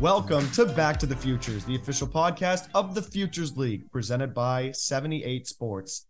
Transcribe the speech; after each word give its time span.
Welcome 0.00 0.48
to 0.52 0.64
Back 0.64 0.96
to 1.00 1.06
the 1.06 1.16
Futures, 1.16 1.64
the 1.64 1.74
official 1.74 2.06
podcast 2.06 2.68
of 2.72 2.94
the 2.94 3.02
Futures 3.02 3.56
League, 3.56 3.90
presented 3.90 4.32
by 4.32 4.70
78 4.70 5.48
Sports. 5.48 6.06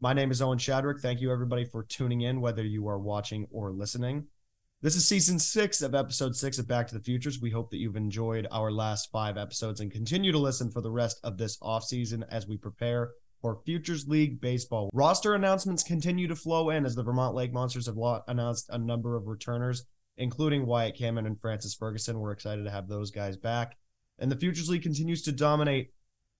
My 0.00 0.12
name 0.12 0.30
is 0.30 0.40
Owen 0.40 0.56
Shadrick. 0.56 1.00
Thank 1.00 1.20
you, 1.20 1.32
everybody, 1.32 1.64
for 1.64 1.82
tuning 1.82 2.20
in, 2.20 2.40
whether 2.40 2.62
you 2.62 2.86
are 2.86 3.00
watching 3.00 3.48
or 3.50 3.72
listening. 3.72 4.28
This 4.82 4.94
is 4.94 5.08
season 5.08 5.40
six 5.40 5.82
of 5.82 5.96
episode 5.96 6.36
six 6.36 6.60
of 6.60 6.68
Back 6.68 6.86
to 6.86 6.94
the 6.94 7.02
Futures. 7.02 7.40
We 7.40 7.50
hope 7.50 7.72
that 7.72 7.78
you've 7.78 7.96
enjoyed 7.96 8.46
our 8.52 8.70
last 8.70 9.10
five 9.10 9.36
episodes 9.36 9.80
and 9.80 9.90
continue 9.90 10.30
to 10.30 10.38
listen 10.38 10.70
for 10.70 10.80
the 10.80 10.92
rest 10.92 11.18
of 11.24 11.36
this 11.36 11.58
offseason 11.58 12.22
as 12.30 12.46
we 12.46 12.56
prepare 12.56 13.14
for 13.42 13.62
Futures 13.66 14.06
League 14.06 14.40
baseball. 14.40 14.90
Roster 14.92 15.34
announcements 15.34 15.82
continue 15.82 16.28
to 16.28 16.36
flow 16.36 16.70
in 16.70 16.86
as 16.86 16.94
the 16.94 17.02
Vermont 17.02 17.34
Lake 17.34 17.52
Monsters 17.52 17.86
have 17.86 17.98
announced 18.28 18.70
a 18.70 18.78
number 18.78 19.16
of 19.16 19.26
returners 19.26 19.86
including 20.16 20.66
Wyatt 20.66 20.96
Cameron 20.96 21.26
and 21.26 21.40
Francis 21.40 21.74
Ferguson. 21.74 22.18
We're 22.18 22.32
excited 22.32 22.64
to 22.64 22.70
have 22.70 22.88
those 22.88 23.10
guys 23.10 23.36
back. 23.36 23.76
And 24.18 24.30
the 24.30 24.36
Futures 24.36 24.68
League 24.68 24.82
continues 24.82 25.22
to 25.22 25.32
dominate 25.32 25.90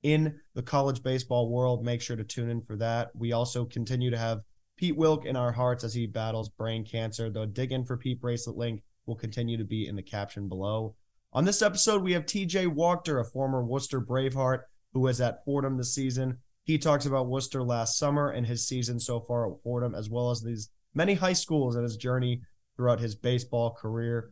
in 0.03 0.39
the 0.55 0.63
college 0.63 1.03
baseball 1.03 1.49
world. 1.49 1.85
Make 1.85 2.01
sure 2.01 2.17
to 2.17 2.25
tune 2.25 2.51
in 2.51 2.63
for 2.63 2.77
that. 2.77 3.11
We 3.15 3.33
also 3.33 3.65
continue 3.65 4.11
to 4.11 4.19
have 4.19 4.43
Pete 4.77 4.97
Wilk 4.97 5.25
in 5.25 5.37
our 5.37 5.53
hearts 5.53 5.85
as 5.85 5.95
he 5.95 6.07
battles 6.07 6.49
brain 6.49 6.85
cancer. 6.85 7.31
The 7.31 7.47
dig 7.47 7.73
in 7.73 7.85
for 7.85 7.97
Pete 7.97 8.21
bracelet 8.21 8.57
link 8.57 8.83
will 9.07 9.17
continue 9.17 9.57
to 9.57 9.65
be 9.65 9.87
in 9.87 9.97
the 9.97 10.03
caption 10.03 10.49
below. 10.49 10.95
On 11.33 11.45
this 11.45 11.63
episode, 11.63 12.03
we 12.03 12.13
have 12.13 12.27
TJ 12.27 12.75
Wachter, 12.75 13.21
a 13.21 13.25
former 13.25 13.65
Worcester 13.65 14.01
Braveheart 14.01 14.61
who 14.93 15.01
was 15.01 15.21
at 15.21 15.45
Fordham 15.45 15.77
this 15.77 15.95
season. 15.95 16.39
He 16.63 16.79
talks 16.79 17.05
about 17.05 17.27
Worcester 17.27 17.63
last 17.63 17.99
summer 17.99 18.31
and 18.31 18.47
his 18.47 18.67
season 18.67 18.99
so 18.99 19.21
far 19.21 19.51
at 19.51 19.61
Fordham, 19.63 19.95
as 19.95 20.09
well 20.09 20.31
as 20.31 20.41
these 20.41 20.71
many 20.95 21.15
high 21.15 21.33
schools 21.33 21.75
and 21.75 21.83
his 21.83 21.97
journey 21.97 22.41
throughout 22.77 23.01
his 23.01 23.15
baseball 23.15 23.71
career. 23.71 24.31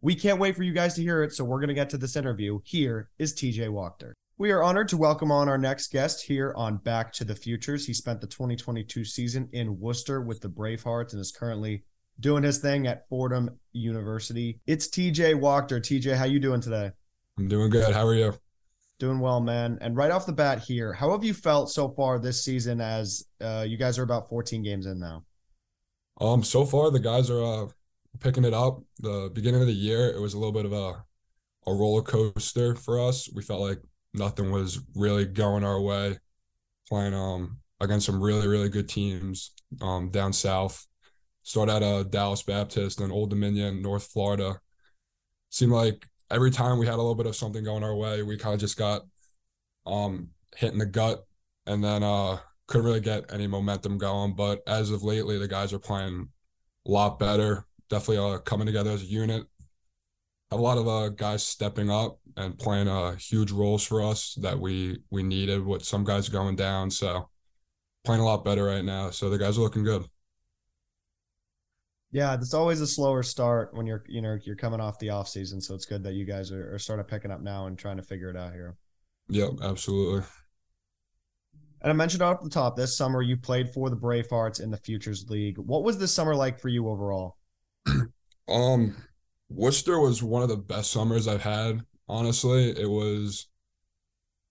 We 0.00 0.14
can't 0.14 0.38
wait 0.38 0.56
for 0.56 0.62
you 0.62 0.72
guys 0.72 0.94
to 0.94 1.02
hear 1.02 1.22
it, 1.22 1.32
so 1.32 1.44
we're 1.44 1.60
going 1.60 1.68
to 1.68 1.74
get 1.74 1.90
to 1.90 1.98
this 1.98 2.16
interview. 2.16 2.60
Here 2.64 3.08
is 3.18 3.34
TJ 3.34 3.68
Wachter. 3.70 4.12
We 4.36 4.50
are 4.50 4.62
honored 4.62 4.88
to 4.88 4.96
welcome 4.96 5.30
on 5.30 5.48
our 5.48 5.56
next 5.56 5.92
guest 5.92 6.24
here 6.24 6.52
on 6.56 6.78
Back 6.78 7.12
to 7.14 7.24
the 7.24 7.36
Futures. 7.36 7.86
He 7.86 7.94
spent 7.94 8.20
the 8.20 8.26
2022 8.26 9.04
season 9.04 9.48
in 9.52 9.78
Worcester 9.78 10.20
with 10.20 10.40
the 10.40 10.48
Bravehearts 10.48 11.12
and 11.12 11.20
is 11.20 11.30
currently 11.30 11.84
doing 12.20 12.42
his 12.42 12.58
thing 12.58 12.86
at 12.86 13.08
Fordham 13.08 13.58
University. 13.72 14.60
It's 14.66 14.88
TJ 14.88 15.36
Wachter. 15.36 15.80
TJ, 15.80 16.16
how 16.16 16.24
you 16.24 16.40
doing 16.40 16.60
today? 16.60 16.90
I'm 17.38 17.48
doing 17.48 17.70
good. 17.70 17.94
How 17.94 18.06
are 18.06 18.14
you? 18.14 18.34
Doing 18.98 19.20
well, 19.20 19.40
man. 19.40 19.78
And 19.80 19.96
right 19.96 20.10
off 20.10 20.26
the 20.26 20.32
bat 20.32 20.60
here, 20.60 20.92
how 20.92 21.12
have 21.12 21.24
you 21.24 21.34
felt 21.34 21.70
so 21.70 21.88
far 21.90 22.18
this 22.18 22.44
season 22.44 22.80
as 22.80 23.24
uh, 23.40 23.64
you 23.66 23.76
guys 23.76 23.98
are 23.98 24.04
about 24.04 24.28
14 24.28 24.62
games 24.62 24.86
in 24.86 24.98
now? 24.98 25.24
Um, 26.20 26.42
so 26.44 26.64
far 26.64 26.90
the 26.90 27.00
guys 27.00 27.28
are 27.30 27.42
uh, 27.42 27.66
picking 28.20 28.44
it 28.44 28.54
up. 28.54 28.82
The 29.00 29.30
beginning 29.32 29.60
of 29.60 29.66
the 29.66 29.72
year, 29.72 30.10
it 30.10 30.20
was 30.20 30.34
a 30.34 30.38
little 30.38 30.52
bit 30.52 30.66
of 30.66 30.72
a 30.72 31.04
a 31.66 31.72
roller 31.72 32.02
coaster 32.02 32.74
for 32.74 33.00
us. 33.00 33.28
We 33.32 33.42
felt 33.42 33.60
like 33.60 33.80
nothing 34.12 34.50
was 34.50 34.80
really 34.94 35.24
going 35.24 35.64
our 35.64 35.80
way. 35.80 36.18
Playing 36.88 37.14
um 37.14 37.58
against 37.80 38.06
some 38.06 38.22
really 38.22 38.46
really 38.46 38.68
good 38.68 38.88
teams 38.88 39.52
um 39.80 40.10
down 40.10 40.32
south. 40.32 40.86
Start 41.42 41.68
at 41.68 41.82
uh, 41.82 42.04
Dallas 42.04 42.42
Baptist 42.42 43.00
and 43.00 43.12
Old 43.12 43.28
Dominion, 43.30 43.82
North 43.82 44.04
Florida. 44.04 44.60
Seemed 45.50 45.72
like 45.72 46.06
every 46.30 46.50
time 46.50 46.78
we 46.78 46.86
had 46.86 46.94
a 46.94 46.96
little 46.96 47.14
bit 47.14 47.26
of 47.26 47.36
something 47.36 47.64
going 47.64 47.84
our 47.84 47.94
way, 47.94 48.22
we 48.22 48.38
kind 48.38 48.54
of 48.54 48.60
just 48.60 48.78
got 48.78 49.02
um 49.86 50.28
hit 50.56 50.72
in 50.72 50.78
the 50.78 50.86
gut, 50.86 51.24
and 51.66 51.82
then 51.82 52.02
uh 52.02 52.38
couldn't 52.66 52.86
really 52.86 53.00
get 53.00 53.32
any 53.32 53.46
momentum 53.46 53.98
going. 53.98 54.34
But 54.34 54.62
as 54.66 54.90
of 54.90 55.02
lately, 55.02 55.38
the 55.38 55.48
guys 55.48 55.72
are 55.72 55.78
playing 55.78 56.28
a 56.86 56.90
lot 56.90 57.18
better 57.18 57.66
definitely 57.88 58.18
uh, 58.18 58.38
coming 58.38 58.66
together 58.66 58.90
as 58.90 59.02
a 59.02 59.06
unit. 59.06 59.44
Have 60.50 60.60
a 60.60 60.62
lot 60.62 60.78
of 60.78 60.86
uh, 60.86 61.08
guys 61.08 61.42
stepping 61.42 61.90
up 61.90 62.18
and 62.36 62.58
playing 62.58 62.88
uh, 62.88 63.16
huge 63.16 63.50
roles 63.50 63.84
for 63.84 64.02
us 64.02 64.34
that 64.40 64.58
we 64.58 64.98
we 65.10 65.22
needed. 65.22 65.64
With 65.64 65.84
some 65.84 66.04
guys 66.04 66.28
going 66.28 66.56
down, 66.56 66.90
so 66.90 67.28
playing 68.04 68.20
a 68.20 68.24
lot 68.24 68.44
better 68.44 68.64
right 68.64 68.84
now. 68.84 69.10
So 69.10 69.30
the 69.30 69.38
guys 69.38 69.58
are 69.58 69.62
looking 69.62 69.84
good. 69.84 70.04
Yeah, 72.12 72.34
it's 72.34 72.54
always 72.54 72.80
a 72.80 72.86
slower 72.86 73.24
start 73.24 73.74
when 73.74 73.86
you're 73.86 74.04
you 74.06 74.22
know 74.22 74.38
you're 74.42 74.54
coming 74.54 74.80
off 74.80 74.98
the 74.98 75.10
off 75.10 75.28
season. 75.28 75.60
So 75.60 75.74
it's 75.74 75.86
good 75.86 76.04
that 76.04 76.14
you 76.14 76.24
guys 76.24 76.52
are, 76.52 76.74
are 76.74 76.78
sort 76.78 77.00
of 77.00 77.08
picking 77.08 77.30
up 77.30 77.40
now 77.40 77.66
and 77.66 77.78
trying 77.78 77.96
to 77.96 78.02
figure 78.02 78.30
it 78.30 78.36
out 78.36 78.52
here. 78.52 78.76
Yep, 79.30 79.50
absolutely. 79.62 80.22
And 81.80 81.90
I 81.90 81.92
mentioned 81.92 82.22
off 82.22 82.42
the 82.42 82.48
top, 82.48 82.76
this 82.76 82.96
summer 82.96 83.20
you 83.20 83.36
played 83.36 83.68
for 83.74 83.90
the 83.90 83.96
Bravehearts 83.96 84.62
in 84.62 84.70
the 84.70 84.76
Futures 84.78 85.28
League. 85.28 85.58
What 85.58 85.82
was 85.84 85.98
this 85.98 86.14
summer 86.14 86.34
like 86.34 86.58
for 86.58 86.68
you 86.68 86.88
overall? 86.88 87.36
um, 88.48 88.96
Worcester 89.48 89.98
was 90.00 90.22
one 90.22 90.42
of 90.42 90.48
the 90.48 90.56
best 90.56 90.90
summers 90.90 91.28
I've 91.28 91.42
had. 91.42 91.84
Honestly, 92.08 92.70
it 92.70 92.88
was 92.88 93.46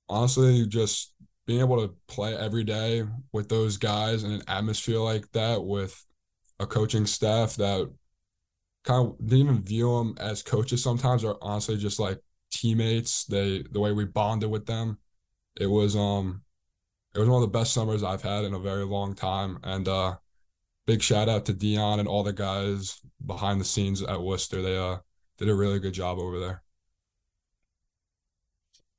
honestly 0.09 0.65
just 0.67 1.13
being 1.45 1.59
able 1.59 1.81
to 1.81 1.93
play 2.07 2.35
every 2.35 2.63
day 2.63 3.03
with 3.31 3.49
those 3.49 3.77
guys 3.77 4.23
in 4.23 4.31
an 4.31 4.41
atmosphere 4.47 4.99
like 4.99 5.29
that 5.33 5.63
with 5.63 6.05
a 6.59 6.65
coaching 6.65 7.05
staff 7.05 7.55
that 7.55 7.91
kind 8.83 9.07
of 9.07 9.17
didn't 9.19 9.45
even 9.45 9.63
view 9.63 9.97
them 9.97 10.15
as 10.19 10.43
coaches 10.43 10.83
sometimes 10.83 11.23
or 11.23 11.37
honestly 11.41 11.77
just 11.77 11.99
like 11.99 12.19
teammates. 12.51 13.25
They 13.25 13.63
the 13.71 13.79
way 13.79 13.91
we 13.91 14.05
bonded 14.05 14.49
with 14.49 14.65
them. 14.65 14.97
It 15.59 15.67
was 15.67 15.95
um 15.95 16.43
it 17.15 17.19
was 17.19 17.29
one 17.29 17.43
of 17.43 17.51
the 17.51 17.59
best 17.59 17.73
summers 17.73 18.03
i've 18.03 18.23
had 18.23 18.45
in 18.45 18.53
a 18.53 18.59
very 18.59 18.85
long 18.85 19.15
time. 19.15 19.59
And 19.63 19.87
uh 19.87 20.17
big 20.85 21.01
shout 21.01 21.29
out 21.29 21.45
to 21.45 21.53
Dion 21.53 21.99
and 21.99 22.07
all 22.07 22.23
the 22.23 22.33
guys 22.33 22.99
behind 23.25 23.59
the 23.59 23.65
scenes 23.65 24.01
at 24.01 24.21
Worcester. 24.21 24.61
They 24.61 24.77
uh 24.77 24.97
did 25.37 25.49
a 25.49 25.55
really 25.55 25.79
good 25.79 25.93
job 25.93 26.19
over 26.19 26.39
there. 26.39 26.63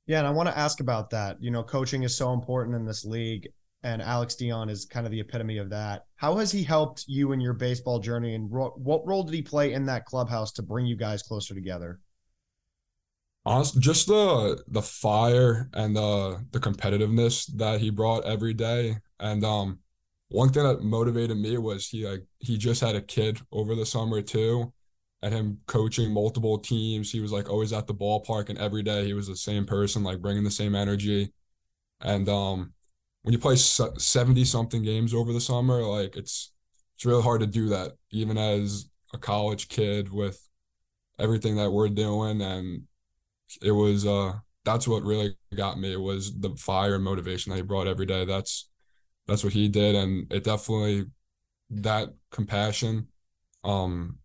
Yeah, 0.07 0.19
and 0.19 0.27
I 0.27 0.31
want 0.31 0.49
to 0.49 0.59
ask 0.59 0.81
about 0.81 1.11
that. 1.11 1.39
You 1.41 1.51
know, 1.51 1.63
coaching 1.63 2.03
is 2.03 2.17
so 2.17 2.33
important 2.33 2.77
in 2.77 2.85
this 2.85 3.05
league, 3.05 3.49
and 3.83 4.03
Alex 4.03 4.35
Dion 4.35 4.69
is 4.69 4.85
kind 4.85 5.07
of 5.07 5.13
the 5.13 5.21
epitome 5.21 5.59
of 5.59 5.71
that. 5.71 6.05
How 6.17 6.37
has 6.37 6.53
he 6.53 6.63
helped 6.63 7.05
you 7.09 7.33
in 7.33 7.41
your 7.41 7.55
baseball 7.55 7.99
journey, 8.01 8.35
and 8.35 8.51
ro- 8.53 8.75
what 8.77 9.07
role 9.07 9.23
did 9.23 9.35
he 9.35 9.43
play 9.43 9.73
in 9.73 9.87
that 9.87 10.05
clubhouse 10.05 10.53
to 10.53 10.63
bring 10.63 10.87
you 10.87 10.97
guys 10.97 11.23
closer 11.23 11.55
together? 11.55 12.01
Honestly, 13.47 13.81
just 13.81 14.07
the 14.07 14.63
the 14.69 14.83
fire 14.83 15.71
and 15.75 15.95
the 15.95 16.45
the 16.51 16.61
competitiveness 16.61 17.47
that 17.57 17.81
he 17.81 17.91
brought 17.91 18.25
every 18.25 18.55
day, 18.55 18.97
and 19.21 19.45
um, 19.45 19.79
one 20.29 20.49
thing 20.51 20.65
that 20.65 20.83
motivated 20.83 21.37
me 21.37 21.59
was 21.59 21.89
he 21.89 22.07
like 22.07 22.25
he 22.39 22.57
just 22.59 22.81
had 22.81 22.97
a 22.97 23.01
kid 23.03 23.41
over 23.53 23.75
the 23.75 23.87
summer 23.87 24.23
too 24.23 24.73
and 25.23 25.33
him 25.35 25.61
coaching 25.67 26.13
multiple 26.13 26.59
teams. 26.59 27.11
He 27.13 27.21
was 27.21 27.33
like 27.33 27.49
always 27.49 27.73
at 27.73 27.87
the 27.87 27.95
ballpark 27.95 28.49
and 28.51 28.59
every 28.59 28.83
day 28.83 29.05
he 29.05 29.15
was 29.15 29.27
the 29.27 29.37
same 29.37 29.65
person 29.67 30.03
like 30.03 30.21
bringing 30.21 30.45
the 30.45 30.51
same 30.51 30.75
energy. 30.75 31.33
And 32.01 32.29
um 32.29 32.73
when 33.23 33.33
you 33.33 33.39
play 33.39 33.57
70 33.57 34.45
something 34.45 34.83
games 34.83 35.15
over 35.15 35.33
the 35.33 35.41
summer 35.41 35.83
like 35.83 36.17
it's 36.17 36.53
it's 36.97 37.07
really 37.07 37.23
hard 37.23 37.41
to 37.41 37.47
do 37.47 37.69
that 37.71 37.93
even 38.13 38.39
as 38.39 38.91
a 39.15 39.19
college 39.19 39.69
kid 39.69 40.13
with 40.13 40.41
everything 41.19 41.57
that 41.57 41.71
we're 41.71 41.89
doing. 41.89 42.43
And 42.43 42.85
it 43.63 43.73
was 43.73 44.07
uh 44.07 44.35
that's 44.65 44.89
what 44.89 45.03
really 45.03 45.37
got 45.55 45.79
me 45.79 45.97
was 45.97 46.39
the 46.41 46.55
fire 46.57 46.95
and 46.97 47.05
motivation 47.05 47.51
that 47.51 47.57
he 47.57 47.63
brought 47.63 47.87
every 47.87 48.07
day. 48.07 48.25
That's 48.25 48.69
that's 49.27 49.45
what 49.45 49.53
he 49.53 49.69
did, 49.69 49.95
and 49.95 50.33
it 50.33 50.45
definitely 50.45 51.07
that 51.71 52.11
compassion. 52.31 53.09
Um, 53.63 54.19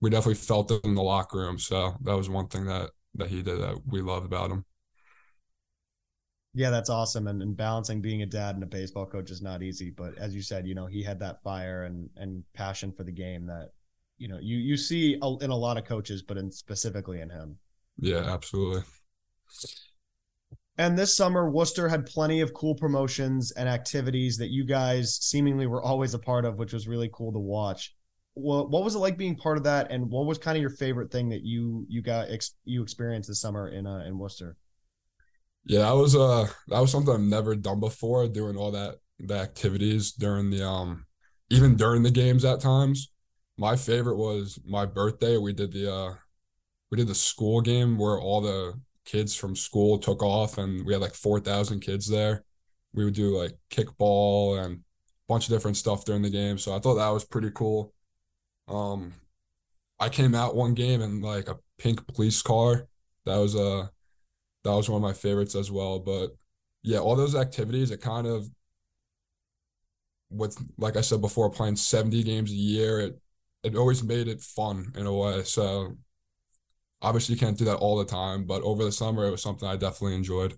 we 0.00 0.10
definitely 0.10 0.34
felt 0.34 0.70
it 0.70 0.84
in 0.84 0.94
the 0.94 1.02
locker 1.02 1.38
room. 1.38 1.58
So 1.58 1.96
that 2.02 2.16
was 2.16 2.28
one 2.28 2.48
thing 2.48 2.66
that 2.66 2.90
that 3.14 3.28
he 3.28 3.42
did 3.42 3.60
that 3.60 3.86
we 3.86 4.00
loved 4.00 4.26
about 4.26 4.50
him. 4.50 4.64
Yeah, 6.54 6.70
that's 6.70 6.90
awesome. 6.90 7.28
And, 7.28 7.40
and 7.40 7.56
balancing 7.56 8.02
being 8.02 8.22
a 8.22 8.26
dad 8.26 8.56
and 8.56 8.64
a 8.64 8.66
baseball 8.66 9.06
coach 9.06 9.30
is 9.30 9.40
not 9.40 9.62
easy. 9.62 9.90
But 9.90 10.18
as 10.18 10.34
you 10.34 10.42
said, 10.42 10.66
you 10.66 10.74
know, 10.74 10.86
he 10.86 11.02
had 11.02 11.18
that 11.20 11.42
fire 11.42 11.84
and 11.84 12.10
and 12.16 12.42
passion 12.52 12.92
for 12.92 13.04
the 13.04 13.12
game 13.12 13.46
that, 13.46 13.70
you 14.18 14.28
know, 14.28 14.38
you 14.40 14.58
you 14.58 14.76
see 14.76 15.14
in 15.14 15.50
a 15.50 15.56
lot 15.56 15.78
of 15.78 15.84
coaches, 15.84 16.22
but 16.22 16.36
in 16.36 16.50
specifically 16.50 17.20
in 17.20 17.30
him. 17.30 17.56
Yeah, 17.98 18.24
absolutely. 18.32 18.82
And 20.78 20.98
this 20.98 21.16
summer, 21.16 21.50
Worcester 21.50 21.88
had 21.88 22.06
plenty 22.06 22.40
of 22.40 22.54
cool 22.54 22.74
promotions 22.74 23.52
and 23.52 23.68
activities 23.68 24.38
that 24.38 24.50
you 24.50 24.64
guys 24.64 25.16
seemingly 25.16 25.66
were 25.66 25.82
always 25.82 26.14
a 26.14 26.18
part 26.18 26.44
of, 26.44 26.56
which 26.56 26.72
was 26.72 26.88
really 26.88 27.10
cool 27.12 27.32
to 27.32 27.38
watch. 27.38 27.94
Well, 28.34 28.66
what 28.68 28.82
was 28.82 28.94
it 28.94 28.98
like 28.98 29.18
being 29.18 29.36
part 29.36 29.58
of 29.58 29.64
that, 29.64 29.90
and 29.90 30.08
what 30.10 30.24
was 30.24 30.38
kind 30.38 30.56
of 30.56 30.62
your 30.62 30.70
favorite 30.70 31.12
thing 31.12 31.28
that 31.28 31.42
you 31.42 31.84
you 31.88 32.00
got 32.00 32.30
ex- 32.30 32.56
you 32.64 32.82
experienced 32.82 33.28
this 33.28 33.40
summer 33.40 33.68
in 33.68 33.86
uh, 33.86 34.04
in 34.06 34.18
Worcester? 34.18 34.56
Yeah, 35.64 35.80
that 35.80 35.92
was 35.92 36.16
uh 36.16 36.48
that 36.68 36.80
was 36.80 36.90
something 36.90 37.12
I've 37.12 37.20
never 37.20 37.54
done 37.54 37.78
before. 37.78 38.26
Doing 38.28 38.56
all 38.56 38.70
that 38.70 38.96
the 39.18 39.34
activities 39.34 40.12
during 40.12 40.48
the 40.50 40.66
um 40.66 41.04
even 41.50 41.76
during 41.76 42.02
the 42.02 42.10
games 42.10 42.44
at 42.44 42.60
times. 42.60 43.10
My 43.58 43.76
favorite 43.76 44.16
was 44.16 44.58
my 44.64 44.86
birthday. 44.86 45.36
We 45.36 45.52
did 45.52 45.72
the 45.72 45.92
uh 45.92 46.14
we 46.90 46.96
did 46.96 47.08
the 47.08 47.14
school 47.14 47.60
game 47.60 47.98
where 47.98 48.18
all 48.18 48.40
the 48.40 48.80
kids 49.04 49.34
from 49.34 49.56
school 49.56 49.98
took 49.98 50.22
off 50.22 50.58
and 50.58 50.84
we 50.86 50.92
had 50.92 51.02
like 51.02 51.14
4,000 51.14 51.80
kids 51.80 52.08
there. 52.08 52.44
We 52.94 53.04
would 53.04 53.14
do 53.14 53.36
like 53.36 53.56
kickball 53.70 54.62
and 54.62 54.76
a 54.76 54.80
bunch 55.28 55.44
of 55.44 55.50
different 55.50 55.76
stuff 55.76 56.04
during 56.04 56.22
the 56.22 56.30
game. 56.30 56.58
So 56.58 56.74
I 56.74 56.78
thought 56.78 56.94
that 56.94 57.08
was 57.08 57.24
pretty 57.24 57.50
cool. 57.54 57.92
Um, 58.68 59.14
I 59.98 60.08
came 60.08 60.34
out 60.34 60.56
one 60.56 60.74
game 60.74 61.00
in 61.00 61.20
like 61.20 61.48
a 61.48 61.58
pink 61.78 62.06
police 62.08 62.42
car 62.42 62.86
that 63.24 63.36
was 63.36 63.54
a 63.54 63.68
uh, 63.68 63.86
that 64.64 64.70
was 64.70 64.88
one 64.88 65.02
of 65.02 65.08
my 65.08 65.12
favorites 65.12 65.54
as 65.54 65.70
well. 65.70 65.98
But 65.98 66.36
yeah, 66.82 66.98
all 66.98 67.16
those 67.16 67.34
activities, 67.34 67.90
it 67.90 68.00
kind 68.00 68.26
of 68.26 68.48
with 70.30 70.56
like 70.78 70.96
I 70.96 71.00
said 71.02 71.20
before, 71.20 71.50
playing 71.50 71.76
70 71.76 72.22
games 72.22 72.50
a 72.50 72.54
year, 72.54 73.00
it 73.00 73.20
it 73.62 73.76
always 73.76 74.02
made 74.02 74.28
it 74.28 74.40
fun 74.40 74.92
in 74.96 75.06
a 75.06 75.12
way. 75.12 75.42
So 75.44 75.96
obviously 77.02 77.34
you 77.34 77.40
can't 77.40 77.58
do 77.58 77.64
that 77.66 77.76
all 77.76 77.98
the 77.98 78.04
time, 78.04 78.44
but 78.44 78.62
over 78.62 78.84
the 78.84 78.92
summer 78.92 79.26
it 79.26 79.30
was 79.30 79.42
something 79.42 79.68
I 79.68 79.76
definitely 79.76 80.14
enjoyed. 80.14 80.54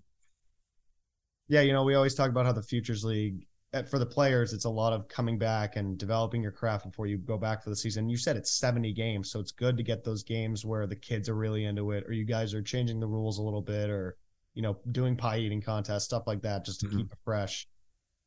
Yeah, 1.47 1.61
you 1.61 1.73
know, 1.73 1.83
we 1.83 1.95
always 1.95 2.15
talk 2.15 2.29
about 2.29 2.45
how 2.45 2.53
the 2.53 2.63
Futures 2.63 3.03
League 3.03 3.45
eh, 3.73 3.83
for 3.83 3.99
the 3.99 4.05
players, 4.05 4.53
it's 4.53 4.65
a 4.65 4.69
lot 4.69 4.93
of 4.93 5.07
coming 5.07 5.37
back 5.37 5.75
and 5.75 5.97
developing 5.97 6.41
your 6.41 6.51
craft 6.51 6.85
before 6.85 7.07
you 7.07 7.17
go 7.17 7.37
back 7.37 7.63
for 7.63 7.69
the 7.69 7.75
season. 7.75 8.09
You 8.09 8.17
said 8.17 8.37
it's 8.37 8.51
70 8.51 8.93
games, 8.93 9.31
so 9.31 9.39
it's 9.39 9.51
good 9.51 9.77
to 9.77 9.83
get 9.83 10.03
those 10.03 10.23
games 10.23 10.65
where 10.65 10.87
the 10.87 10.95
kids 10.95 11.29
are 11.29 11.35
really 11.35 11.65
into 11.65 11.91
it, 11.91 12.05
or 12.07 12.13
you 12.13 12.25
guys 12.25 12.53
are 12.53 12.63
changing 12.63 12.99
the 12.99 13.07
rules 13.07 13.37
a 13.37 13.43
little 13.43 13.61
bit, 13.61 13.89
or 13.89 14.17
you 14.55 14.61
know, 14.61 14.77
doing 14.91 15.15
pie 15.15 15.37
eating 15.37 15.61
contests, 15.61 16.05
stuff 16.05 16.23
like 16.25 16.41
that, 16.41 16.65
just 16.65 16.79
to 16.79 16.87
mm-hmm. 16.87 16.97
keep 16.97 17.11
it 17.11 17.17
fresh. 17.23 17.67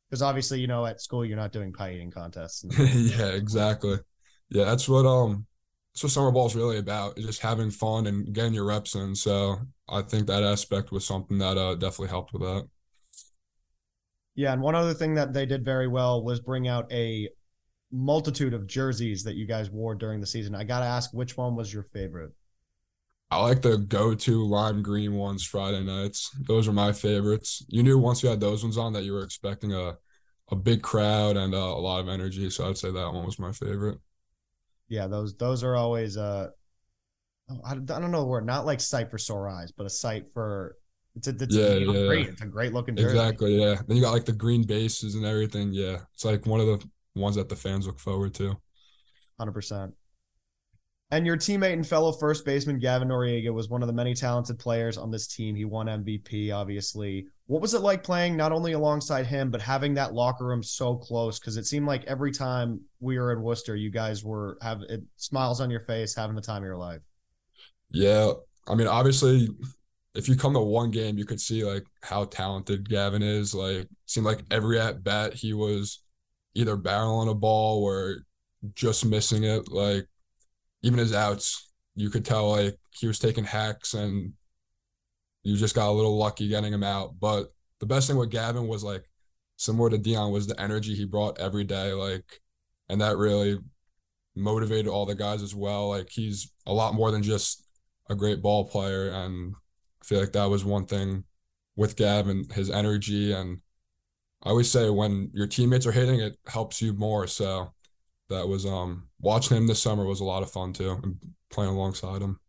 Because 0.09 0.21
obviously, 0.21 0.59
you 0.59 0.67
know, 0.67 0.85
at 0.85 1.01
school 1.01 1.25
you're 1.25 1.37
not 1.37 1.51
doing 1.51 1.73
pie 1.73 1.93
eating 1.93 2.11
contests. 2.11 2.65
yeah, 2.79 3.29
exactly. 3.29 3.97
Yeah, 4.49 4.65
that's 4.65 4.87
what 4.87 5.05
um 5.05 5.45
that's 5.99 6.15
what 6.15 6.21
summer 6.21 6.31
ball 6.31 6.47
is 6.47 6.55
really 6.55 6.77
about, 6.77 7.17
is 7.17 7.25
just 7.25 7.41
having 7.41 7.69
fun 7.69 8.07
and 8.07 8.31
getting 8.31 8.53
your 8.53 8.63
reps 8.63 8.95
in. 8.95 9.13
So 9.13 9.57
I 9.89 10.01
think 10.01 10.27
that 10.27 10.43
aspect 10.43 10.93
was 10.93 11.05
something 11.05 11.37
that 11.39 11.57
uh, 11.57 11.75
definitely 11.75 12.07
helped 12.07 12.31
with 12.31 12.41
that. 12.41 12.69
Yeah, 14.35 14.53
and 14.53 14.61
one 14.61 14.75
other 14.75 14.93
thing 14.93 15.15
that 15.15 15.33
they 15.33 15.45
did 15.45 15.65
very 15.65 15.89
well 15.89 16.23
was 16.23 16.39
bring 16.39 16.69
out 16.69 16.89
a 16.89 17.27
multitude 17.91 18.53
of 18.53 18.65
jerseys 18.65 19.23
that 19.23 19.35
you 19.35 19.45
guys 19.45 19.69
wore 19.69 19.93
during 19.93 20.21
the 20.21 20.27
season. 20.27 20.55
I 20.55 20.63
got 20.63 20.79
to 20.79 20.85
ask, 20.85 21.13
which 21.13 21.35
one 21.35 21.57
was 21.57 21.73
your 21.73 21.83
favorite? 21.83 22.31
I 23.29 23.41
like 23.41 23.61
the 23.61 23.77
go-to 23.77 24.47
lime 24.47 24.81
green 24.81 25.15
ones 25.15 25.43
Friday 25.43 25.83
nights. 25.83 26.31
Those 26.47 26.69
are 26.69 26.73
my 26.73 26.93
favorites. 26.93 27.65
You 27.67 27.83
knew 27.83 27.97
once 27.97 28.23
you 28.23 28.29
had 28.29 28.39
those 28.39 28.63
ones 28.63 28.77
on 28.77 28.93
that 28.93 29.03
you 29.03 29.11
were 29.11 29.23
expecting 29.23 29.73
a 29.73 29.97
a 30.51 30.55
big 30.55 30.81
crowd 30.81 31.37
and 31.37 31.53
uh, 31.53 31.57
a 31.57 31.77
lot 31.81 31.99
of 31.99 32.09
energy. 32.09 32.49
So 32.49 32.67
I'd 32.67 32.77
say 32.77 32.89
that 32.89 33.13
one 33.13 33.23
was 33.23 33.37
my 33.37 33.51
favorite 33.51 33.99
yeah, 34.89 35.07
those 35.07 35.35
those 35.37 35.63
are 35.63 35.75
always 35.75 36.17
uh, 36.17 36.49
oh, 37.49 37.61
I, 37.63 37.73
I 37.73 37.75
don't 37.75 38.11
know 38.11 38.21
the 38.21 38.27
word, 38.27 38.45
not 38.45 38.65
like 38.65 38.81
sight 38.81 39.09
for 39.09 39.17
sore 39.17 39.47
eyes, 39.47 39.71
but 39.71 39.85
a 39.85 39.89
sight 39.89 40.25
for 40.33 40.75
it's 41.15 41.27
a, 41.27 41.31
it's 41.31 41.55
yeah, 41.55 41.73
yeah, 41.73 42.07
great. 42.07 42.27
It's 42.27 42.41
a 42.41 42.45
great 42.45 42.73
looking 42.73 42.95
jersey. 42.95 43.17
Exactly. 43.17 43.59
Yeah. 43.59 43.81
Then 43.87 43.97
you 43.97 44.03
got 44.03 44.13
like 44.13 44.25
the 44.25 44.31
green 44.31 44.63
bases 44.63 45.15
and 45.15 45.25
everything. 45.25 45.73
Yeah, 45.73 45.99
it's 46.13 46.25
like 46.25 46.45
one 46.45 46.59
of 46.59 46.67
the 46.67 46.89
ones 47.15 47.35
that 47.35 47.49
the 47.49 47.55
fans 47.55 47.87
look 47.87 47.99
forward 47.99 48.33
to. 48.35 48.55
Hundred 49.37 49.53
percent. 49.53 49.93
And 51.11 51.25
your 51.25 51.37
teammate 51.37 51.73
and 51.73 51.87
fellow 51.87 52.11
first 52.11 52.45
baseman 52.45 52.77
Gavin 52.77 53.07
Noriega 53.07 53.51
was 53.51 53.67
one 53.67 53.81
of 53.81 53.87
the 53.87 53.93
many 53.93 54.13
talented 54.13 54.59
players 54.59 54.97
on 54.97 55.09
this 55.09 55.27
team. 55.27 55.55
He 55.55 55.65
won 55.65 55.87
MVP, 55.87 56.53
obviously. 56.53 57.27
What 57.49 57.63
was 57.63 57.73
it 57.73 57.81
like 57.81 58.03
playing 58.03 58.37
not 58.37 58.51
only 58.51 58.73
alongside 58.73 59.25
him, 59.25 59.49
but 59.49 59.59
having 59.59 59.95
that 59.95 60.13
locker 60.13 60.45
room 60.45 60.61
so 60.61 60.95
close? 60.95 61.39
Because 61.39 61.57
it 61.57 61.65
seemed 61.65 61.87
like 61.87 62.03
every 62.05 62.31
time 62.31 62.79
we 62.99 63.17
were 63.17 63.31
in 63.33 63.41
Worcester, 63.41 63.75
you 63.75 63.89
guys 63.89 64.23
were 64.23 64.59
have 64.61 64.83
it, 64.87 65.01
smiles 65.15 65.59
on 65.59 65.71
your 65.71 65.79
face, 65.79 66.13
having 66.13 66.35
the 66.35 66.43
time 66.43 66.61
of 66.61 66.67
your 66.67 66.77
life. 66.77 67.01
Yeah, 67.89 68.33
I 68.67 68.75
mean, 68.75 68.85
obviously, 68.85 69.49
if 70.13 70.29
you 70.29 70.35
come 70.35 70.53
to 70.53 70.59
one 70.59 70.91
game, 70.91 71.17
you 71.17 71.25
could 71.25 71.41
see 71.41 71.65
like 71.65 71.87
how 72.03 72.25
talented 72.25 72.87
Gavin 72.87 73.23
is. 73.23 73.55
Like, 73.55 73.87
seemed 74.05 74.27
like 74.27 74.43
every 74.51 74.79
at 74.79 75.03
bat 75.03 75.33
he 75.33 75.53
was 75.53 76.03
either 76.53 76.77
barreling 76.77 77.31
a 77.31 77.33
ball 77.33 77.83
or 77.83 78.17
just 78.75 79.07
missing 79.07 79.43
it. 79.43 79.71
Like 79.71 80.05
even 80.83 80.99
his 80.99 81.15
outs, 81.15 81.67
you 81.95 82.11
could 82.11 82.25
tell 82.25 82.51
like 82.51 82.77
he 82.91 83.07
was 83.07 83.17
taking 83.17 83.43
hacks 83.43 83.95
and 83.95 84.33
you 85.49 85.57
just 85.57 85.75
got 85.75 85.89
a 85.89 85.91
little 85.91 86.17
lucky 86.17 86.47
getting 86.47 86.73
him 86.73 86.83
out. 86.83 87.19
But 87.19 87.51
the 87.79 87.85
best 87.85 88.07
thing 88.07 88.17
with 88.17 88.29
Gavin 88.29 88.67
was 88.67 88.83
like 88.83 89.09
similar 89.57 89.89
to 89.89 89.97
Dion 89.97 90.31
was 90.31 90.47
the 90.47 90.59
energy 90.61 90.95
he 90.95 91.05
brought 91.05 91.39
every 91.39 91.63
day. 91.63 91.93
Like, 91.93 92.41
and 92.87 93.01
that 93.01 93.17
really 93.17 93.57
motivated 94.35 94.87
all 94.87 95.05
the 95.05 95.15
guys 95.15 95.41
as 95.41 95.55
well. 95.55 95.89
Like 95.89 96.09
he's 96.09 96.51
a 96.65 96.73
lot 96.73 96.93
more 96.93 97.11
than 97.11 97.23
just 97.23 97.65
a 98.09 98.15
great 98.15 98.41
ball 98.41 98.65
player. 98.65 99.09
And 99.09 99.55
I 100.01 100.05
feel 100.05 100.19
like 100.19 100.33
that 100.33 100.49
was 100.49 100.63
one 100.63 100.85
thing 100.85 101.23
with 101.75 101.95
Gavin, 101.95 102.45
his 102.53 102.69
energy. 102.69 103.31
And 103.31 103.59
I 104.43 104.49
always 104.49 104.69
say 104.69 104.89
when 104.89 105.31
your 105.33 105.47
teammates 105.47 105.87
are 105.87 105.91
hitting, 105.91 106.19
it 106.19 106.37
helps 106.47 106.81
you 106.81 106.93
more. 106.93 107.25
So 107.27 107.73
that 108.29 108.47
was 108.47 108.65
um 108.65 109.07
watching 109.19 109.57
him 109.57 109.67
this 109.67 109.81
summer 109.81 110.05
was 110.05 110.19
a 110.19 110.25
lot 110.25 110.43
of 110.43 110.51
fun 110.51 110.73
too 110.73 110.99
and 111.03 111.17
playing 111.49 111.71
alongside 111.71 112.21
him. 112.21 112.39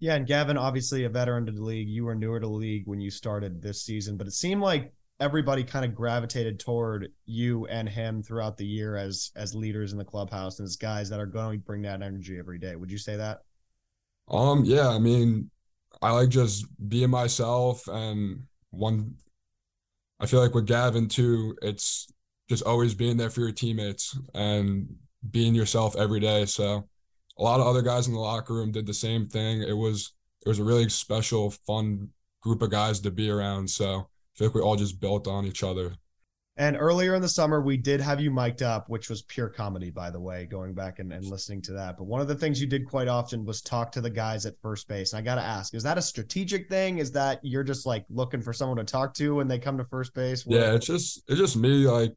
Yeah, 0.00 0.14
and 0.14 0.26
Gavin, 0.26 0.56
obviously 0.56 1.04
a 1.04 1.10
veteran 1.10 1.46
to 1.46 1.52
the 1.52 1.62
league. 1.62 1.88
You 1.88 2.06
were 2.06 2.14
newer 2.14 2.40
to 2.40 2.46
the 2.46 2.52
league 2.52 2.84
when 2.86 3.00
you 3.00 3.10
started 3.10 3.60
this 3.60 3.82
season, 3.82 4.16
but 4.16 4.26
it 4.26 4.32
seemed 4.32 4.62
like 4.62 4.92
everybody 5.20 5.62
kind 5.62 5.84
of 5.84 5.94
gravitated 5.94 6.58
toward 6.58 7.12
you 7.26 7.66
and 7.66 7.86
him 7.86 8.22
throughout 8.22 8.56
the 8.56 8.64
year 8.64 8.96
as 8.96 9.30
as 9.36 9.54
leaders 9.54 9.92
in 9.92 9.98
the 9.98 10.04
clubhouse 10.04 10.58
and 10.58 10.66
as 10.66 10.76
guys 10.76 11.10
that 11.10 11.20
are 11.20 11.26
going 11.26 11.60
to 11.60 11.66
bring 11.66 11.82
that 11.82 12.02
energy 12.02 12.38
every 12.38 12.58
day. 12.58 12.74
Would 12.74 12.90
you 12.90 12.98
say 12.98 13.16
that? 13.16 13.40
Um, 14.28 14.64
yeah, 14.64 14.88
I 14.88 14.98
mean, 14.98 15.50
I 16.00 16.12
like 16.12 16.30
just 16.30 16.64
being 16.88 17.10
myself 17.10 17.86
and 17.86 18.44
one 18.70 19.16
I 20.20 20.26
feel 20.26 20.40
like 20.40 20.54
with 20.54 20.66
Gavin 20.66 21.08
too, 21.08 21.56
it's 21.62 22.06
just 22.48 22.62
always 22.62 22.94
being 22.94 23.16
there 23.16 23.30
for 23.30 23.40
your 23.40 23.52
teammates 23.52 24.18
and 24.34 24.96
being 25.30 25.54
yourself 25.54 25.96
every 25.96 26.20
day. 26.20 26.44
So 26.44 26.88
a 27.40 27.42
lot 27.42 27.58
of 27.58 27.66
other 27.66 27.82
guys 27.82 28.06
in 28.06 28.12
the 28.12 28.20
locker 28.20 28.54
room 28.54 28.70
did 28.70 28.86
the 28.86 28.94
same 28.94 29.26
thing. 29.26 29.62
It 29.62 29.72
was 29.72 30.12
it 30.44 30.48
was 30.48 30.58
a 30.58 30.64
really 30.64 30.88
special, 30.88 31.50
fun 31.50 32.10
group 32.42 32.62
of 32.62 32.70
guys 32.70 33.00
to 33.00 33.10
be 33.10 33.30
around. 33.30 33.68
So 33.68 33.94
I 33.94 34.04
feel 34.34 34.48
like 34.48 34.54
we 34.54 34.60
all 34.60 34.76
just 34.76 35.00
built 35.00 35.26
on 35.26 35.46
each 35.46 35.62
other. 35.62 35.94
And 36.56 36.76
earlier 36.78 37.14
in 37.14 37.22
the 37.22 37.28
summer, 37.28 37.62
we 37.62 37.78
did 37.78 38.02
have 38.02 38.20
you 38.20 38.30
mic'd 38.30 38.62
up, 38.62 38.90
which 38.90 39.08
was 39.08 39.22
pure 39.22 39.48
comedy, 39.48 39.90
by 39.90 40.10
the 40.10 40.20
way, 40.20 40.44
going 40.44 40.74
back 40.74 40.98
and, 40.98 41.10
and 41.10 41.24
listening 41.24 41.62
to 41.62 41.72
that. 41.72 41.96
But 41.96 42.04
one 42.04 42.20
of 42.20 42.28
the 42.28 42.34
things 42.34 42.60
you 42.60 42.66
did 42.66 42.86
quite 42.86 43.08
often 43.08 43.46
was 43.46 43.62
talk 43.62 43.92
to 43.92 44.02
the 44.02 44.10
guys 44.10 44.44
at 44.44 44.60
first 44.60 44.86
base. 44.86 45.12
And 45.12 45.20
I 45.20 45.22
got 45.22 45.36
to 45.36 45.46
ask, 45.46 45.74
is 45.74 45.82
that 45.84 45.96
a 45.96 46.02
strategic 46.02 46.68
thing? 46.68 46.98
Is 46.98 47.12
that 47.12 47.40
you're 47.42 47.64
just 47.64 47.86
like 47.86 48.04
looking 48.10 48.42
for 48.42 48.52
someone 48.52 48.76
to 48.76 48.84
talk 48.84 49.14
to 49.14 49.36
when 49.36 49.48
they 49.48 49.58
come 49.58 49.78
to 49.78 49.84
first 49.84 50.12
base? 50.12 50.44
What? 50.44 50.56
Yeah, 50.56 50.74
it's 50.74 50.86
just, 50.86 51.22
it's 51.28 51.40
just 51.40 51.56
me 51.56 51.86
like 51.86 52.14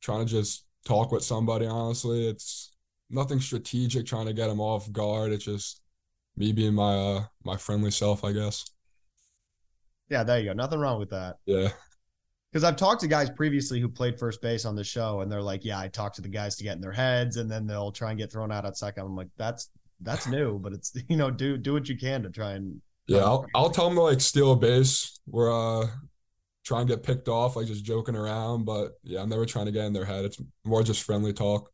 trying 0.00 0.24
to 0.24 0.30
just 0.30 0.66
talk 0.84 1.10
with 1.10 1.24
somebody. 1.24 1.66
Honestly, 1.66 2.28
it's 2.28 2.69
nothing 3.10 3.40
strategic 3.40 4.06
trying 4.06 4.26
to 4.26 4.32
get 4.32 4.48
them 4.48 4.60
off 4.60 4.90
guard. 4.92 5.32
It's 5.32 5.44
just 5.44 5.82
me 6.36 6.52
being 6.52 6.74
my 6.74 6.94
uh 6.94 7.24
my 7.44 7.56
friendly 7.56 7.90
self, 7.90 8.24
I 8.24 8.32
guess. 8.32 8.64
Yeah, 10.08 10.24
there 10.24 10.38
you 10.38 10.46
go. 10.46 10.52
Nothing 10.52 10.80
wrong 10.80 10.98
with 10.98 11.10
that. 11.10 11.36
Yeah. 11.46 11.68
Because 12.50 12.64
I've 12.64 12.76
talked 12.76 13.02
to 13.02 13.08
guys 13.08 13.30
previously 13.30 13.80
who 13.80 13.88
played 13.88 14.18
first 14.18 14.42
base 14.42 14.64
on 14.64 14.74
the 14.74 14.82
show, 14.82 15.20
and 15.20 15.30
they're 15.30 15.42
like, 15.42 15.64
"Yeah, 15.64 15.78
I 15.78 15.86
talk 15.86 16.14
to 16.14 16.22
the 16.22 16.28
guys 16.28 16.56
to 16.56 16.64
get 16.64 16.74
in 16.74 16.80
their 16.80 16.90
heads, 16.90 17.36
and 17.36 17.48
then 17.48 17.66
they'll 17.66 17.92
try 17.92 18.10
and 18.10 18.18
get 18.18 18.32
thrown 18.32 18.50
out 18.50 18.66
at 18.66 18.76
second. 18.76 19.04
I'm 19.04 19.14
like, 19.14 19.28
"That's 19.36 19.70
that's 20.00 20.26
new, 20.26 20.58
but 20.62 20.72
it's 20.72 20.92
you 21.08 21.16
know, 21.16 21.30
do 21.30 21.56
do 21.56 21.72
what 21.74 21.88
you 21.88 21.96
can 21.96 22.24
to 22.24 22.30
try 22.30 22.52
and." 22.52 22.80
Yeah, 23.06 23.20
I'll 23.20 23.46
I'll 23.54 23.70
tell 23.70 23.86
them 23.86 23.96
to 23.96 24.02
like 24.02 24.20
steal 24.20 24.52
a 24.52 24.56
base. 24.56 25.20
We're 25.26 25.52
uh 25.52 25.86
try 26.64 26.80
and 26.80 26.88
get 26.88 27.04
picked 27.04 27.28
off, 27.28 27.54
like 27.54 27.66
just 27.66 27.84
joking 27.84 28.16
around. 28.16 28.64
But 28.64 28.98
yeah, 29.04 29.22
I'm 29.22 29.28
never 29.28 29.46
trying 29.46 29.66
to 29.66 29.72
get 29.72 29.84
in 29.84 29.92
their 29.92 30.04
head. 30.04 30.24
It's 30.24 30.38
more 30.64 30.82
just 30.82 31.04
friendly 31.04 31.32
talk. 31.32 31.70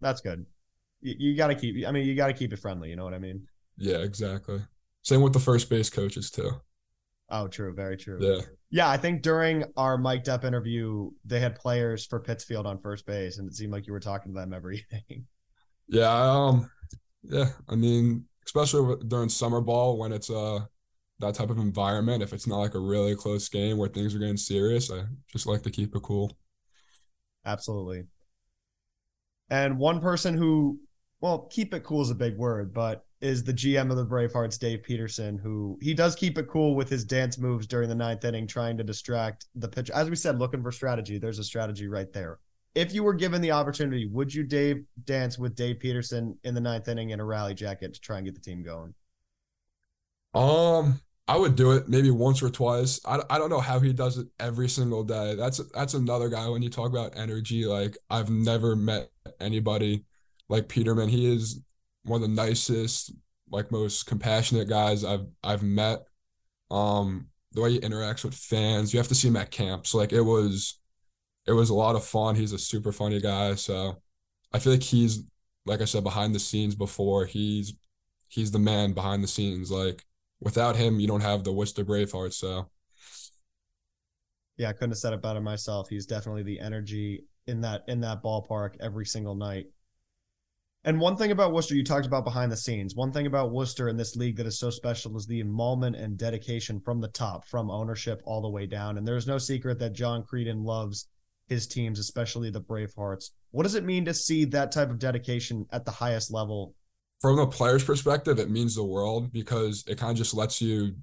That's 0.00 0.20
good. 0.20 0.46
You, 1.00 1.14
you 1.18 1.36
got 1.36 1.48
to 1.48 1.54
keep. 1.54 1.86
I 1.86 1.92
mean, 1.92 2.06
you 2.06 2.14
got 2.14 2.28
to 2.28 2.32
keep 2.32 2.52
it 2.52 2.58
friendly. 2.58 2.90
You 2.90 2.96
know 2.96 3.04
what 3.04 3.14
I 3.14 3.18
mean? 3.18 3.46
Yeah, 3.76 3.98
exactly. 3.98 4.60
Same 5.02 5.22
with 5.22 5.32
the 5.32 5.40
first 5.40 5.70
base 5.70 5.90
coaches 5.90 6.30
too. 6.30 6.50
Oh, 7.30 7.46
true. 7.48 7.74
Very 7.74 7.96
true. 7.96 8.18
Yeah. 8.20 8.42
Yeah, 8.70 8.88
I 8.90 8.96
think 8.96 9.22
during 9.22 9.64
our 9.76 9.96
mic'd 9.96 10.28
up 10.28 10.44
interview, 10.44 11.10
they 11.24 11.40
had 11.40 11.54
players 11.54 12.04
for 12.04 12.20
Pittsfield 12.20 12.66
on 12.66 12.78
first 12.78 13.06
base, 13.06 13.38
and 13.38 13.48
it 13.48 13.54
seemed 13.54 13.72
like 13.72 13.86
you 13.86 13.92
were 13.92 14.00
talking 14.00 14.32
to 14.32 14.38
them 14.38 14.52
every 14.52 14.86
inning. 14.92 15.26
Yeah. 15.88 16.10
Um. 16.10 16.70
Yeah. 17.22 17.50
I 17.68 17.74
mean, 17.74 18.24
especially 18.44 18.96
during 19.06 19.28
summer 19.28 19.60
ball 19.60 19.98
when 19.98 20.12
it's 20.12 20.30
uh 20.30 20.60
that 21.20 21.34
type 21.34 21.50
of 21.50 21.58
environment, 21.58 22.22
if 22.22 22.32
it's 22.32 22.46
not 22.46 22.58
like 22.58 22.74
a 22.74 22.78
really 22.78 23.16
close 23.16 23.48
game 23.48 23.76
where 23.76 23.88
things 23.88 24.14
are 24.14 24.18
getting 24.18 24.36
serious, 24.36 24.90
I 24.90 25.04
just 25.32 25.46
like 25.46 25.62
to 25.62 25.70
keep 25.70 25.94
it 25.94 26.02
cool. 26.02 26.36
Absolutely. 27.44 28.04
And 29.50 29.78
one 29.78 30.00
person 30.00 30.34
who, 30.34 30.78
well, 31.20 31.48
keep 31.50 31.74
it 31.74 31.84
cool 31.84 32.02
is 32.02 32.10
a 32.10 32.14
big 32.14 32.36
word, 32.36 32.72
but 32.74 33.04
is 33.20 33.42
the 33.42 33.52
GM 33.52 33.90
of 33.90 33.96
the 33.96 34.06
Bravehearts, 34.06 34.58
Dave 34.58 34.82
Peterson, 34.82 35.38
who 35.38 35.78
he 35.82 35.92
does 35.92 36.14
keep 36.14 36.38
it 36.38 36.48
cool 36.48 36.74
with 36.74 36.88
his 36.88 37.04
dance 37.04 37.38
moves 37.38 37.66
during 37.66 37.88
the 37.88 37.94
ninth 37.94 38.24
inning, 38.24 38.46
trying 38.46 38.76
to 38.76 38.84
distract 38.84 39.46
the 39.54 39.68
pitcher. 39.68 39.92
As 39.94 40.08
we 40.08 40.16
said, 40.16 40.38
looking 40.38 40.62
for 40.62 40.70
strategy. 40.70 41.18
There's 41.18 41.38
a 41.38 41.44
strategy 41.44 41.88
right 41.88 42.12
there. 42.12 42.38
If 42.74 42.94
you 42.94 43.02
were 43.02 43.14
given 43.14 43.40
the 43.40 43.50
opportunity, 43.50 44.06
would 44.06 44.32
you 44.32 44.44
Dave 44.44 44.84
dance 45.04 45.38
with 45.38 45.56
Dave 45.56 45.80
Peterson 45.80 46.38
in 46.44 46.54
the 46.54 46.60
ninth 46.60 46.86
inning 46.86 47.10
in 47.10 47.18
a 47.18 47.24
rally 47.24 47.54
jacket 47.54 47.94
to 47.94 48.00
try 48.00 48.18
and 48.18 48.26
get 48.26 48.34
the 48.34 48.40
team 48.40 48.62
going? 48.62 48.94
Um, 50.34 51.00
I 51.26 51.36
would 51.36 51.56
do 51.56 51.72
it 51.72 51.88
maybe 51.88 52.10
once 52.10 52.42
or 52.42 52.50
twice. 52.50 53.00
I, 53.04 53.20
I 53.28 53.38
don't 53.38 53.50
know 53.50 53.60
how 53.60 53.80
he 53.80 53.92
does 53.92 54.16
it 54.16 54.28
every 54.38 54.68
single 54.68 55.04
day. 55.04 55.34
That's 55.34 55.60
that's 55.74 55.94
another 55.94 56.28
guy 56.28 56.48
when 56.48 56.62
you 56.62 56.70
talk 56.70 56.90
about 56.90 57.16
energy. 57.16 57.66
Like 57.66 57.98
I've 58.08 58.30
never 58.30 58.76
met 58.76 59.10
anybody 59.40 60.04
like 60.48 60.68
Peterman. 60.68 61.08
He 61.08 61.32
is 61.32 61.60
one 62.04 62.22
of 62.22 62.28
the 62.28 62.34
nicest, 62.34 63.12
like 63.50 63.70
most 63.70 64.06
compassionate 64.06 64.68
guys 64.68 65.04
I've 65.04 65.26
I've 65.42 65.62
met. 65.62 66.00
Um, 66.70 67.28
the 67.52 67.62
way 67.62 67.72
he 67.72 67.80
interacts 67.80 68.24
with 68.24 68.34
fans, 68.34 68.92
you 68.92 68.98
have 68.98 69.08
to 69.08 69.14
see 69.14 69.28
him 69.28 69.36
at 69.36 69.50
camps. 69.50 69.94
Like 69.94 70.12
it 70.12 70.20
was, 70.20 70.78
it 71.46 71.52
was 71.52 71.70
a 71.70 71.74
lot 71.74 71.96
of 71.96 72.04
fun. 72.04 72.34
He's 72.34 72.52
a 72.52 72.58
super 72.58 72.92
funny 72.92 73.20
guy. 73.20 73.54
So 73.54 74.02
I 74.52 74.58
feel 74.58 74.72
like 74.72 74.82
he's 74.82 75.24
like 75.66 75.80
I 75.80 75.84
said 75.84 76.04
behind 76.04 76.34
the 76.34 76.40
scenes 76.40 76.74
before. 76.74 77.26
He's 77.26 77.74
he's 78.28 78.50
the 78.50 78.58
man 78.58 78.92
behind 78.92 79.22
the 79.22 79.28
scenes. 79.28 79.70
Like 79.70 80.04
without 80.40 80.76
him, 80.76 81.00
you 81.00 81.08
don't 81.08 81.22
have 81.22 81.44
the 81.44 81.52
Worcester 81.52 81.84
Braveheart. 81.84 82.32
So 82.32 82.68
yeah, 84.56 84.68
I 84.68 84.72
couldn't 84.72 84.90
have 84.90 84.98
said 84.98 85.12
it 85.12 85.22
better 85.22 85.40
myself. 85.40 85.88
He's 85.88 86.06
definitely 86.06 86.42
the 86.42 86.60
energy 86.60 87.24
in 87.48 87.62
that 87.62 87.84
in 87.88 88.00
that 88.00 88.22
ballpark 88.22 88.74
every 88.80 89.06
single 89.06 89.34
night. 89.34 89.66
And 90.84 91.00
one 91.00 91.16
thing 91.16 91.32
about 91.32 91.52
Worcester, 91.52 91.74
you 91.74 91.84
talked 91.84 92.06
about 92.06 92.24
behind 92.24 92.52
the 92.52 92.56
scenes. 92.56 92.94
One 92.94 93.12
thing 93.12 93.26
about 93.26 93.50
Worcester 93.50 93.88
in 93.88 93.96
this 93.96 94.14
league 94.14 94.36
that 94.36 94.46
is 94.46 94.58
so 94.58 94.70
special 94.70 95.16
is 95.16 95.26
the 95.26 95.40
involvement 95.40 95.96
and 95.96 96.16
dedication 96.16 96.80
from 96.80 97.00
the 97.00 97.08
top, 97.08 97.46
from 97.46 97.70
ownership 97.70 98.22
all 98.24 98.40
the 98.40 98.48
way 98.48 98.64
down. 98.64 98.96
And 98.96 99.06
there's 99.06 99.26
no 99.26 99.38
secret 99.38 99.78
that 99.80 99.92
John 99.92 100.22
Creedon 100.22 100.64
loves 100.64 101.08
his 101.48 101.66
teams, 101.66 101.98
especially 101.98 102.50
the 102.50 102.60
Bravehearts. 102.60 103.30
What 103.50 103.64
does 103.64 103.74
it 103.74 103.84
mean 103.84 104.04
to 104.04 104.14
see 104.14 104.44
that 104.46 104.70
type 104.70 104.90
of 104.90 104.98
dedication 104.98 105.66
at 105.72 105.84
the 105.84 105.90
highest 105.90 106.30
level? 106.30 106.74
From 107.20 107.38
a 107.38 107.46
player's 107.46 107.84
perspective, 107.84 108.38
it 108.38 108.50
means 108.50 108.76
the 108.76 108.84
world 108.84 109.32
because 109.32 109.84
it 109.88 109.98
kind 109.98 110.12
of 110.12 110.16
just 110.16 110.34
lets 110.34 110.62
you 110.62 110.94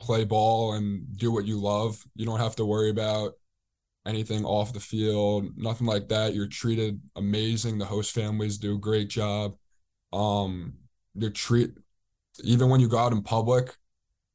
play 0.00 0.24
ball 0.24 0.72
and 0.72 1.04
do 1.16 1.30
what 1.30 1.44
you 1.44 1.60
love. 1.60 2.02
You 2.16 2.24
don't 2.24 2.40
have 2.40 2.56
to 2.56 2.64
worry 2.64 2.90
about 2.90 3.34
anything 4.06 4.44
off 4.44 4.72
the 4.72 4.80
field, 4.80 5.56
nothing 5.56 5.86
like 5.86 6.08
that. 6.08 6.34
You're 6.34 6.46
treated 6.46 7.00
amazing. 7.16 7.78
The 7.78 7.84
host 7.84 8.12
families 8.12 8.58
do 8.58 8.74
a 8.74 8.78
great 8.78 9.08
job. 9.08 9.56
Um, 10.12 10.74
you're 11.14 11.30
treat 11.30 11.70
even 12.42 12.68
when 12.68 12.80
you 12.80 12.88
go 12.88 12.98
out 12.98 13.12
in 13.12 13.22
public, 13.22 13.76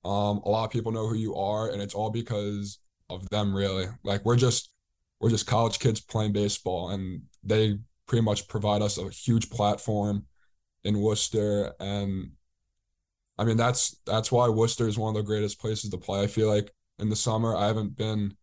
um, 0.03 0.41
a 0.45 0.49
lot 0.49 0.65
of 0.65 0.71
people 0.71 0.91
know 0.91 1.07
who 1.07 1.15
you 1.15 1.35
are, 1.35 1.69
and 1.69 1.81
it's 1.81 1.95
all 1.95 2.09
because 2.09 2.79
of 3.09 3.29
them. 3.29 3.55
Really, 3.55 3.87
like 4.03 4.23
we're 4.25 4.35
just 4.35 4.69
we're 5.19 5.29
just 5.29 5.47
college 5.47 5.79
kids 5.79 5.99
playing 5.99 6.33
baseball, 6.33 6.89
and 6.89 7.23
they 7.43 7.79
pretty 8.07 8.23
much 8.23 8.47
provide 8.47 8.81
us 8.81 8.97
a 8.97 9.09
huge 9.09 9.49
platform 9.49 10.25
in 10.83 10.99
Worcester, 10.99 11.73
and 11.79 12.31
I 13.37 13.45
mean 13.45 13.57
that's 13.57 13.97
that's 14.05 14.31
why 14.31 14.47
Worcester 14.49 14.87
is 14.87 14.97
one 14.97 15.15
of 15.15 15.15
the 15.15 15.27
greatest 15.27 15.59
places 15.59 15.89
to 15.89 15.97
play. 15.97 16.21
I 16.21 16.27
feel 16.27 16.49
like 16.49 16.71
in 16.99 17.09
the 17.09 17.15
summer 17.15 17.55
I 17.55 17.67
haven't 17.67 17.97
been 17.97 18.35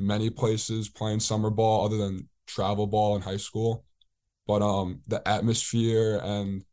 many 0.00 0.30
places 0.30 0.88
playing 0.88 1.20
summer 1.20 1.50
ball 1.50 1.84
other 1.84 1.96
than 1.96 2.28
travel 2.46 2.86
ball 2.86 3.16
in 3.16 3.22
high 3.22 3.36
school. 3.36 3.84
But 4.46 4.62
um 4.62 5.02
the 5.06 5.26
atmosphere 5.28 6.20
and 6.22 6.64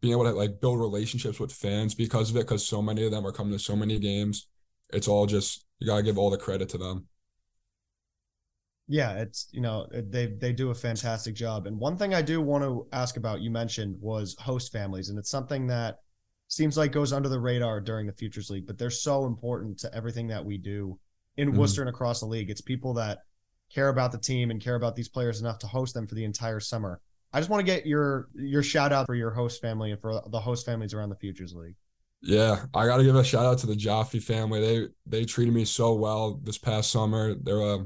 being 0.00 0.12
able 0.12 0.24
to 0.24 0.32
like 0.32 0.60
build 0.60 0.80
relationships 0.80 1.38
with 1.40 1.52
fans 1.52 1.94
because 1.94 2.30
of 2.30 2.36
it, 2.36 2.40
because 2.40 2.66
so 2.66 2.82
many 2.82 3.04
of 3.04 3.12
them 3.12 3.26
are 3.26 3.32
coming 3.32 3.52
to 3.52 3.58
so 3.58 3.76
many 3.76 3.98
games. 3.98 4.48
It's 4.92 5.08
all 5.08 5.26
just 5.26 5.64
you 5.78 5.86
gotta 5.86 6.02
give 6.02 6.18
all 6.18 6.30
the 6.30 6.38
credit 6.38 6.68
to 6.70 6.78
them. 6.78 7.06
Yeah, 8.88 9.12
it's 9.14 9.48
you 9.52 9.60
know 9.60 9.86
they 9.92 10.26
they 10.26 10.52
do 10.52 10.70
a 10.70 10.74
fantastic 10.74 11.34
job. 11.34 11.66
And 11.66 11.78
one 11.78 11.96
thing 11.96 12.14
I 12.14 12.22
do 12.22 12.40
want 12.40 12.64
to 12.64 12.86
ask 12.92 13.16
about, 13.16 13.40
you 13.40 13.50
mentioned 13.50 13.96
was 14.00 14.36
host 14.38 14.72
families, 14.72 15.08
and 15.08 15.18
it's 15.18 15.30
something 15.30 15.66
that 15.68 16.00
seems 16.48 16.76
like 16.76 16.92
goes 16.92 17.12
under 17.12 17.28
the 17.28 17.40
radar 17.40 17.80
during 17.80 18.06
the 18.06 18.12
Futures 18.12 18.50
League, 18.50 18.66
but 18.66 18.76
they're 18.76 18.90
so 18.90 19.24
important 19.24 19.78
to 19.78 19.94
everything 19.94 20.26
that 20.28 20.44
we 20.44 20.58
do 20.58 20.98
in 21.36 21.50
mm-hmm. 21.50 21.58
Worcester 21.58 21.82
and 21.82 21.90
across 21.90 22.20
the 22.20 22.26
league. 22.26 22.50
It's 22.50 22.60
people 22.60 22.94
that 22.94 23.20
care 23.72 23.88
about 23.88 24.12
the 24.12 24.18
team 24.18 24.50
and 24.50 24.60
care 24.60 24.74
about 24.74 24.96
these 24.96 25.08
players 25.08 25.40
enough 25.40 25.58
to 25.60 25.66
host 25.66 25.94
them 25.94 26.06
for 26.06 26.14
the 26.14 26.24
entire 26.24 26.60
summer. 26.60 27.00
I 27.32 27.40
just 27.40 27.48
want 27.48 27.60
to 27.60 27.72
get 27.72 27.86
your 27.86 28.28
your 28.34 28.62
shout 28.62 28.92
out 28.92 29.06
for 29.06 29.14
your 29.14 29.30
host 29.30 29.62
family 29.62 29.90
and 29.90 30.00
for 30.00 30.22
the 30.26 30.40
host 30.40 30.66
families 30.66 30.92
around 30.92 31.08
the 31.08 31.16
Futures 31.16 31.54
League. 31.54 31.76
Yeah, 32.20 32.66
I 32.74 32.86
got 32.86 32.98
to 32.98 33.04
give 33.04 33.16
a 33.16 33.24
shout 33.24 33.46
out 33.46 33.58
to 33.58 33.66
the 33.66 33.74
Jaffe 33.74 34.20
family. 34.20 34.60
They 34.60 34.88
they 35.06 35.24
treated 35.24 35.54
me 35.54 35.64
so 35.64 35.94
well 35.94 36.40
this 36.42 36.58
past 36.58 36.90
summer. 36.90 37.34
They're 37.34 37.62
uh, 37.62 37.78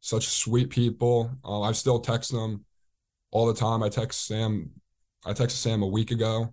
such 0.00 0.26
sweet 0.26 0.70
people. 0.70 1.30
Uh, 1.44 1.60
I 1.62 1.72
still 1.72 2.00
text 2.00 2.32
them 2.32 2.64
all 3.30 3.46
the 3.46 3.54
time. 3.54 3.82
I 3.82 3.88
text 3.88 4.26
Sam. 4.26 4.70
I 5.24 5.32
texted 5.32 5.52
Sam 5.52 5.82
a 5.82 5.86
week 5.86 6.10
ago 6.10 6.52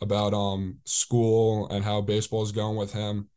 about 0.00 0.34
um 0.34 0.78
school 0.84 1.68
and 1.68 1.84
how 1.84 2.00
baseball 2.00 2.42
is 2.42 2.52
going 2.52 2.76
with 2.76 2.92
him. 2.92 3.28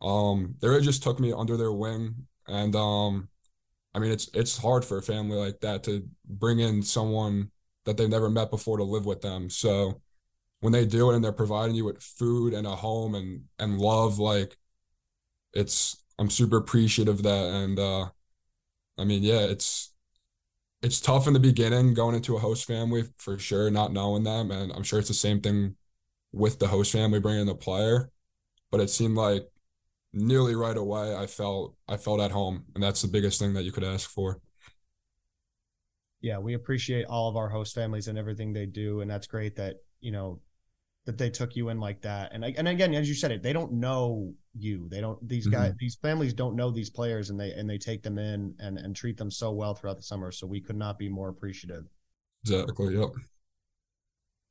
Um, 0.00 0.54
they 0.60 0.68
really 0.68 0.82
just 0.82 1.02
took 1.02 1.18
me 1.20 1.32
under 1.32 1.56
their 1.56 1.72
wing, 1.72 2.26
and 2.46 2.74
um, 2.76 3.28
I 3.94 3.98
mean, 3.98 4.12
it's 4.12 4.28
it's 4.34 4.58
hard 4.58 4.84
for 4.84 4.98
a 4.98 5.02
family 5.02 5.36
like 5.36 5.60
that 5.60 5.84
to 5.84 6.08
bring 6.26 6.60
in 6.60 6.82
someone 6.82 7.50
that 7.84 7.96
they've 7.96 8.08
never 8.08 8.30
met 8.30 8.50
before 8.50 8.78
to 8.78 8.84
live 8.84 9.06
with 9.06 9.22
them. 9.22 9.50
So 9.50 10.00
when 10.60 10.72
they 10.72 10.86
do 10.86 11.10
it 11.10 11.16
and 11.16 11.24
they're 11.24 11.32
providing 11.32 11.76
you 11.76 11.84
with 11.84 12.02
food 12.02 12.54
and 12.54 12.66
a 12.66 12.76
home 12.76 13.14
and 13.14 13.44
and 13.58 13.78
love, 13.80 14.18
like 14.18 14.56
it's 15.54 16.02
I'm 16.18 16.30
super 16.30 16.56
appreciative 16.58 17.16
of 17.16 17.22
that. 17.24 17.46
And 17.46 17.78
uh, 17.78 18.10
I 18.98 19.04
mean, 19.04 19.22
yeah, 19.22 19.40
it's 19.40 19.92
it's 20.82 21.00
tough 21.00 21.26
in 21.26 21.32
the 21.34 21.40
beginning 21.40 21.94
going 21.94 22.14
into 22.14 22.36
a 22.36 22.40
host 22.40 22.66
family 22.66 23.04
for 23.18 23.38
sure, 23.38 23.70
not 23.70 23.92
knowing 23.92 24.24
them, 24.24 24.50
and 24.50 24.72
I'm 24.72 24.82
sure 24.84 24.98
it's 24.98 25.08
the 25.08 25.14
same 25.14 25.40
thing 25.40 25.76
with 26.32 26.58
the 26.58 26.68
host 26.68 26.92
family 26.92 27.20
bringing 27.20 27.46
the 27.46 27.54
player. 27.54 28.10
But 28.70 28.80
it 28.80 28.90
seemed 28.90 29.16
like 29.16 29.48
nearly 30.12 30.54
right 30.54 30.76
away 30.76 31.14
I 31.14 31.26
felt 31.26 31.74
I 31.88 31.96
felt 31.96 32.20
at 32.20 32.30
home, 32.30 32.64
and 32.74 32.82
that's 32.82 33.02
the 33.02 33.08
biggest 33.08 33.38
thing 33.38 33.54
that 33.54 33.64
you 33.64 33.72
could 33.72 33.84
ask 33.84 34.08
for. 34.08 34.40
Yeah, 36.20 36.38
we 36.38 36.54
appreciate 36.54 37.06
all 37.06 37.28
of 37.28 37.36
our 37.36 37.48
host 37.48 37.74
families 37.74 38.08
and 38.08 38.18
everything 38.18 38.52
they 38.52 38.66
do, 38.66 39.00
and 39.00 39.10
that's 39.10 39.26
great 39.26 39.56
that 39.56 39.76
you 40.00 40.12
know 40.12 40.40
that 41.06 41.16
they 41.16 41.30
took 41.30 41.56
you 41.56 41.68
in 41.68 41.80
like 41.80 42.02
that. 42.02 42.32
And 42.32 42.44
and 42.44 42.68
again, 42.68 42.94
as 42.94 43.08
you 43.08 43.14
said 43.14 43.30
it, 43.30 43.42
they 43.42 43.52
don't 43.52 43.72
know 43.72 44.34
you. 44.54 44.88
They 44.88 45.00
don't 45.00 45.26
these 45.26 45.46
guys 45.46 45.70
mm-hmm. 45.70 45.76
these 45.80 45.96
families 45.96 46.34
don't 46.34 46.56
know 46.56 46.70
these 46.70 46.90
players, 46.90 47.30
and 47.30 47.38
they 47.38 47.52
and 47.52 47.68
they 47.68 47.78
take 47.78 48.02
them 48.02 48.18
in 48.18 48.54
and 48.58 48.78
and 48.78 48.94
treat 48.94 49.16
them 49.16 49.30
so 49.30 49.52
well 49.52 49.74
throughout 49.74 49.96
the 49.96 50.02
summer. 50.02 50.32
So 50.32 50.46
we 50.46 50.60
could 50.60 50.76
not 50.76 50.98
be 50.98 51.08
more 51.08 51.28
appreciative. 51.28 51.84
Exactly. 52.44 52.96
Yep 52.96 53.10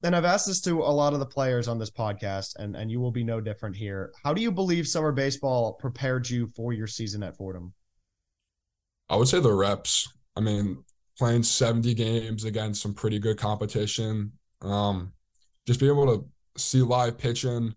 and 0.04 0.16
I've 0.16 0.26
asked 0.26 0.48
this 0.48 0.62
to 0.62 0.82
a 0.82 0.94
lot 0.94 1.14
of 1.14 1.20
the 1.20 1.26
players 1.26 1.68
on 1.68 1.80
this 1.80 1.90
podcast, 1.90 2.56
and, 2.58 2.76
and 2.76 2.92
you 2.92 3.00
will 3.00 3.12
be 3.12 3.24
no 3.24 3.42
different 3.42 3.76
here. 3.76 4.14
How 4.24 4.34
do 4.34 4.42
you 4.42 4.52
believe 4.52 4.88
summer 4.88 5.12
baseball 5.12 5.74
prepared 5.74 6.30
you 6.30 6.48
for 6.48 6.72
your 6.72 6.88
season 6.88 7.24
at 7.24 7.36
Fordham? 7.36 7.74
I 9.10 9.16
would 9.16 9.28
say 9.28 9.40
the 9.40 9.52
reps. 9.52 10.08
I 10.36 10.42
mean, 10.42 10.84
playing 11.18 11.44
70 11.44 11.94
games 11.96 12.44
against 12.44 12.82
some 12.82 12.94
pretty 12.94 13.18
good 13.18 13.38
competition. 13.38 14.34
Um, 14.62 15.14
just 15.66 15.80
being 15.80 15.92
able 15.92 16.18
to 16.18 16.62
see 16.62 16.82
live 16.82 17.18
pitching, 17.18 17.74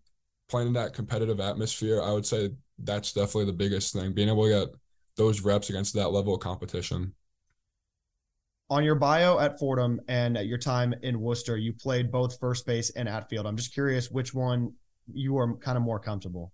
playing 0.48 0.68
in 0.68 0.74
that 0.74 0.92
competitive 0.92 1.40
atmosphere, 1.40 2.02
I 2.02 2.12
would 2.12 2.26
say 2.26 2.50
that's 2.78 3.12
definitely 3.12 3.46
the 3.46 3.52
biggest 3.54 3.94
thing. 3.94 4.12
Being 4.12 4.28
able 4.28 4.44
to 4.44 4.50
get 4.50 4.68
those 5.16 5.40
reps 5.40 5.70
against 5.70 5.94
that 5.94 6.08
level 6.08 6.34
of 6.34 6.40
competition 6.40 7.14
on 8.70 8.84
your 8.84 8.94
bio 8.94 9.38
at 9.40 9.58
Fordham 9.58 10.00
and 10.08 10.38
at 10.38 10.46
your 10.46 10.58
time 10.58 10.94
in 11.02 11.20
Worcester, 11.20 11.56
you 11.56 11.72
played 11.72 12.12
both 12.12 12.38
first 12.38 12.64
base 12.64 12.90
and 12.90 13.08
outfield. 13.08 13.46
I'm 13.46 13.56
just 13.56 13.74
curious 13.74 14.10
which 14.10 14.32
one 14.32 14.72
you 15.12 15.36
are 15.38 15.56
kind 15.56 15.76
of 15.76 15.82
more 15.82 15.98
comfortable. 15.98 16.52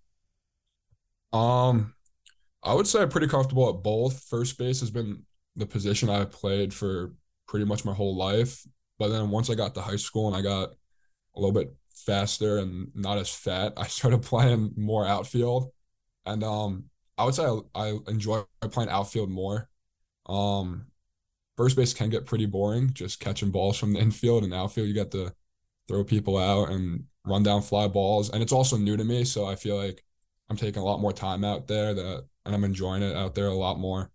Um, 1.33 1.95
I 2.63 2.73
would 2.73 2.87
say 2.87 3.03
I'm 3.03 3.11
pretty 3.11 3.29
comfortable 3.29 3.69
at 3.69 3.83
both. 3.83 4.25
First 4.25 4.57
base 4.57 4.81
has 4.81 4.91
been 4.91 5.25
the 5.57 5.67
position 5.67 6.09
I've 6.09 6.33
played 6.33 6.73
for 6.73 7.13
pretty 7.47 7.67
much 7.67 7.85
my 7.85 7.93
whole 7.93 8.17
life. 8.17 8.67
But 8.99 9.09
then 9.09 9.31
once 9.31 9.51
I 9.51 9.55
got 9.55 9.75
to 9.75 9.83
high 9.83 9.97
school 9.97 10.27
and 10.29 10.37
I 10.37 10.41
got 10.41 10.71
a 11.35 11.41
little 11.41 11.53
bit 11.53 11.75
faster 11.93 12.59
and 12.59 12.89
not 12.95 13.19
as 13.19 13.29
fat, 13.29 13.75
I 13.77 13.87
started 13.89 14.23
playing 14.23 14.73
more 14.77 15.07
outfield. 15.07 15.71
And 16.25 16.43
um, 16.43 16.85
I 17.19 17.25
would 17.25 17.35
say 17.35 17.45
I, 17.45 17.61
I 17.75 17.99
enjoy 18.09 18.43
playing 18.63 18.91
outfield 18.91 19.31
more. 19.31 19.69
Um, 20.25 20.87
first 21.57 21.77
base 21.77 21.95
can 21.95 22.11
get 22.11 22.27
pretty 22.27 22.47
boring, 22.47 22.93
just 22.93 23.21
catching 23.21 23.51
balls 23.51 23.79
from 23.79 23.93
the 23.93 24.01
infield 24.01 24.45
and 24.45 24.55
outfield. 24.55 24.89
You 24.89 24.95
got 24.95 25.11
to 25.13 25.33
throw 25.89 26.05
people 26.05 26.37
out 26.37 26.71
and 26.71 27.05
run 27.25 27.43
down 27.43 27.63
fly 27.63 27.89
balls. 27.89 28.31
And 28.31 28.43
it's 28.43 28.53
also 28.53 28.77
new 28.77 28.97
to 28.97 29.05
me. 29.05 29.25
So 29.25 29.47
I 29.47 29.55
feel 29.55 29.77
like 29.77 30.03
I'm 30.49 30.57
taking 30.57 30.83
a 30.83 30.85
lot 30.85 31.01
more 31.01 31.13
time 31.13 31.45
out 31.45 31.67
there 31.67 31.95
that 31.95 32.25
and 32.45 32.55
I'm 32.55 32.65
enjoying 32.65 33.03
it 33.03 33.17
out 33.17 33.35
there 33.35 33.49
a 33.49 33.55
lot 33.55 33.79
more. 33.79 34.11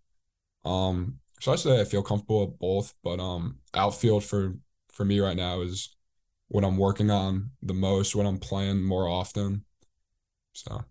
Um, 0.64 1.18
so 1.40 1.52
I 1.52 1.56
say 1.56 1.80
I 1.80 1.84
feel 1.84 2.02
comfortable 2.02 2.46
with 2.46 2.58
both, 2.58 2.94
but 3.02 3.20
um 3.20 3.58
outfield 3.74 4.24
for 4.24 4.54
for 4.90 5.04
me 5.04 5.20
right 5.20 5.36
now 5.36 5.60
is 5.60 5.96
what 6.48 6.64
I'm 6.64 6.76
working 6.76 7.10
on 7.10 7.50
the 7.62 7.74
most, 7.74 8.14
what 8.14 8.26
I'm 8.26 8.38
playing 8.38 8.82
more 8.82 9.08
often. 9.08 9.64
So 10.52 10.84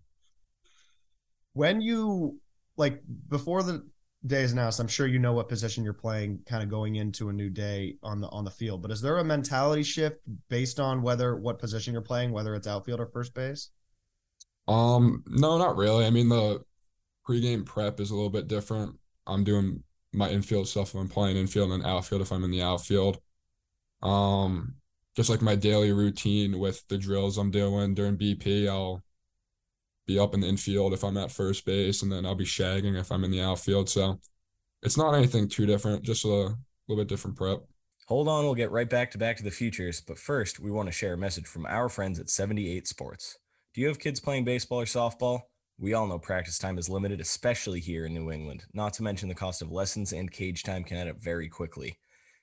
when 1.54 1.80
you 1.80 2.38
like 2.76 3.02
before 3.28 3.62
the 3.62 3.86
day 4.26 4.42
is 4.42 4.52
announced, 4.52 4.80
I'm 4.80 4.88
sure 4.88 5.06
you 5.06 5.18
know 5.18 5.32
what 5.32 5.48
position 5.48 5.84
you're 5.84 5.92
playing, 5.92 6.40
kind 6.46 6.62
of 6.62 6.68
going 6.68 6.96
into 6.96 7.28
a 7.28 7.32
new 7.32 7.50
day 7.50 7.96
on 8.02 8.20
the 8.20 8.28
on 8.28 8.44
the 8.44 8.50
field. 8.50 8.82
But 8.82 8.90
is 8.90 9.00
there 9.00 9.18
a 9.18 9.24
mentality 9.24 9.82
shift 9.82 10.20
based 10.48 10.78
on 10.78 11.02
whether 11.02 11.36
what 11.36 11.58
position 11.58 11.92
you're 11.92 12.02
playing, 12.02 12.32
whether 12.32 12.54
it's 12.54 12.66
outfield 12.66 13.00
or 13.00 13.06
first 13.06 13.34
base? 13.34 13.70
Um, 14.68 15.24
no, 15.26 15.58
not 15.58 15.76
really. 15.76 16.06
I 16.06 16.10
mean, 16.10 16.28
the 16.28 16.64
pregame 17.28 17.64
prep 17.64 18.00
is 18.00 18.10
a 18.10 18.14
little 18.14 18.30
bit 18.30 18.48
different. 18.48 18.96
I'm 19.26 19.44
doing 19.44 19.82
my 20.12 20.28
infield 20.30 20.68
stuff 20.68 20.94
if 20.94 21.00
I'm 21.00 21.08
playing 21.08 21.36
infield 21.36 21.72
and 21.72 21.84
outfield 21.84 22.22
if 22.22 22.32
I'm 22.32 22.44
in 22.44 22.50
the 22.50 22.62
outfield. 22.62 23.20
Um, 24.02 24.74
just 25.16 25.30
like 25.30 25.42
my 25.42 25.54
daily 25.54 25.92
routine 25.92 26.58
with 26.58 26.86
the 26.88 26.98
drills 26.98 27.38
I'm 27.38 27.50
doing 27.50 27.94
during 27.94 28.16
BP. 28.16 28.68
I'll 28.68 29.02
be 30.12 30.18
up 30.18 30.34
in 30.34 30.40
the 30.40 30.48
infield 30.48 30.92
if 30.92 31.04
I'm 31.04 31.16
at 31.16 31.32
first 31.32 31.64
base, 31.64 32.02
and 32.02 32.12
then 32.12 32.26
I'll 32.26 32.34
be 32.34 32.44
shagging 32.44 32.98
if 32.98 33.10
I'm 33.10 33.24
in 33.24 33.30
the 33.30 33.42
outfield. 33.42 33.88
So 33.88 34.18
it's 34.82 34.96
not 34.96 35.14
anything 35.14 35.48
too 35.48 35.66
different, 35.66 36.02
just 36.02 36.24
a 36.24 36.28
little 36.28 36.56
bit 36.88 37.08
different 37.08 37.36
prep. 37.36 37.60
Hold 38.08 38.28
on, 38.28 38.44
we'll 38.44 38.54
get 38.54 38.72
right 38.72 38.90
back 38.90 39.10
to 39.12 39.18
Back 39.18 39.36
to 39.38 39.44
the 39.44 39.50
Futures, 39.50 40.00
but 40.00 40.18
first, 40.18 40.60
we 40.60 40.70
want 40.70 40.88
to 40.88 40.92
share 40.92 41.14
a 41.14 41.18
message 41.18 41.46
from 41.46 41.66
our 41.66 41.88
friends 41.88 42.18
at 42.18 42.28
78 42.28 42.86
Sports. 42.86 43.38
Do 43.74 43.80
you 43.80 43.88
have 43.88 43.98
kids 43.98 44.20
playing 44.20 44.44
baseball 44.44 44.80
or 44.80 44.84
softball? 44.84 45.42
We 45.78 45.94
all 45.94 46.06
know 46.06 46.18
practice 46.18 46.58
time 46.58 46.78
is 46.78 46.90
limited, 46.90 47.20
especially 47.20 47.80
here 47.80 48.04
in 48.04 48.12
New 48.12 48.30
England, 48.30 48.64
not 48.74 48.92
to 48.94 49.02
mention 49.02 49.28
the 49.28 49.34
cost 49.34 49.62
of 49.62 49.72
lessons 49.72 50.12
and 50.12 50.30
cage 50.30 50.62
time 50.62 50.84
can 50.84 50.98
add 50.98 51.08
up 51.08 51.20
very 51.20 51.48
quickly. 51.48 51.98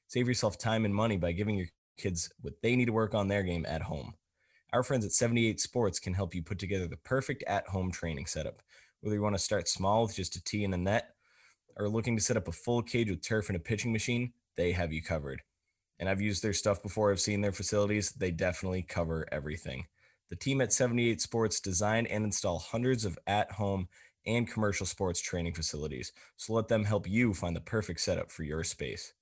Save 0.07 0.27
yourself 0.27 0.57
time 0.57 0.85
and 0.85 0.95
money 0.95 1.17
by 1.17 1.33
giving 1.33 1.55
your 1.55 1.67
kids 1.97 2.31
what 2.41 2.53
they 2.63 2.75
need 2.75 2.85
to 2.85 2.93
work 2.93 3.13
on 3.13 3.27
their 3.27 3.43
game 3.43 3.65
at 3.67 3.83
home. 3.83 4.13
Our 4.71 4.83
friends 4.83 5.03
at 5.03 5.11
78 5.11 5.59
Sports 5.59 5.99
can 5.99 6.13
help 6.13 6.35
you 6.35 6.43
put 6.43 6.59
together 6.59 6.87
the 6.87 6.97
perfect 6.97 7.43
at 7.47 7.67
home 7.67 7.91
training 7.91 8.27
setup. 8.27 8.61
Whether 9.01 9.15
you 9.15 9.21
want 9.21 9.33
to 9.35 9.39
start 9.39 9.67
small 9.67 10.03
with 10.03 10.15
just 10.15 10.35
a 10.35 10.43
tee 10.43 10.63
and 10.63 10.73
a 10.73 10.77
net, 10.77 11.15
or 11.75 11.89
looking 11.89 12.15
to 12.15 12.21
set 12.21 12.37
up 12.37 12.47
a 12.47 12.51
full 12.51 12.83
cage 12.83 13.09
with 13.09 13.23
turf 13.23 13.49
and 13.49 13.55
a 13.55 13.59
pitching 13.59 13.91
machine, 13.91 14.33
they 14.57 14.73
have 14.73 14.93
you 14.93 15.01
covered. 15.01 15.41
And 15.97 16.07
I've 16.07 16.21
used 16.21 16.43
their 16.43 16.53
stuff 16.53 16.83
before, 16.83 17.11
I've 17.11 17.19
seen 17.19 17.41
their 17.41 17.51
facilities. 17.51 18.11
They 18.11 18.29
definitely 18.29 18.83
cover 18.83 19.27
everything. 19.31 19.87
The 20.29 20.35
team 20.35 20.61
at 20.61 20.71
78 20.71 21.19
Sports 21.19 21.59
design 21.59 22.05
and 22.05 22.23
install 22.23 22.59
hundreds 22.59 23.05
of 23.05 23.17
at 23.25 23.51
home 23.53 23.87
and 24.27 24.47
commercial 24.47 24.85
sports 24.85 25.19
training 25.19 25.55
facilities. 25.55 26.11
So 26.37 26.53
let 26.53 26.67
them 26.67 26.83
help 26.83 27.09
you 27.09 27.33
find 27.33 27.55
the 27.55 27.61
perfect 27.61 28.01
setup 28.01 28.29
for 28.29 28.43
your 28.43 28.63
space. 28.63 29.13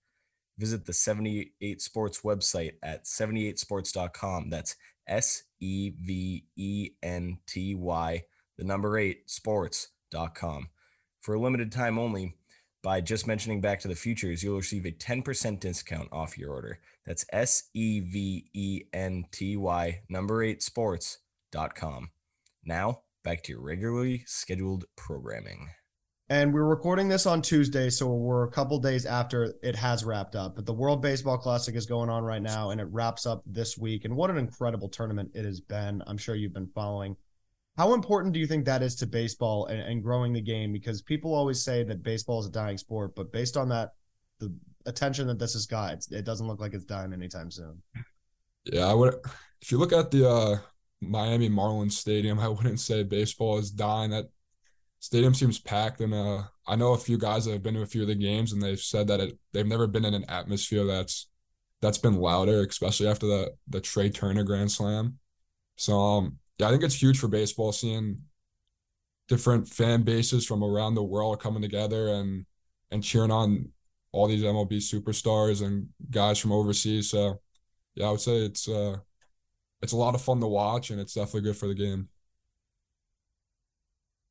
Visit 0.58 0.86
the 0.86 0.94
78 0.94 1.82
Sports 1.82 2.22
website 2.22 2.74
at 2.84 3.06
78sports.com. 3.06 4.50
That's 4.50 4.76
S 5.08 5.44
E 5.60 5.90
V 5.90 6.46
E 6.56 6.90
N 7.02 7.40
T 7.48 7.76
Y, 7.76 8.24
the 8.58 8.64
number 8.64 8.98
eight, 8.98 9.30
sports.com. 9.30 10.70
For 11.22 11.36
a 11.36 11.40
limited 11.40 11.72
time 11.72 12.00
only, 12.00 12.36
by 12.84 13.02
just 13.02 13.28
mentioning 13.28 13.60
Back 13.60 13.80
to 13.82 13.88
the 13.88 13.96
Futures, 13.96 14.44
you'll 14.44 14.58
receive 14.58 14.86
a 14.86 14.92
10% 14.92 15.60
discount 15.60 16.10
off 16.12 16.38
your 16.38 16.52
order. 16.52 16.80
That's 17.06 17.26
S 17.34 17.64
E 17.74 18.00
V 18.00 18.50
E 18.54 18.84
N 18.94 19.26
T 19.32 19.58
Y, 19.58 20.02
number 20.10 20.44
eight, 20.44 20.62
sports.com. 20.64 22.12
Now, 22.64 23.02
back 23.24 23.44
to 23.44 23.54
your 23.54 23.62
regularly 23.62 24.24
scheduled 24.26 24.86
programming. 24.96 25.70
And 26.30 26.54
we're 26.54 26.66
recording 26.66 27.08
this 27.08 27.26
on 27.26 27.42
Tuesday, 27.42 27.90
so 27.90 28.08
we're 28.08 28.44
a 28.44 28.52
couple 28.52 28.78
days 28.80 29.06
after 29.06 29.54
it 29.64 29.78
has 29.78 30.04
wrapped 30.04 30.36
up. 30.36 30.58
But 30.58 30.66
the 30.66 30.74
World 30.74 31.02
Baseball 31.02 31.38
Classic 31.38 31.74
is 31.74 31.86
going 31.86 32.10
on 32.10 32.26
right 32.26 32.42
now, 32.42 32.72
and 32.72 32.82
it 32.82 32.88
wraps 32.92 33.26
up 33.26 33.44
this 33.46 33.78
week. 33.78 34.04
And 34.04 34.14
what 34.14 34.30
an 34.30 34.38
incredible 34.38 34.90
tournament 34.90 35.32
it 35.34 35.46
has 35.46 35.62
been. 35.62 36.04
I'm 36.06 36.18
sure 36.18 36.36
you've 36.36 36.54
been 36.54 36.70
following. 36.76 37.16
How 37.78 37.94
important 37.94 38.34
do 38.34 38.42
you 38.42 38.48
think 38.48 38.66
that 38.66 38.84
is 38.84 38.96
to 38.96 39.08
baseball 39.08 39.68
and, 39.68 39.80
and 39.80 40.04
growing 40.04 40.34
the 40.34 40.42
game? 40.42 40.74
Because 40.74 41.02
people 41.02 41.34
always 41.34 41.62
say 41.64 41.84
that 41.84 42.04
baseball 42.04 42.42
is 42.42 42.48
a 42.48 42.52
dying 42.52 42.78
sport, 42.78 43.16
but 43.16 43.32
based 43.32 43.56
on 43.56 43.70
that, 43.70 43.94
the 44.40 44.54
attention 44.86 45.28
that 45.28 45.40
this 45.40 45.54
has 45.54 45.66
got, 45.66 46.06
it 46.12 46.26
doesn't 46.26 46.48
look 46.48 46.60
like 46.60 46.74
it's 46.74 46.84
dying 46.84 47.14
anytime 47.14 47.52
soon. 47.52 47.82
Yeah, 48.66 48.88
I 48.88 48.94
would. 48.94 49.16
If 49.62 49.72
you 49.72 49.78
look 49.78 49.94
at 49.94 50.12
the 50.12 50.30
uh, 50.30 50.58
Miami 51.00 51.50
Marlins 51.50 51.94
Stadium, 51.94 52.38
I 52.42 52.50
wouldn't 52.50 52.82
say 52.82 53.04
baseball 53.04 53.60
is 53.60 53.72
dying. 53.72 54.12
That 54.12 54.26
stadium 55.00 55.34
seems 55.34 55.60
packed, 55.60 56.02
and 56.02 56.14
uh, 56.14 56.44
I 56.68 56.76
know 56.76 56.94
a 56.94 56.98
few 56.98 57.18
guys 57.18 57.46
that 57.46 57.52
have 57.52 57.64
been 57.64 57.76
to 57.76 57.82
a 57.82 57.86
few 57.86 58.02
of 58.02 58.08
the 58.08 58.16
games, 58.16 58.54
and 58.54 58.62
they've 58.62 58.80
said 58.80 59.08
that 59.08 59.20
it, 59.20 59.38
they've 59.54 59.66
never 59.66 59.88
been 59.88 60.06
in 60.06 60.14
an 60.14 60.26
atmosphere 60.30 60.86
that's 60.86 61.28
that's 61.82 61.98
been 61.98 62.16
louder, 62.16 62.66
especially 62.68 63.08
after 63.08 63.28
the 63.28 63.54
the 63.68 63.82
Trea 63.82 64.10
Turner 64.10 64.44
Grand 64.44 64.72
Slam. 64.72 65.20
So 65.76 66.00
um, 66.00 66.40
yeah, 66.58 66.68
I 66.68 66.72
think 66.72 66.84
it's 66.84 67.00
huge 67.02 67.20
for 67.20 67.28
baseball 67.28 67.72
seeing 67.72 68.22
different 69.28 69.68
fan 69.68 70.04
bases 70.04 70.46
from 70.46 70.64
around 70.64 70.96
the 70.96 71.04
world 71.04 71.40
coming 71.40 71.62
together 71.62 72.10
and 72.10 72.46
and 72.92 73.04
cheering 73.04 73.32
on 73.32 73.70
all 74.12 74.28
these 74.28 74.44
MLB 74.44 74.78
superstars 74.78 75.66
and 75.66 75.90
guys 76.10 76.40
from 76.40 76.52
overseas. 76.52 77.10
So 77.10 77.42
yeah, 77.96 78.08
I 78.08 78.12
would 78.12 78.22
say 78.22 78.38
it's 78.38 78.68
uh 78.68 78.98
it's 79.82 79.94
a 79.94 79.98
lot 79.98 80.16
of 80.16 80.22
fun 80.22 80.40
to 80.40 80.48
watch 80.48 80.90
and 80.90 81.00
it's 81.00 81.14
definitely 81.14 81.42
good 81.42 81.58
for 81.58 81.68
the 81.68 81.76
game. 81.76 82.10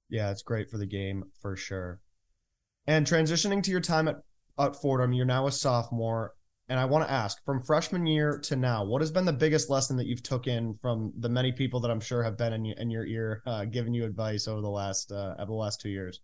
Yeah, 0.08 0.30
it's 0.30 0.42
great 0.42 0.70
for 0.70 0.78
the 0.78 0.86
game 0.86 1.24
for 1.40 1.56
sure. 1.56 2.00
And 2.86 3.06
transitioning 3.06 3.62
to 3.64 3.70
your 3.70 3.80
time 3.80 4.08
at, 4.08 4.16
at 4.58 4.76
Fordham, 4.76 5.12
you're 5.12 5.26
now 5.26 5.46
a 5.46 5.52
sophomore. 5.52 6.34
And 6.68 6.80
I 6.80 6.84
want 6.84 7.06
to 7.06 7.12
ask, 7.12 7.44
from 7.44 7.62
freshman 7.62 8.06
year 8.06 8.38
to 8.44 8.56
now, 8.56 8.84
what 8.84 9.00
has 9.00 9.12
been 9.12 9.24
the 9.24 9.32
biggest 9.32 9.70
lesson 9.70 9.96
that 9.98 10.06
you've 10.06 10.22
took 10.22 10.48
in 10.48 10.74
from 10.74 11.12
the 11.18 11.28
many 11.28 11.52
people 11.52 11.78
that 11.80 11.90
I'm 11.90 12.00
sure 12.00 12.24
have 12.24 12.36
been 12.36 12.52
in, 12.52 12.66
in 12.66 12.90
your 12.90 13.06
ear, 13.06 13.42
uh, 13.46 13.64
giving 13.66 13.94
you 13.94 14.04
advice 14.04 14.48
over 14.48 14.60
the 14.60 14.68
last 14.68 15.12
uh, 15.12 15.34
over 15.38 15.46
the 15.46 15.54
last 15.54 15.80
two 15.80 15.90
years? 15.90 16.20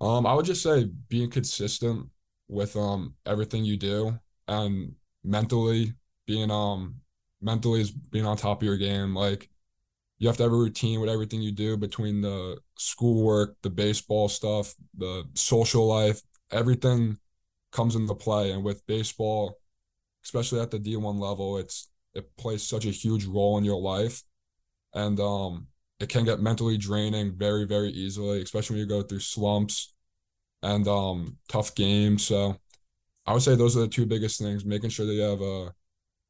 Um, 0.00 0.26
I 0.26 0.32
would 0.32 0.46
just 0.46 0.62
say 0.62 0.88
being 1.08 1.30
consistent 1.30 2.08
with 2.48 2.76
um 2.76 3.14
everything 3.26 3.64
you 3.64 3.76
do 3.76 4.18
and 4.46 4.92
mentally 5.24 5.92
being 6.26 6.50
um 6.50 6.96
mentally 7.40 7.80
is 7.80 7.90
being 7.90 8.24
on 8.24 8.36
top 8.36 8.62
of 8.62 8.66
your 8.66 8.76
game. 8.76 9.14
Like 9.14 9.50
you 10.18 10.28
have 10.28 10.36
to 10.38 10.44
have 10.44 10.52
a 10.52 10.56
routine 10.56 11.00
with 11.00 11.10
everything 11.10 11.42
you 11.42 11.52
do 11.52 11.76
between 11.76 12.22
the 12.22 12.58
schoolwork, 12.78 13.56
the 13.62 13.70
baseball 13.70 14.28
stuff, 14.28 14.74
the 14.96 15.24
social 15.34 15.86
life, 15.86 16.22
everything 16.50 17.18
comes 17.72 17.96
into 17.96 18.14
play. 18.14 18.52
And 18.52 18.64
with 18.64 18.86
baseball, 18.86 19.58
especially 20.24 20.60
at 20.60 20.70
the 20.70 20.78
D1 20.78 21.18
level, 21.18 21.58
it's 21.58 21.88
it 22.14 22.34
plays 22.38 22.66
such 22.66 22.86
a 22.86 22.90
huge 22.90 23.26
role 23.26 23.58
in 23.58 23.64
your 23.64 23.80
life. 23.80 24.22
And 24.94 25.20
um 25.20 25.68
it 26.00 26.08
can 26.10 26.24
get 26.24 26.40
mentally 26.40 26.76
draining 26.78 27.36
very, 27.36 27.64
very 27.64 27.90
easily, 27.90 28.42
especially 28.42 28.74
when 28.74 28.80
you 28.80 28.86
go 28.86 29.02
through 29.02 29.20
slumps 29.20 29.94
and 30.62 30.88
um 30.88 31.38
tough 31.48 31.74
games. 31.74 32.24
So 32.24 32.56
I 33.26 33.32
would 33.32 33.42
say 33.42 33.56
those 33.56 33.76
are 33.76 33.80
the 33.80 33.88
two 33.88 34.06
biggest 34.06 34.40
things, 34.40 34.64
making 34.64 34.90
sure 34.90 35.06
that 35.06 35.14
you 35.14 35.22
have 35.22 35.42
a 35.42 35.74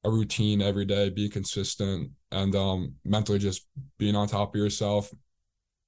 a 0.06 0.10
routine 0.10 0.62
every 0.62 0.84
day, 0.84 1.10
be 1.10 1.28
consistent, 1.28 2.10
and 2.30 2.54
um, 2.54 2.94
mentally 3.04 3.38
just 3.38 3.66
being 3.98 4.14
on 4.14 4.28
top 4.28 4.54
of 4.54 4.60
yourself, 4.60 5.12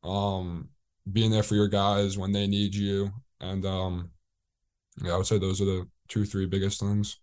um, 0.02 0.68
being 1.11 1.31
there 1.31 1.44
for 1.44 1.54
your 1.54 1.68
guys 1.68 2.18
when 2.18 2.33
they 2.33 2.46
need 2.46 2.74
you, 2.74 3.12
and 3.40 3.64
um, 3.64 4.11
yeah, 5.02 5.14
I 5.14 5.16
would 5.16 5.26
say 5.26 5.38
those 5.38 5.61
are 5.61 5.66
the 5.66 5.88
two, 6.09 6.24
three 6.24 6.46
biggest 6.46 6.81
things. 6.81 7.18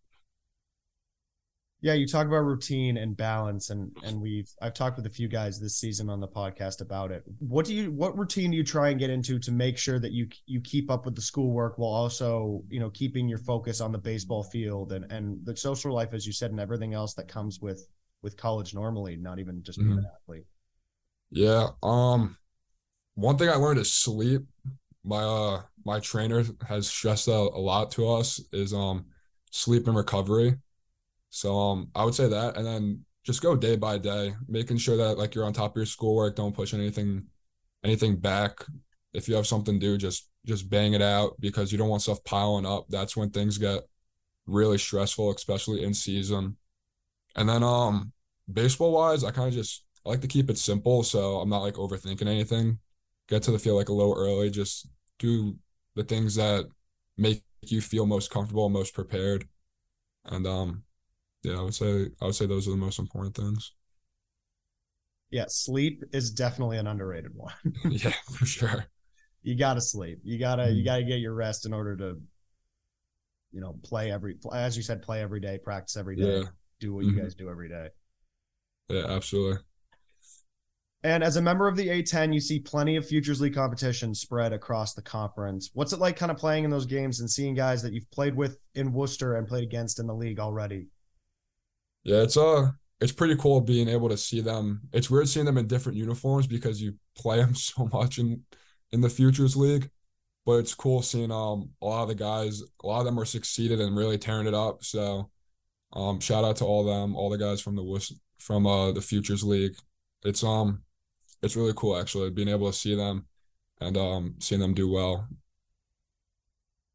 Yeah, 1.86 1.94
you 1.94 2.08
talk 2.08 2.26
about 2.26 2.40
routine 2.40 2.98
and 2.98 3.16
balance, 3.16 3.70
and 3.70 3.96
and 4.04 4.20
we've 4.20 4.52
I've 4.60 4.74
talked 4.74 4.98
with 4.98 5.06
a 5.06 5.10
few 5.12 5.28
guys 5.28 5.60
this 5.60 5.78
season 5.78 6.10
on 6.10 6.20
the 6.20 6.28
podcast 6.28 6.82
about 6.82 7.12
it. 7.12 7.24
What 7.38 7.68
do 7.68 7.76
you 7.76 7.92
what 7.92 8.18
routine 8.18 8.50
do 8.50 8.58
you 8.58 8.64
try 8.64 8.90
and 8.90 9.00
get 9.00 9.12
into 9.12 9.38
to 9.38 9.52
make 9.52 9.78
sure 9.78 10.00
that 10.00 10.12
you 10.12 10.28
you 10.48 10.62
keep 10.62 10.90
up 10.90 11.06
with 11.06 11.14
the 11.14 11.22
schoolwork 11.22 11.78
while 11.78 11.92
also 11.92 12.64
you 12.70 12.80
know 12.80 12.90
keeping 12.90 13.30
your 13.30 13.38
focus 13.38 13.82
on 13.82 13.92
the 13.92 14.00
baseball 14.00 14.42
field 14.42 14.94
and 14.94 15.12
and 15.12 15.46
the 15.46 15.56
social 15.56 15.94
life, 15.94 16.16
as 16.16 16.26
you 16.26 16.34
said, 16.34 16.50
and 16.50 16.60
everything 16.60 16.96
else 16.96 17.14
that 17.14 17.28
comes 17.28 17.60
with 17.62 17.88
with 18.24 18.36
college 18.36 18.74
normally, 18.74 19.16
not 19.16 19.38
even 19.38 19.62
just 19.62 19.78
being 19.78 19.92
mm-hmm. 19.92 20.00
an 20.00 20.12
athlete. 20.24 20.46
Yeah. 21.30 21.68
Um. 21.84 22.36
One 23.14 23.38
thing 23.38 23.50
I 23.50 23.58
learned 23.58 23.78
is 23.78 23.94
sleep. 23.94 24.42
My 25.04 25.22
uh 25.22 25.62
my 25.86 26.00
trainer 26.00 26.46
has 26.68 26.88
stressed 26.88 27.30
out 27.30 27.52
a 27.54 27.60
lot 27.60 27.92
to 27.92 28.10
us 28.10 28.42
is 28.52 28.74
um 28.74 29.06
sleep 29.52 29.86
and 29.88 29.96
recovery 29.96 30.56
so 31.36 31.60
um, 31.60 31.90
I 31.94 32.06
would 32.06 32.16
say 32.16 32.30
that, 32.30 32.56
and 32.56 32.66
then 32.66 33.02
just 33.26 33.42
go 33.42 33.58
day 33.58 33.76
by 33.76 33.98
day, 33.98 34.34
making 34.48 34.78
sure 34.78 34.96
that 34.96 35.18
like 35.18 35.36
you're 35.36 35.44
on 35.44 35.52
top 35.52 35.72
of 35.72 35.76
your 35.76 35.86
schoolwork. 35.86 36.38
Don't 36.38 36.56
push 36.56 36.74
anything, 36.74 37.26
anything 37.84 38.16
back. 38.16 38.64
If 39.14 39.28
you 39.28 39.36
have 39.36 39.46
something 39.46 39.78
to 39.78 39.86
do, 39.86 39.98
just 39.98 40.30
just 40.46 40.70
bang 40.70 40.94
it 40.94 41.02
out 41.02 41.34
because 41.42 41.74
you 41.74 41.78
don't 41.78 41.90
want 41.90 42.04
stuff 42.04 42.24
piling 42.24 42.66
up. 42.66 42.86
That's 42.88 43.18
when 43.18 43.32
things 43.32 43.58
get 43.58 43.82
really 44.48 44.78
stressful, 44.78 45.30
especially 45.36 45.84
in 45.84 45.94
season. 45.94 46.56
And 47.36 47.50
then 47.50 47.64
um, 47.64 48.14
baseball 48.52 48.94
wise, 48.94 49.26
I 49.26 49.32
kind 49.32 49.50
of 49.50 49.54
just 49.54 49.84
I 50.06 50.12
like 50.12 50.22
to 50.22 50.30
keep 50.30 50.50
it 50.50 50.58
simple, 50.58 51.04
so 51.04 51.40
I'm 51.42 51.50
not 51.50 51.64
like 51.64 51.74
overthinking 51.74 52.28
anything. 52.28 52.80
Get 53.28 53.44
to 53.44 53.52
the 53.52 53.60
field 53.60 53.76
like 53.76 53.90
a 53.90 53.94
little 53.94 54.16
early. 54.18 54.50
Just 54.50 54.88
do 55.20 55.58
the 55.96 56.04
things 56.04 56.36
that 56.36 56.64
make 57.18 57.44
you 57.60 57.82
feel 57.82 58.06
most 58.06 58.32
comfortable, 58.32 58.70
most 58.70 58.94
prepared, 58.94 59.50
and 60.24 60.48
um, 60.48 60.85
yeah, 61.46 61.60
I 61.60 61.62
would 61.62 61.76
say 61.76 62.08
I 62.22 62.26
would 62.26 62.36
say 62.36 62.48
those 62.48 62.68
are 62.68 62.72
the 62.72 62.78
most 62.78 62.98
important 62.98 63.36
things. 63.36 63.72
Yeah, 65.30 65.46
sleep 65.48 66.04
is 66.12 66.32
definitely 66.32 66.78
an 66.78 66.88
underrated 66.88 67.32
one. 67.36 67.54
yeah, 67.90 68.14
for 68.32 68.46
sure. 68.46 68.86
You 69.44 69.56
gotta 69.56 69.82
sleep. 69.82 70.20
You 70.24 70.40
gotta 70.40 70.64
mm. 70.64 70.76
you 70.76 70.84
gotta 70.84 71.04
get 71.04 71.20
your 71.20 71.36
rest 71.36 71.68
in 71.68 71.74
order 71.74 71.96
to, 71.98 72.18
you 73.52 73.62
know, 73.62 73.78
play 73.84 74.12
every 74.12 74.38
as 74.54 74.76
you 74.76 74.82
said, 74.82 75.04
play 75.04 75.22
every 75.22 75.40
day, 75.40 75.60
practice 75.64 75.98
every 75.98 76.16
day, 76.16 76.40
yeah. 76.40 76.44
do 76.80 76.96
what 76.96 77.06
mm-hmm. 77.06 77.18
you 77.18 77.22
guys 77.22 77.36
do 77.36 77.50
every 77.50 77.70
day. 77.70 77.90
Yeah, 78.90 79.06
absolutely. 79.08 79.60
And 81.04 81.24
as 81.24 81.38
a 81.38 81.42
member 81.42 81.68
of 81.68 81.76
the 81.76 81.88
A10, 81.88 82.34
you 82.34 82.40
see 82.40 82.60
plenty 82.60 82.96
of 82.96 83.06
Futures 83.06 83.40
League 83.40 83.54
competition 83.54 84.16
spread 84.16 84.54
across 84.54 84.96
the 84.96 85.04
conference. 85.04 85.70
What's 85.74 85.94
it 85.94 86.00
like 86.00 86.16
kind 86.16 86.32
of 86.32 86.38
playing 86.38 86.64
in 86.64 86.72
those 86.72 86.88
games 86.88 87.20
and 87.20 87.30
seeing 87.30 87.54
guys 87.54 87.84
that 87.84 87.94
you've 87.94 88.10
played 88.10 88.36
with 88.36 88.60
in 88.74 88.92
Worcester 88.92 89.36
and 89.36 89.48
played 89.48 89.64
against 89.64 90.00
in 90.00 90.08
the 90.08 90.16
league 90.16 90.40
already? 90.40 90.88
Yeah, 92.06 92.22
it's 92.22 92.38
uh 92.38 92.72
it's 93.02 93.12
pretty 93.12 93.36
cool 93.36 93.60
being 93.62 93.90
able 93.90 94.10
to 94.10 94.18
see 94.18 94.42
them. 94.42 94.82
It's 94.94 95.10
weird 95.10 95.28
seeing 95.28 95.46
them 95.46 95.58
in 95.58 95.68
different 95.68 95.98
uniforms 95.98 96.48
because 96.48 96.82
you 96.82 96.96
play 97.18 97.38
them 97.42 97.56
so 97.56 97.88
much 97.92 98.20
in 98.20 98.44
in 98.92 99.02
the 99.02 99.10
Futures 99.10 99.58
League. 99.58 99.90
But 100.46 100.60
it's 100.60 100.76
cool 100.76 101.02
seeing 101.02 101.32
um 101.32 101.72
a 101.82 101.86
lot 101.86 102.04
of 102.04 102.10
the 102.10 102.16
guys, 102.16 102.62
a 102.84 102.88
lot 102.88 103.00
of 103.00 103.06
them 103.06 103.20
are 103.20 103.26
succeeded 103.26 103.82
and 103.82 103.98
really 103.98 104.18
tearing 104.18 104.48
it 104.48 104.54
up. 104.54 104.84
So 104.84 105.32
um 105.94 106.20
shout 106.20 106.44
out 106.46 106.58
to 106.58 106.66
all 106.66 106.84
them, 106.86 107.16
all 107.16 107.30
the 107.30 107.38
guys 107.38 107.62
from 107.62 107.76
the 107.76 108.18
from 108.40 108.68
uh 108.68 108.92
the 108.92 109.02
Futures 109.02 109.44
League. 109.44 109.76
It's 110.24 110.44
um 110.44 110.84
it's 111.42 111.56
really 111.56 111.74
cool 111.76 111.98
actually 111.98 112.30
being 112.32 112.50
able 112.50 112.72
to 112.72 112.78
see 112.78 112.96
them 112.96 113.28
and 113.82 113.98
um 113.98 114.36
seeing 114.40 114.62
them 114.62 114.76
do 114.76 114.90
well. 114.92 115.28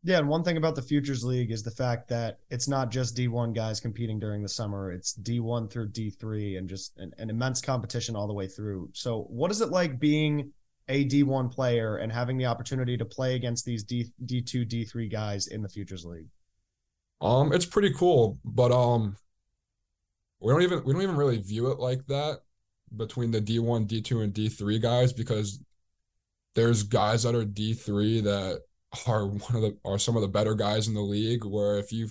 Yeah, 0.03 0.19
and 0.19 0.29
one 0.29 0.43
thing 0.43 0.57
about 0.57 0.77
the 0.77 0.83
Futures 0.83 1.25
League 1.25 1.51
is 1.51 1.63
the 1.63 1.71
fact 1.71 2.09
that 2.09 2.39
it's 2.49 2.67
not 2.67 2.91
just 2.91 3.15
D1 3.15 3.55
guys 3.55 3.81
competing 3.81 4.19
during 4.19 4.43
the 4.43 4.49
summer. 4.49 4.91
It's 4.91 5.13
D1 5.15 5.71
through 5.71 5.91
D3 5.91 6.57
and 6.57 6.69
just 6.69 6.97
an, 6.97 7.13
an 7.19 7.29
immense 7.29 7.61
competition 7.61 8.17
all 8.17 8.27
the 8.27 8.33
way 8.33 8.47
through. 8.47 8.89
So, 8.95 9.27
what 9.29 9.51
is 9.51 9.61
it 9.61 9.69
like 9.69 10.01
being 10.01 10.53
a 10.89 11.05
D1 11.05 11.53
player 11.53 11.99
and 11.99 12.11
having 12.11 12.39
the 12.39 12.47
opportunity 12.47 12.97
to 12.97 13.05
play 13.05 13.35
against 13.35 13.67
these 13.67 13.85
D 13.85 14.11
D2 14.25 14.67
D3 14.67 15.13
guys 15.13 15.49
in 15.49 15.61
the 15.63 15.69
Futures 15.69 16.07
League? 16.07 16.29
Um, 17.21 17.53
it's 17.53 17.67
pretty 17.67 17.93
cool, 17.93 18.39
but 18.43 18.73
um, 18.73 19.17
we 20.41 20.51
don't 20.51 20.63
even 20.63 20.83
we 20.85 20.95
don't 20.95 21.03
even 21.03 21.17
really 21.17 21.39
view 21.39 21.71
it 21.71 21.79
like 21.79 22.07
that 22.07 22.41
between 22.97 23.31
the 23.33 23.41
D1, 23.43 23.87
D2, 23.87 24.25
and 24.25 24.33
D3 24.33 24.81
guys 24.81 25.13
because 25.13 25.63
there's 26.55 26.83
guys 26.83 27.23
that 27.25 27.35
are 27.35 27.45
D3 27.45 28.25
that 28.25 28.63
are 29.07 29.27
one 29.27 29.57
of 29.57 29.63
the 29.63 29.77
are 29.85 29.99
some 29.99 30.17
of 30.17 30.23
the 30.23 30.29
better 30.29 30.55
guys 30.55 30.89
in 30.89 30.95
the 30.95 31.01
league. 31.01 31.45
Where 31.45 31.79
if 31.79 31.93
you 31.93 32.09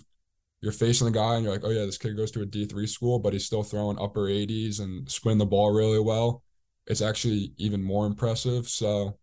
you're 0.62 0.72
facing 0.72 1.06
the 1.06 1.12
guy 1.12 1.36
and 1.36 1.44
you're 1.44 1.54
like, 1.54 1.63
oh 1.63 1.70
yeah, 1.70 1.86
this 1.86 1.98
kid 1.98 2.18
goes 2.18 2.32
to 2.32 2.42
a 2.42 2.46
D 2.46 2.65
three 2.65 2.88
school, 2.88 3.20
but 3.20 3.34
he's 3.34 3.46
still 3.46 3.63
throwing 3.63 4.00
upper 4.00 4.30
80s 4.30 4.80
and 4.80 5.10
spinning 5.10 5.38
the 5.38 5.46
ball 5.46 5.72
really 5.74 6.00
well. 6.00 6.44
It's 6.88 7.02
actually 7.02 7.54
even 7.58 7.84
more 7.84 8.06
impressive. 8.08 8.68
So 8.68 9.18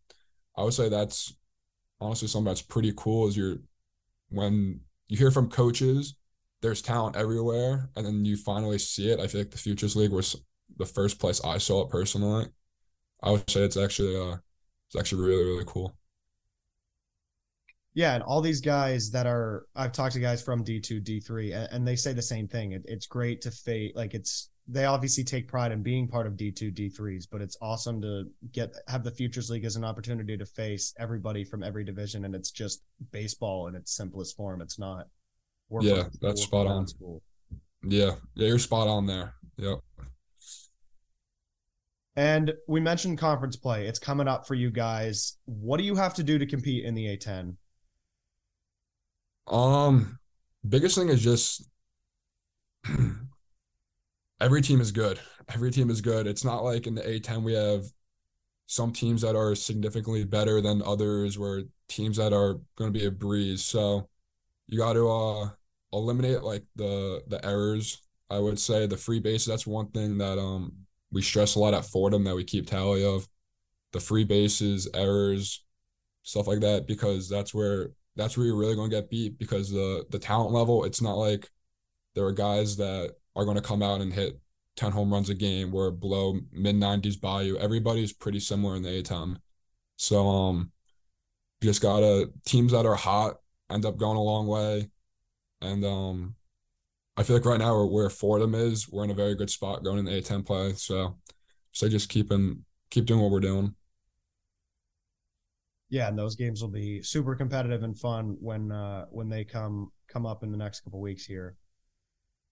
I 0.57 0.65
would 0.65 0.75
say 0.75 0.89
that's 0.89 1.35
honestly 2.01 2.29
something 2.29 2.47
that's 2.49 2.63
pretty 2.63 2.93
cool. 2.97 3.29
Is 3.29 3.37
you're 3.37 3.59
when 4.31 4.81
you 5.09 5.17
hear 5.19 5.31
from 5.31 5.51
coaches, 5.51 6.15
there's 6.63 6.83
talent 6.83 7.17
everywhere, 7.17 7.91
and 7.97 8.07
then 8.07 8.25
you 8.25 8.37
finally 8.37 8.79
see 8.79 9.11
it. 9.11 9.21
I 9.21 9.27
feel 9.27 9.41
like 9.43 9.51
the 9.51 9.59
Futures 9.59 9.97
League 9.97 10.13
was 10.13 10.37
the 10.79 10.87
first 10.87 11.19
place 11.19 11.41
I 11.45 11.59
saw 11.59 11.85
it 11.85 11.91
personally. 11.91 12.47
I 13.23 13.31
would 13.33 13.49
say 13.51 13.63
it's 13.63 13.77
actually 13.77 14.17
uh, 14.17 14.37
it's 14.89 14.97
actually 14.99 15.23
really 15.23 15.45
really 15.45 15.65
cool. 15.67 15.97
Yeah, 17.97 18.13
and 18.13 18.23
all 18.23 18.43
these 18.43 18.61
guys 18.61 19.11
that 19.13 19.27
are 19.27 19.65
I've 19.75 19.91
talked 19.91 20.13
to 20.13 20.21
guys 20.21 20.43
from 20.43 20.63
D2, 20.63 21.03
D3 21.03 21.69
and, 21.73 21.89
they 21.89 21.97
say 21.97 22.13
the 22.13 22.21
same 22.21 22.47
thing. 22.47 22.73
It, 22.73 22.83
it's 22.85 23.07
great 23.07 23.41
to 23.41 23.51
fate 23.51 23.97
like 23.97 24.13
it's 24.13 24.51
they 24.69 24.85
obviously 24.85 25.25
take 25.25 25.49
pride 25.49 25.73
in 25.73 25.83
being 25.83 26.07
part 26.07 26.27
of 26.27 26.35
D2, 26.35 26.75
D3s, 26.75 27.27
but 27.33 27.41
it's 27.41 27.57
awesome 27.63 28.03
to 28.03 28.25
get 28.53 28.75
have 28.87 29.03
the 29.03 29.11
Futures 29.11 29.49
League 29.49 29.65
as 29.65 29.77
an 29.77 29.85
opportunity 29.85 30.37
to 30.37 30.45
face 30.45 30.93
everybody 30.99 31.43
from 31.43 31.63
every 31.63 31.85
division 31.85 32.27
and 32.27 32.35
it's 32.35 32.51
just 32.51 32.83
baseball 33.13 33.67
in 33.67 33.75
its 33.75 33.97
simplest 33.97 34.37
form. 34.37 34.61
It's 34.61 34.79
not 34.79 35.09
Yeah, 35.81 36.05
that's 36.21 36.43
spot 36.43 36.67
on. 36.67 36.87
School. 36.87 37.23
Yeah. 37.83 38.17
Yeah, 38.35 38.49
you're 38.49 38.59
spot 38.59 38.89
on 38.89 39.07
there. 39.07 39.33
Yep. 39.57 39.79
And 42.15 42.53
we 42.69 42.81
mentioned 42.81 43.17
conference 43.17 43.57
play. 43.57 43.87
It's 43.87 43.99
coming 43.99 44.29
up 44.29 44.47
for 44.47 44.55
you 44.55 44.71
guys. 44.71 45.39
What 45.47 45.79
do 45.79 45.85
you 45.85 45.95
have 45.95 46.13
to 46.15 46.23
do 46.23 46.37
to 46.39 46.45
compete 46.45 46.85
in 46.85 46.95
the 46.95 47.17
A10? 47.17 47.55
Um, 49.47 50.19
biggest 50.69 50.97
thing 50.97 51.09
is 51.09 51.23
just 51.23 51.69
every 54.41 54.63
team 54.63 54.81
is 54.81 54.93
good. 54.93 55.19
Every 55.53 55.71
team 55.71 55.91
is 55.91 56.01
good. 56.01 56.27
It's 56.27 56.45
not 56.45 56.65
like 56.65 56.87
in 56.87 56.95
the 56.95 57.09
A10 57.09 57.43
we 57.43 57.55
have 57.55 57.85
some 58.67 58.93
teams 58.93 59.23
that 59.23 59.37
are 59.37 59.55
significantly 59.55 60.25
better 60.25 60.61
than 60.61 60.83
others, 60.83 61.39
where 61.39 61.65
teams 61.89 62.17
that 62.19 62.33
are 62.33 62.55
going 62.77 62.93
to 62.93 62.99
be 62.99 63.07
a 63.07 63.11
breeze. 63.11 63.65
So 63.65 64.09
you 64.69 64.79
got 64.79 64.95
to 64.95 65.09
uh 65.11 65.51
eliminate 65.93 66.43
like 66.43 66.65
the 66.77 67.23
the 67.29 67.45
errors. 67.47 68.03
I 68.31 68.39
would 68.41 68.59
say 68.61 68.87
the 68.87 68.97
free 68.97 69.21
bases 69.21 69.49
That's 69.49 69.67
one 69.67 69.89
thing 69.91 70.19
that 70.19 70.39
um 70.39 70.73
we 71.13 71.23
stress 71.23 71.57
a 71.57 71.61
lot 71.61 71.75
at 71.75 71.87
Fordham 71.87 72.25
that 72.25 72.37
we 72.37 72.45
keep 72.45 72.69
tally 72.69 73.05
of. 73.05 73.29
The 73.93 74.01
free 74.01 74.25
bases, 74.25 74.89
errors, 74.95 75.65
stuff 76.23 76.47
like 76.49 76.61
that, 76.61 76.87
because 76.87 77.29
that's 77.29 77.55
where 77.55 77.91
that's 78.17 78.37
where 78.37 78.47
you're 78.47 78.57
really 78.57 78.75
going 78.75 78.91
to 78.91 78.97
get 78.97 79.11
beat 79.11 79.39
because 79.39 79.71
the 79.71 80.07
the 80.11 80.19
talent 80.19 80.53
level, 80.53 80.85
it's 80.85 81.03
not 81.03 81.15
like 81.15 81.51
there 82.15 82.25
are 82.25 82.33
guys 82.33 82.77
that 82.79 83.15
are 83.37 83.45
going 83.45 83.57
to 83.57 83.63
come 83.63 83.83
out 83.83 84.01
and 84.01 84.13
hit 84.13 84.41
10 84.77 84.93
home 84.93 85.13
runs 85.13 85.31
a 85.31 85.35
game 85.35 85.71
where 85.71 85.91
below 85.91 86.39
mid 86.53 86.77
90s 86.77 87.21
by 87.21 87.43
you. 87.43 87.59
Everybody's 87.59 88.13
pretty 88.13 88.41
similar 88.41 88.77
in 88.77 88.83
the 88.83 89.03
A10. 89.03 89.37
So 89.97 90.29
um 90.29 90.73
just 91.63 91.81
gotta 91.81 92.31
teams 92.45 92.73
that 92.73 92.87
are 92.87 92.95
hot 92.95 93.39
end 93.71 93.85
up 93.87 93.97
going 93.97 94.17
a 94.17 94.23
long 94.23 94.47
way. 94.47 94.91
And 95.61 95.85
um 95.85 96.35
I 97.17 97.23
feel 97.23 97.37
like 97.37 97.47
right 97.47 97.59
now 97.59 97.83
where 97.85 98.11
Fordham 98.11 98.55
is, 98.55 98.89
we're 98.91 99.05
in 99.05 99.11
a 99.11 99.15
very 99.15 99.35
good 99.35 99.49
spot 99.51 99.83
going 99.83 99.99
in 99.99 100.05
the 100.05 100.21
A10 100.21 100.45
play. 100.45 100.75
So 100.75 101.17
so 101.73 101.89
just 101.89 102.11
keeping 102.11 102.65
keep 102.91 103.07
doing 103.07 103.21
what 103.21 103.31
we're 103.31 103.41
doing 103.41 103.75
yeah, 105.89 106.09
and 106.09 106.19
those 106.19 106.35
games 106.35 106.63
will 106.63 106.71
be 106.71 107.03
super 107.03 107.35
competitive 107.37 107.83
and 107.83 107.99
fun 107.99 108.37
when 108.41 108.73
uh, 108.73 109.07
when 109.11 109.29
they 109.29 109.45
come 109.45 109.91
come 110.09 110.27
up 110.27 110.43
in 110.43 110.51
the 110.51 110.59
next 110.59 110.81
couple 110.81 111.01
weeks 111.01 111.25
here. 111.25 111.57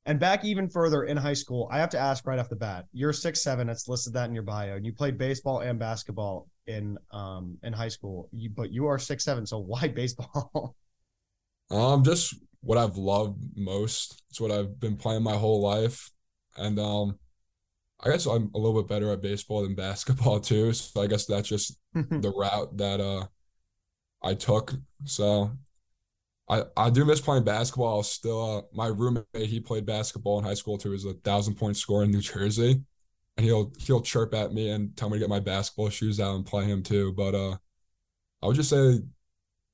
And 0.07 0.21
back 0.21 0.45
even 0.45 0.69
further 0.69 1.05
in 1.05 1.17
high 1.17 1.35
school, 1.35 1.69
I 1.73 1.79
have 1.79 1.89
to 1.91 1.99
ask 1.99 2.27
right 2.27 2.39
off 2.39 2.49
the 2.49 2.57
bat: 2.57 2.85
you're 2.93 3.13
six 3.13 3.43
seven. 3.43 3.69
It's 3.69 3.89
listed 3.89 4.13
that 4.13 4.29
in 4.29 4.35
your 4.35 4.45
bio, 4.45 4.77
and 4.77 4.87
you 4.87 4.93
played 4.93 5.19
baseball 5.19 5.61
and 5.61 5.79
basketball 5.79 6.49
in 6.67 6.97
um 7.11 7.59
in 7.63 7.73
high 7.73 7.89
school. 7.89 8.29
You, 8.33 8.51
but 8.51 8.73
you 8.73 8.87
are 8.87 8.99
six 8.99 9.25
seven, 9.25 9.47
so 9.47 9.59
why 9.67 9.89
baseball? 9.89 10.77
um, 11.71 12.05
just 12.05 12.37
what 12.61 12.79
I've 12.79 12.97
loved 12.97 13.43
most. 13.57 14.23
It's 14.31 14.41
what 14.41 14.53
I've 14.53 14.79
been 14.79 14.97
playing 14.97 15.23
my 15.23 15.37
whole 15.37 15.61
life, 15.61 16.11
and 16.57 16.79
um, 16.79 17.19
I 18.01 18.11
guess 18.11 18.27
I'm 18.27 18.51
a 18.55 18.59
little 18.59 18.81
bit 18.83 18.89
better 18.89 19.13
at 19.13 19.23
baseball 19.23 19.63
than 19.63 19.75
basketball 19.75 20.41
too. 20.41 20.73
So 20.73 21.03
I 21.03 21.07
guess 21.07 21.27
that's 21.27 21.49
just 21.49 21.79
the 21.95 22.33
route 22.37 22.77
that 22.77 23.01
uh 23.01 23.27
I 24.23 24.35
took. 24.35 24.75
So 25.05 25.51
I 26.49 26.65
I 26.77 26.91
do 26.91 27.05
miss 27.05 27.21
playing 27.21 27.45
basketball. 27.45 28.03
Still, 28.03 28.59
uh, 28.59 28.63
my 28.73 28.87
roommate 28.87 29.27
he 29.35 29.61
played 29.61 29.87
basketball 29.87 30.39
in 30.39 30.45
high 30.45 30.55
school 30.55 30.79
too. 30.79 30.93
He's 30.93 31.05
a 31.05 31.15
thousand 31.15 31.55
point 31.55 31.77
scorer 31.77 32.05
in 32.05 32.11
New 32.11 32.21
Jersey, 32.21 32.83
and 33.37 33.47
he'll 33.47 33.73
he'll 33.79 34.03
chirp 34.03 34.35
at 34.35 34.53
me 34.53 34.71
and 34.71 34.97
tell 34.97 35.09
me 35.09 35.17
to 35.17 35.21
get 35.21 35.29
my 35.29 35.41
basketball 35.41 35.91
shoes 35.91 36.21
out 36.21 36.37
and 36.37 36.47
play 36.47 36.65
him 36.65 36.83
too. 36.83 37.13
But 37.13 37.35
uh, 37.35 37.57
I 38.43 38.47
would 38.47 38.57
just 38.57 38.71
say 38.71 38.99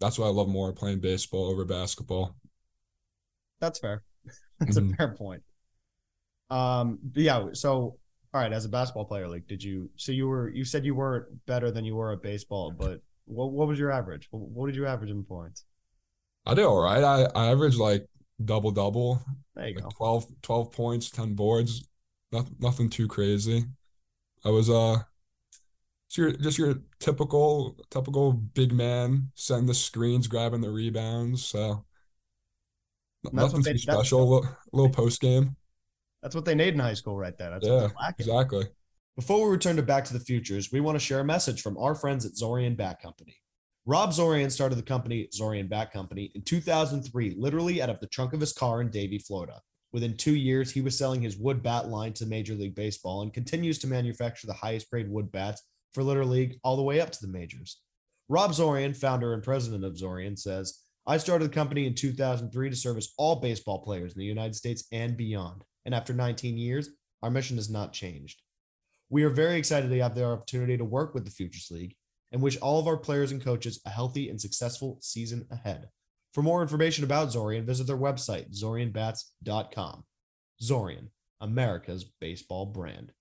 that's 0.01 0.19
what 0.19 0.27
I 0.27 0.31
love 0.31 0.49
more 0.49 0.73
playing 0.73 1.01
baseball 1.01 1.51
over 1.51 1.65
basketball. 1.65 2.37
That's 3.61 3.79
fair. 3.79 4.03
That's 4.59 4.79
mm-hmm. 4.79 4.93
a 4.93 4.97
fair 4.97 5.15
point. 5.15 5.43
Um, 6.51 6.99
yeah. 7.15 7.49
So 7.53 7.99
all 8.33 8.41
right, 8.41 8.53
as 8.53 8.65
a 8.65 8.69
basketball 8.69 9.05
player, 9.05 9.29
like, 9.29 9.47
did 9.49 9.63
you? 9.63 9.91
So 9.97 10.13
you 10.13 10.29
were, 10.29 10.49
you 10.51 10.65
said 10.65 10.85
you 10.85 10.95
weren't 10.95 11.27
better 11.47 11.71
than 11.71 11.85
you 11.85 11.97
were 11.97 12.13
at 12.13 12.23
baseball, 12.23 12.71
but 12.71 13.01
what 13.25 13.53
what 13.53 13.69
was 13.69 13.79
your 13.79 13.91
average? 13.91 14.29
What, 14.31 14.67
did 14.67 14.77
you 14.77 14.87
average 14.87 15.11
in 15.11 15.25
points? 15.25 15.65
I 16.47 16.55
did 16.55 16.65
all 16.65 16.83
right. 16.83 17.03
I 17.03 17.29
I 17.35 17.51
averaged 17.51 17.79
like 17.79 18.07
double 18.45 18.71
double. 18.71 19.23
There 19.55 19.69
you 19.69 19.75
like 19.75 19.85
go. 19.85 19.91
12, 19.97 20.27
12 20.43 20.73
points, 20.73 21.11
ten 21.11 21.35
boards. 21.35 21.87
Nothing 22.33 22.57
nothing 22.61 22.89
too 22.89 23.09
crazy. 23.09 23.65
I 24.45 24.51
was 24.51 24.71
uh, 24.71 24.99
just 26.09 26.19
your 26.19 26.33
just 26.33 26.59
your 26.59 26.77
typical 27.01 27.77
typical 27.91 28.33
big 28.33 28.73
man, 28.73 29.33
setting 29.35 29.67
the 29.67 29.75
screens, 29.75 30.29
grabbing 30.29 30.61
the 30.61 30.71
rebounds. 30.71 31.45
So 31.45 31.85
nothing 33.33 33.63
too 33.63 33.79
special. 33.79 34.47
Little 34.73 34.91
post 34.91 35.21
game. 35.21 35.57
That's 36.23 36.35
what 36.35 36.45
they 36.45 36.55
need 36.55 36.75
in 36.75 36.81
high 36.81 36.95
school, 36.95 37.17
right 37.17 37.37
there. 37.37 37.51
That's 37.51 37.67
yeah, 37.67 37.89
exactly. 38.19 38.67
Before 39.17 39.45
we 39.45 39.53
return 39.53 39.77
to 39.77 39.83
Back 39.83 40.05
to 40.07 40.13
the 40.13 40.21
Futures, 40.21 40.71
we 40.73 40.81
want 40.81 40.97
to 40.97 41.05
share 41.05 41.21
a 41.21 41.25
message 41.25 41.63
from 41.63 41.77
our 41.79 41.95
friends 41.95 42.25
at 42.25 42.33
Zorian 42.33 42.77
Bat 42.77 43.03
Company. 43.03 43.37
Rob 43.87 44.11
Zorian 44.11 44.51
started 44.51 44.77
the 44.77 44.83
company, 44.83 45.29
Zorian 45.35 45.69
Bat 45.69 45.93
Company, 45.93 46.31
in 46.35 46.43
2003, 46.43 47.35
literally 47.39 47.83
out 47.83 47.91
of 47.91 47.99
the 48.01 48.07
trunk 48.07 48.35
of 48.35 48.41
his 48.41 48.53
car 48.53 48.81
in 48.81 48.91
Davie, 48.91 49.19
Florida. 49.19 49.61
Within 49.93 50.17
two 50.17 50.37
years, 50.37 50.71
he 50.71 50.81
was 50.81 50.97
selling 50.97 51.23
his 51.23 51.37
wood 51.37 51.63
bat 51.63 51.89
line 51.89 52.13
to 52.15 52.27
Major 52.27 52.55
League 52.55 52.77
Baseball 52.77 53.23
and 53.23 53.35
continues 53.35 53.79
to 53.81 53.89
manufacture 53.89 54.47
the 54.47 54.53
highest 54.53 54.89
grade 54.91 55.11
wood 55.11 55.33
bats 55.33 55.63
for 55.93 56.03
Little 56.03 56.27
League 56.27 56.59
all 56.63 56.77
the 56.77 56.83
way 56.83 57.01
up 57.01 57.11
to 57.11 57.19
the 57.21 57.33
majors. 57.33 57.81
Rob 58.29 58.53
Zorian, 58.53 58.97
founder 58.97 59.35
and 59.35 59.43
president 59.43 59.85
of 59.85 59.97
Zorian, 59.97 60.39
says, 60.39 60.79
I 61.07 61.17
started 61.17 61.51
the 61.51 61.55
company 61.55 61.87
in 61.87 61.95
2003 61.95 62.71
to 62.71 62.77
service 62.77 63.13
all 63.19 63.37
baseball 63.37 63.83
players 63.83 64.13
in 64.13 64.21
the 64.21 64.25
United 64.25 64.55
States 64.55 64.85
and 64.93 65.17
beyond 65.17 65.65
and 65.85 65.95
after 65.95 66.13
19 66.13 66.57
years, 66.57 66.91
our 67.23 67.31
mission 67.31 67.57
has 67.57 67.71
not 67.71 67.93
changed. 67.93 68.43
We 69.09 69.25
are 69.25 69.31
very 69.31 69.57
excited 69.57 69.91
to 69.91 69.99
have 70.01 70.15
the 70.15 70.25
opportunity 70.25 70.77
to 70.77 70.85
work 70.85 71.15
with 71.15 71.25
the 71.25 71.31
Futures 71.31 71.69
League 71.71 71.97
and 72.33 72.41
wish 72.41 72.57
all 72.59 72.79
of 72.79 72.87
our 72.87 72.97
players 72.97 73.33
and 73.33 73.43
coaches 73.43 73.81
a 73.85 73.91
healthy 73.91 74.29
and 74.29 74.41
successful 74.41 74.99
season 75.01 75.47
ahead. 75.51 75.89
For 76.33 76.43
more 76.43 76.63
information 76.63 77.03
about 77.03 77.29
Zorian, 77.29 77.65
visit 77.65 77.89
their 77.89 77.97
website, 77.97 78.57
zorianbats.com. 78.57 80.05
Zorian, 80.63 81.09
America's 81.41 82.05
baseball 82.21 82.67
brand. 82.67 83.13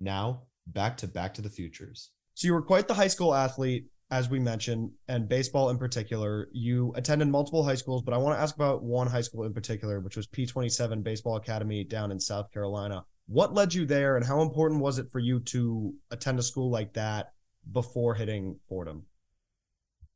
Now, 0.00 0.44
back 0.66 0.96
to 0.98 1.06
Back 1.06 1.34
to 1.34 1.42
the 1.42 1.50
Futures. 1.50 2.10
So, 2.34 2.46
you 2.46 2.54
were 2.54 2.62
quite 2.62 2.88
the 2.88 2.94
high 2.94 3.08
school 3.08 3.34
athlete, 3.34 3.86
as 4.10 4.28
we 4.28 4.38
mentioned, 4.38 4.90
and 5.08 5.28
baseball 5.28 5.70
in 5.70 5.78
particular. 5.78 6.48
You 6.52 6.92
attended 6.96 7.28
multiple 7.28 7.64
high 7.64 7.74
schools, 7.74 8.02
but 8.02 8.14
I 8.14 8.18
want 8.18 8.36
to 8.36 8.42
ask 8.42 8.54
about 8.54 8.82
one 8.82 9.06
high 9.06 9.22
school 9.22 9.44
in 9.44 9.52
particular, 9.52 10.00
which 10.00 10.16
was 10.16 10.26
P27 10.26 11.02
Baseball 11.02 11.36
Academy 11.36 11.84
down 11.84 12.12
in 12.12 12.20
South 12.20 12.52
Carolina. 12.52 13.04
What 13.26 13.54
led 13.54 13.72
you 13.72 13.86
there, 13.86 14.16
and 14.16 14.24
how 14.24 14.42
important 14.42 14.80
was 14.80 14.98
it 14.98 15.10
for 15.10 15.18
you 15.18 15.40
to 15.40 15.94
attend 16.10 16.38
a 16.38 16.42
school 16.42 16.70
like 16.70 16.92
that 16.94 17.32
before 17.72 18.14
hitting 18.14 18.56
Fordham? 18.68 19.04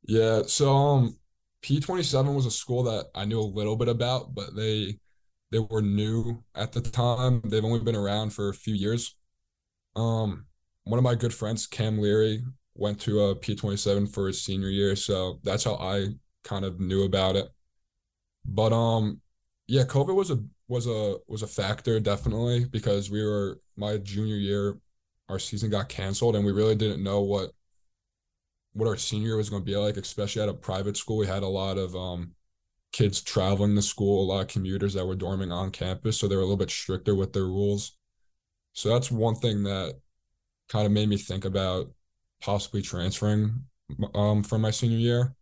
Yeah, 0.06 0.42
so 0.46 0.74
um, 0.74 1.18
P27 1.62 2.34
was 2.34 2.46
a 2.46 2.50
school 2.50 2.82
that 2.84 3.06
I 3.14 3.24
knew 3.24 3.40
a 3.40 3.42
little 3.42 3.76
bit 3.76 3.88
about, 3.88 4.34
but 4.34 4.54
they 4.54 4.98
they 5.50 5.58
were 5.58 5.82
new 5.82 6.44
at 6.54 6.72
the 6.72 6.82
time. 6.82 7.40
They've 7.44 7.64
only 7.64 7.80
been 7.80 7.96
around 7.96 8.34
for 8.34 8.50
a 8.50 8.54
few 8.54 8.74
years. 8.74 9.16
Um, 9.96 10.46
one 10.84 10.98
of 10.98 11.04
my 11.04 11.14
good 11.14 11.32
friends, 11.32 11.66
Cam 11.66 11.98
Leary, 11.98 12.44
went 12.78 13.00
to 13.02 13.20
a 13.20 13.36
P27 13.36 14.06
for 14.06 14.28
his 14.28 14.42
senior 14.42 14.68
year, 14.68 14.96
so 14.96 15.40
that's 15.42 15.64
how 15.64 15.74
I 15.74 16.08
kind 16.44 16.64
of 16.64 16.80
knew 16.80 17.04
about 17.04 17.36
it. 17.36 17.48
But 18.44 18.72
um, 18.72 19.20
yeah, 19.66 19.84
COVID 19.84 20.14
was 20.14 20.30
a 20.30 20.42
was 20.68 20.86
a 20.86 21.16
was 21.26 21.42
a 21.42 21.46
factor 21.46 21.98
definitely 22.00 22.64
because 22.64 23.10
we 23.10 23.24
were 23.24 23.60
my 23.76 23.98
junior 23.98 24.36
year, 24.36 24.78
our 25.28 25.38
season 25.38 25.70
got 25.70 25.88
canceled 25.88 26.36
and 26.36 26.44
we 26.44 26.52
really 26.52 26.74
didn't 26.74 27.02
know 27.02 27.20
what 27.20 27.52
what 28.72 28.88
our 28.88 28.96
senior 28.96 29.36
was 29.36 29.50
going 29.50 29.62
to 29.62 29.66
be 29.66 29.76
like, 29.76 29.96
especially 29.96 30.42
at 30.42 30.48
a 30.48 30.54
private 30.54 30.96
school. 30.96 31.16
We 31.18 31.26
had 31.26 31.42
a 31.42 31.48
lot 31.48 31.78
of 31.78 31.94
um 31.96 32.32
kids 32.92 33.20
traveling 33.22 33.74
to 33.76 33.82
school, 33.82 34.24
a 34.24 34.30
lot 34.32 34.40
of 34.42 34.48
commuters 34.48 34.94
that 34.94 35.06
were 35.06 35.16
dorming 35.16 35.52
on 35.52 35.70
campus, 35.70 36.18
so 36.18 36.28
they 36.28 36.36
were 36.36 36.42
a 36.42 36.44
little 36.44 36.56
bit 36.56 36.70
stricter 36.70 37.14
with 37.14 37.32
their 37.32 37.46
rules. 37.46 37.96
So 38.72 38.88
that's 38.88 39.10
one 39.10 39.34
thing 39.34 39.64
that 39.64 39.94
kind 40.68 40.86
of 40.86 40.92
made 40.92 41.08
me 41.08 41.16
think 41.16 41.44
about 41.44 41.90
possibly 42.42 42.82
transferring 42.82 43.64
um 44.14 44.42
from 44.42 44.62
my 44.62 44.70
senior 44.70 44.98
year. 44.98 45.34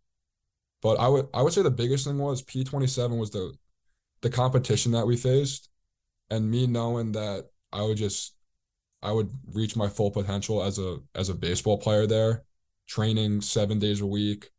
But 0.81 0.99
I 0.99 1.07
would 1.07 1.27
I 1.33 1.41
would 1.41 1.53
say 1.53 1.61
the 1.61 1.71
biggest 1.71 2.05
thing 2.05 2.17
was 2.17 2.43
P27 2.43 3.17
was 3.17 3.31
the 3.31 3.53
the 4.21 4.29
competition 4.29 4.91
that 4.93 5.07
we 5.07 5.17
faced 5.17 5.69
and 6.29 6.49
me 6.49 6.67
knowing 6.67 7.13
that 7.13 7.49
I 7.73 7.83
would 7.83 7.97
just 7.97 8.35
I 9.03 9.11
would 9.11 9.31
reach 9.53 9.75
my 9.75 9.89
full 9.89 10.11
potential 10.11 10.63
as 10.63 10.79
a 10.79 10.99
as 11.15 11.29
a 11.29 11.35
baseball 11.35 11.77
player 11.77 12.07
there, 12.07 12.45
training 12.87 13.41
7 13.41 13.79
days 13.79 14.01
a 14.01 14.07
week. 14.07 14.49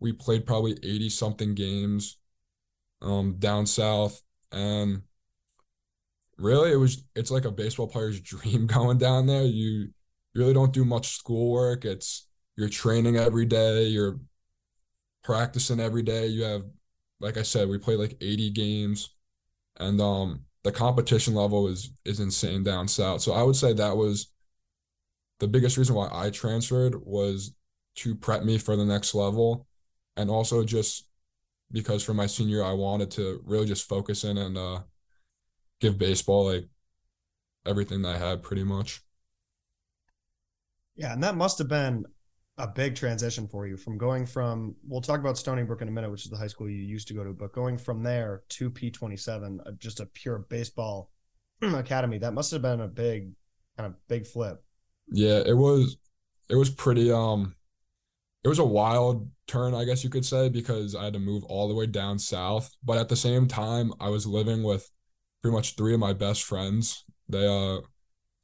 We 0.00 0.12
played 0.12 0.46
probably 0.46 0.78
80 0.82 1.10
something 1.10 1.54
games 1.54 2.18
um 3.02 3.36
down 3.38 3.66
south 3.66 4.22
and 4.52 5.02
really 6.38 6.72
it 6.72 6.76
was 6.76 7.04
it's 7.14 7.30
like 7.30 7.44
a 7.44 7.50
baseball 7.50 7.86
player's 7.86 8.20
dream 8.32 8.66
going 8.66 8.98
down 8.98 9.26
there. 9.26 9.44
You 9.44 9.90
really 10.34 10.54
don't 10.54 10.72
do 10.72 10.84
much 10.84 11.16
schoolwork. 11.16 11.84
It's 11.84 12.26
you're 12.56 12.68
training 12.68 13.16
every 13.16 13.46
day, 13.46 13.84
you're 13.84 14.20
practicing 15.24 15.80
every 15.80 16.02
day. 16.02 16.26
You 16.26 16.44
have 16.44 16.64
like 17.20 17.36
I 17.36 17.42
said, 17.42 17.68
we 17.68 17.78
play 17.78 17.96
like 17.96 18.16
80 18.20 18.50
games 18.50 19.10
and 19.78 20.00
um 20.00 20.44
the 20.64 20.72
competition 20.72 21.34
level 21.34 21.68
is 21.68 21.90
is 22.04 22.20
insane 22.20 22.62
down 22.62 22.88
south. 22.88 23.22
So 23.22 23.32
I 23.32 23.42
would 23.42 23.56
say 23.56 23.72
that 23.72 23.96
was 23.96 24.32
the 25.40 25.48
biggest 25.48 25.76
reason 25.76 25.94
why 25.96 26.08
I 26.12 26.30
transferred 26.30 26.94
was 27.04 27.52
to 27.96 28.14
prep 28.14 28.44
me 28.44 28.58
for 28.58 28.76
the 28.76 28.84
next 28.84 29.14
level 29.14 29.66
and 30.16 30.30
also 30.30 30.64
just 30.64 31.08
because 31.70 32.02
for 32.02 32.14
my 32.14 32.26
senior 32.26 32.64
I 32.64 32.72
wanted 32.72 33.10
to 33.12 33.40
really 33.44 33.66
just 33.66 33.88
focus 33.88 34.24
in 34.24 34.38
and 34.38 34.56
uh 34.56 34.80
give 35.80 35.98
baseball 35.98 36.46
like 36.46 36.68
everything 37.66 38.02
that 38.02 38.16
I 38.16 38.18
had 38.18 38.42
pretty 38.42 38.64
much. 38.64 39.02
Yeah, 40.96 41.12
and 41.12 41.22
that 41.22 41.36
must 41.36 41.58
have 41.58 41.68
been 41.68 42.04
a 42.58 42.66
big 42.66 42.94
transition 42.94 43.48
for 43.48 43.66
you 43.66 43.76
from 43.76 43.96
going 43.96 44.26
from 44.26 44.76
we'll 44.86 45.00
talk 45.00 45.20
about 45.20 45.38
Stony 45.38 45.62
Brook 45.62 45.82
in 45.82 45.88
a 45.88 45.90
minute, 45.90 46.10
which 46.10 46.24
is 46.24 46.30
the 46.30 46.36
high 46.36 46.46
school 46.46 46.68
you 46.68 46.82
used 46.82 47.08
to 47.08 47.14
go 47.14 47.24
to, 47.24 47.32
but 47.32 47.52
going 47.52 47.78
from 47.78 48.02
there 48.02 48.42
to 48.50 48.70
P27, 48.70 49.60
uh, 49.66 49.70
just 49.78 50.00
a 50.00 50.06
pure 50.06 50.38
baseball 50.50 51.10
academy. 51.62 52.18
That 52.18 52.34
must 52.34 52.50
have 52.50 52.62
been 52.62 52.80
a 52.80 52.88
big 52.88 53.30
kind 53.76 53.86
of 53.86 53.94
big 54.08 54.26
flip. 54.26 54.62
Yeah, 55.10 55.42
it 55.44 55.56
was 55.56 55.96
it 56.48 56.56
was 56.56 56.70
pretty 56.70 57.10
um 57.10 57.54
it 58.44 58.48
was 58.48 58.58
a 58.58 58.64
wild 58.64 59.30
turn, 59.46 59.74
I 59.74 59.84
guess 59.84 60.04
you 60.04 60.10
could 60.10 60.24
say, 60.24 60.48
because 60.48 60.94
I 60.94 61.04
had 61.04 61.12
to 61.14 61.20
move 61.20 61.44
all 61.44 61.68
the 61.68 61.74
way 61.74 61.86
down 61.86 62.18
south, 62.18 62.74
but 62.84 62.98
at 62.98 63.08
the 63.08 63.16
same 63.16 63.48
time 63.48 63.92
I 64.00 64.08
was 64.08 64.26
living 64.26 64.62
with 64.62 64.90
pretty 65.40 65.54
much 65.54 65.76
three 65.76 65.94
of 65.94 66.00
my 66.00 66.12
best 66.12 66.44
friends. 66.44 67.04
They 67.28 67.46
uh 67.46 67.80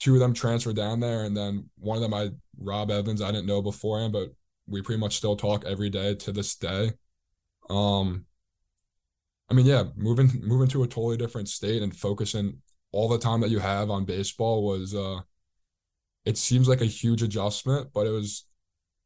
two 0.00 0.14
of 0.14 0.20
them 0.20 0.34
transferred 0.34 0.76
down 0.76 1.00
there, 1.00 1.24
and 1.24 1.36
then 1.36 1.70
one 1.78 1.96
of 1.96 2.02
them 2.02 2.14
I 2.14 2.30
Rob 2.58 2.90
Evans 2.90 3.22
I 3.22 3.30
didn't 3.32 3.46
know 3.46 3.62
beforehand, 3.62 4.12
but 4.12 4.32
we 4.66 4.82
pretty 4.82 5.00
much 5.00 5.16
still 5.16 5.36
talk 5.36 5.64
every 5.64 5.90
day 5.90 6.14
to 6.14 6.32
this 6.32 6.54
day. 6.56 6.92
Um, 7.70 8.26
I 9.50 9.54
mean, 9.54 9.66
yeah, 9.66 9.84
moving 9.96 10.30
moving 10.42 10.68
to 10.68 10.82
a 10.82 10.86
totally 10.86 11.16
different 11.16 11.48
state 11.48 11.82
and 11.82 11.96
focusing 11.96 12.58
all 12.92 13.08
the 13.08 13.18
time 13.18 13.40
that 13.40 13.50
you 13.50 13.58
have 13.58 13.90
on 13.90 14.04
baseball 14.04 14.64
was 14.64 14.94
uh 14.94 15.20
it 16.24 16.36
seems 16.36 16.68
like 16.68 16.80
a 16.80 16.86
huge 16.86 17.22
adjustment, 17.22 17.88
but 17.92 18.06
it 18.06 18.10
was 18.10 18.44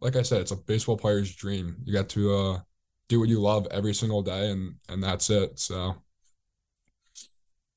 like 0.00 0.16
I 0.16 0.22
said, 0.22 0.40
it's 0.40 0.50
a 0.50 0.56
baseball 0.56 0.96
player's 0.96 1.34
dream. 1.34 1.76
You 1.84 1.92
got 1.92 2.08
to 2.10 2.34
uh 2.34 2.60
do 3.08 3.20
what 3.20 3.28
you 3.28 3.40
love 3.40 3.66
every 3.70 3.94
single 3.94 4.22
day 4.22 4.50
and 4.50 4.76
and 4.88 5.02
that's 5.02 5.30
it. 5.30 5.58
So 5.58 5.96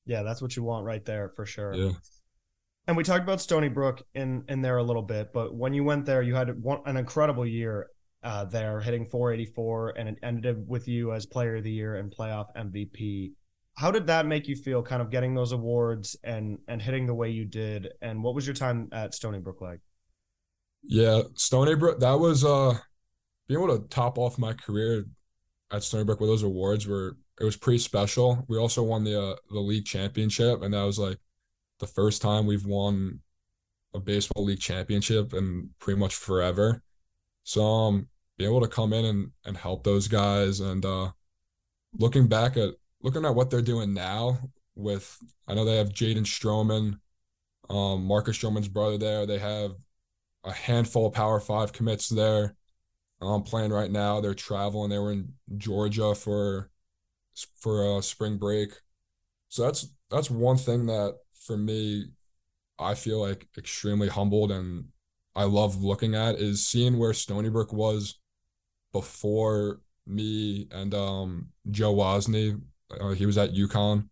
yeah, 0.06 0.22
that's 0.22 0.42
what 0.42 0.56
you 0.56 0.62
want 0.62 0.84
right 0.84 1.04
there 1.04 1.28
for 1.28 1.46
sure. 1.46 1.74
Yeah. 1.74 1.92
And 2.88 2.96
we 2.96 3.02
talked 3.02 3.24
about 3.24 3.40
Stony 3.40 3.68
Brook 3.68 4.02
in 4.14 4.44
in 4.48 4.62
there 4.62 4.78
a 4.78 4.82
little 4.82 5.02
bit, 5.02 5.32
but 5.32 5.54
when 5.54 5.74
you 5.74 5.82
went 5.82 6.06
there, 6.06 6.22
you 6.22 6.34
had 6.34 6.62
one, 6.62 6.80
an 6.86 6.96
incredible 6.96 7.44
year 7.44 7.88
uh, 8.22 8.44
there, 8.44 8.80
hitting 8.80 9.06
484, 9.06 9.90
and 9.90 10.08
it 10.08 10.18
ended 10.22 10.68
with 10.68 10.86
you 10.88 11.12
as 11.12 11.26
Player 11.26 11.56
of 11.56 11.64
the 11.64 11.70
Year 11.70 11.96
and 11.96 12.14
Playoff 12.14 12.46
MVP. 12.56 13.32
How 13.74 13.90
did 13.90 14.06
that 14.06 14.26
make 14.26 14.48
you 14.48 14.56
feel, 14.56 14.82
kind 14.82 15.02
of 15.02 15.10
getting 15.10 15.34
those 15.34 15.52
awards 15.52 16.16
and 16.22 16.58
and 16.68 16.80
hitting 16.80 17.06
the 17.06 17.14
way 17.14 17.30
you 17.30 17.44
did? 17.44 17.88
And 18.00 18.22
what 18.22 18.34
was 18.34 18.46
your 18.46 18.54
time 18.54 18.88
at 18.92 19.14
Stony 19.14 19.38
Brook 19.38 19.60
like? 19.60 19.80
Yeah, 20.82 21.22
Stony 21.34 21.74
Brook. 21.74 22.00
That 22.00 22.18
was 22.20 22.44
uh 22.44 22.78
being 23.48 23.62
able 23.62 23.78
to 23.78 23.88
top 23.88 24.16
off 24.16 24.38
my 24.38 24.52
career 24.52 25.06
at 25.70 25.82
Stony 25.82 26.04
Brook 26.04 26.20
with 26.20 26.30
those 26.30 26.42
awards 26.42 26.86
were 26.86 27.16
it 27.40 27.44
was 27.44 27.56
pretty 27.56 27.78
special. 27.78 28.44
We 28.48 28.56
also 28.58 28.82
won 28.82 29.04
the 29.04 29.20
uh, 29.20 29.36
the 29.50 29.60
league 29.60 29.84
championship, 29.84 30.62
and 30.62 30.72
that 30.72 30.82
was 30.82 30.98
like 30.98 31.18
the 31.78 31.86
first 31.86 32.22
time 32.22 32.46
we've 32.46 32.66
won 32.66 33.20
a 33.94 34.00
baseball 34.00 34.44
league 34.44 34.60
championship 34.60 35.34
in 35.34 35.70
pretty 35.78 35.98
much 35.98 36.14
forever. 36.14 36.82
So 37.42 37.62
um 37.64 38.08
being 38.36 38.50
able 38.50 38.60
to 38.60 38.68
come 38.68 38.92
in 38.92 39.04
and, 39.04 39.30
and 39.44 39.56
help 39.56 39.84
those 39.84 40.08
guys 40.08 40.60
and 40.60 40.84
uh 40.84 41.10
looking 41.98 42.28
back 42.28 42.56
at 42.56 42.74
looking 43.02 43.24
at 43.24 43.34
what 43.34 43.50
they're 43.50 43.62
doing 43.62 43.94
now 43.94 44.38
with 44.74 45.18
I 45.48 45.54
know 45.54 45.64
they 45.64 45.76
have 45.76 45.90
Jaden 45.90 46.26
Stroman, 46.26 46.98
um, 47.70 48.04
Marcus 48.04 48.36
Stroman's 48.36 48.68
brother 48.68 48.98
there. 48.98 49.26
They 49.26 49.38
have 49.38 49.72
a 50.44 50.52
handful 50.52 51.06
of 51.06 51.14
power 51.14 51.40
five 51.40 51.72
commits 51.72 52.08
there. 52.08 52.54
Um 53.20 53.42
playing 53.42 53.72
right 53.72 53.90
now. 53.90 54.20
They're 54.20 54.34
traveling. 54.34 54.90
They 54.90 54.98
were 54.98 55.12
in 55.12 55.32
Georgia 55.56 56.14
for 56.14 56.70
for 57.58 57.98
uh 57.98 58.00
spring 58.02 58.36
break. 58.36 58.72
So 59.48 59.62
that's 59.62 59.88
that's 60.10 60.30
one 60.30 60.56
thing 60.58 60.86
that 60.86 61.16
for 61.46 61.56
me, 61.56 62.06
I 62.78 62.94
feel 62.94 63.20
like 63.20 63.48
extremely 63.56 64.08
humbled 64.08 64.52
and 64.52 64.86
I 65.34 65.44
love 65.44 65.82
looking 65.82 66.14
at 66.14 66.36
is 66.36 66.66
seeing 66.66 66.98
where 66.98 67.12
Stony 67.12 67.50
Brook 67.50 67.72
was 67.72 68.18
before 68.92 69.80
me 70.06 70.66
and 70.70 70.94
um, 70.94 71.48
Joe 71.70 71.94
Wozni. 71.94 72.60
Uh, 72.90 73.10
he 73.10 73.26
was 73.26 73.36
at 73.36 73.52
UConn 73.52 74.08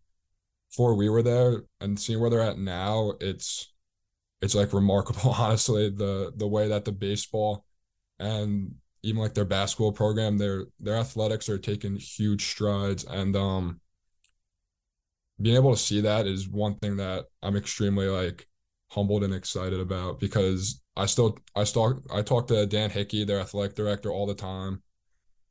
before 0.69 0.95
we 0.95 1.09
were 1.09 1.23
there, 1.23 1.63
and 1.81 1.99
seeing 1.99 2.21
where 2.21 2.29
they're 2.29 2.41
at 2.41 2.59
now, 2.59 3.13
it's 3.21 3.73
it's 4.43 4.55
like 4.55 4.73
remarkable, 4.73 5.31
honestly. 5.39 5.89
The 5.89 6.33
the 6.37 6.49
way 6.49 6.69
that 6.69 6.85
the 6.85 6.93
baseball 6.93 7.65
and 8.19 8.75
even 9.03 9.21
like 9.23 9.35
their 9.35 9.45
basketball 9.45 9.93
program, 9.93 10.37
their 10.39 10.67
their 10.81 10.97
athletics 10.97 11.49
are 11.49 11.59
taking 11.59 11.97
huge 11.97 12.47
strides, 12.47 13.05
and 13.05 13.37
um, 13.37 13.81
being 15.41 15.57
able 15.57 15.73
to 15.75 15.81
see 15.81 16.01
that 16.01 16.27
is 16.27 16.49
one 16.49 16.77
thing 16.77 16.97
that 16.97 17.27
I'm 17.43 17.57
extremely 17.57 18.07
like 18.07 18.47
humbled 18.91 19.25
and 19.25 19.35
excited 19.35 19.81
about 19.81 20.21
because 20.21 20.81
I 20.97 21.07
still 21.07 21.39
I 21.57 21.65
still 21.65 22.03
I 22.13 22.23
talk 22.23 22.47
to 22.49 22.67
Dan 22.67 22.91
Hickey, 22.91 23.25
their 23.25 23.41
athletic 23.41 23.75
director, 23.77 24.11
all 24.11 24.27
the 24.27 24.35
time. 24.35 24.83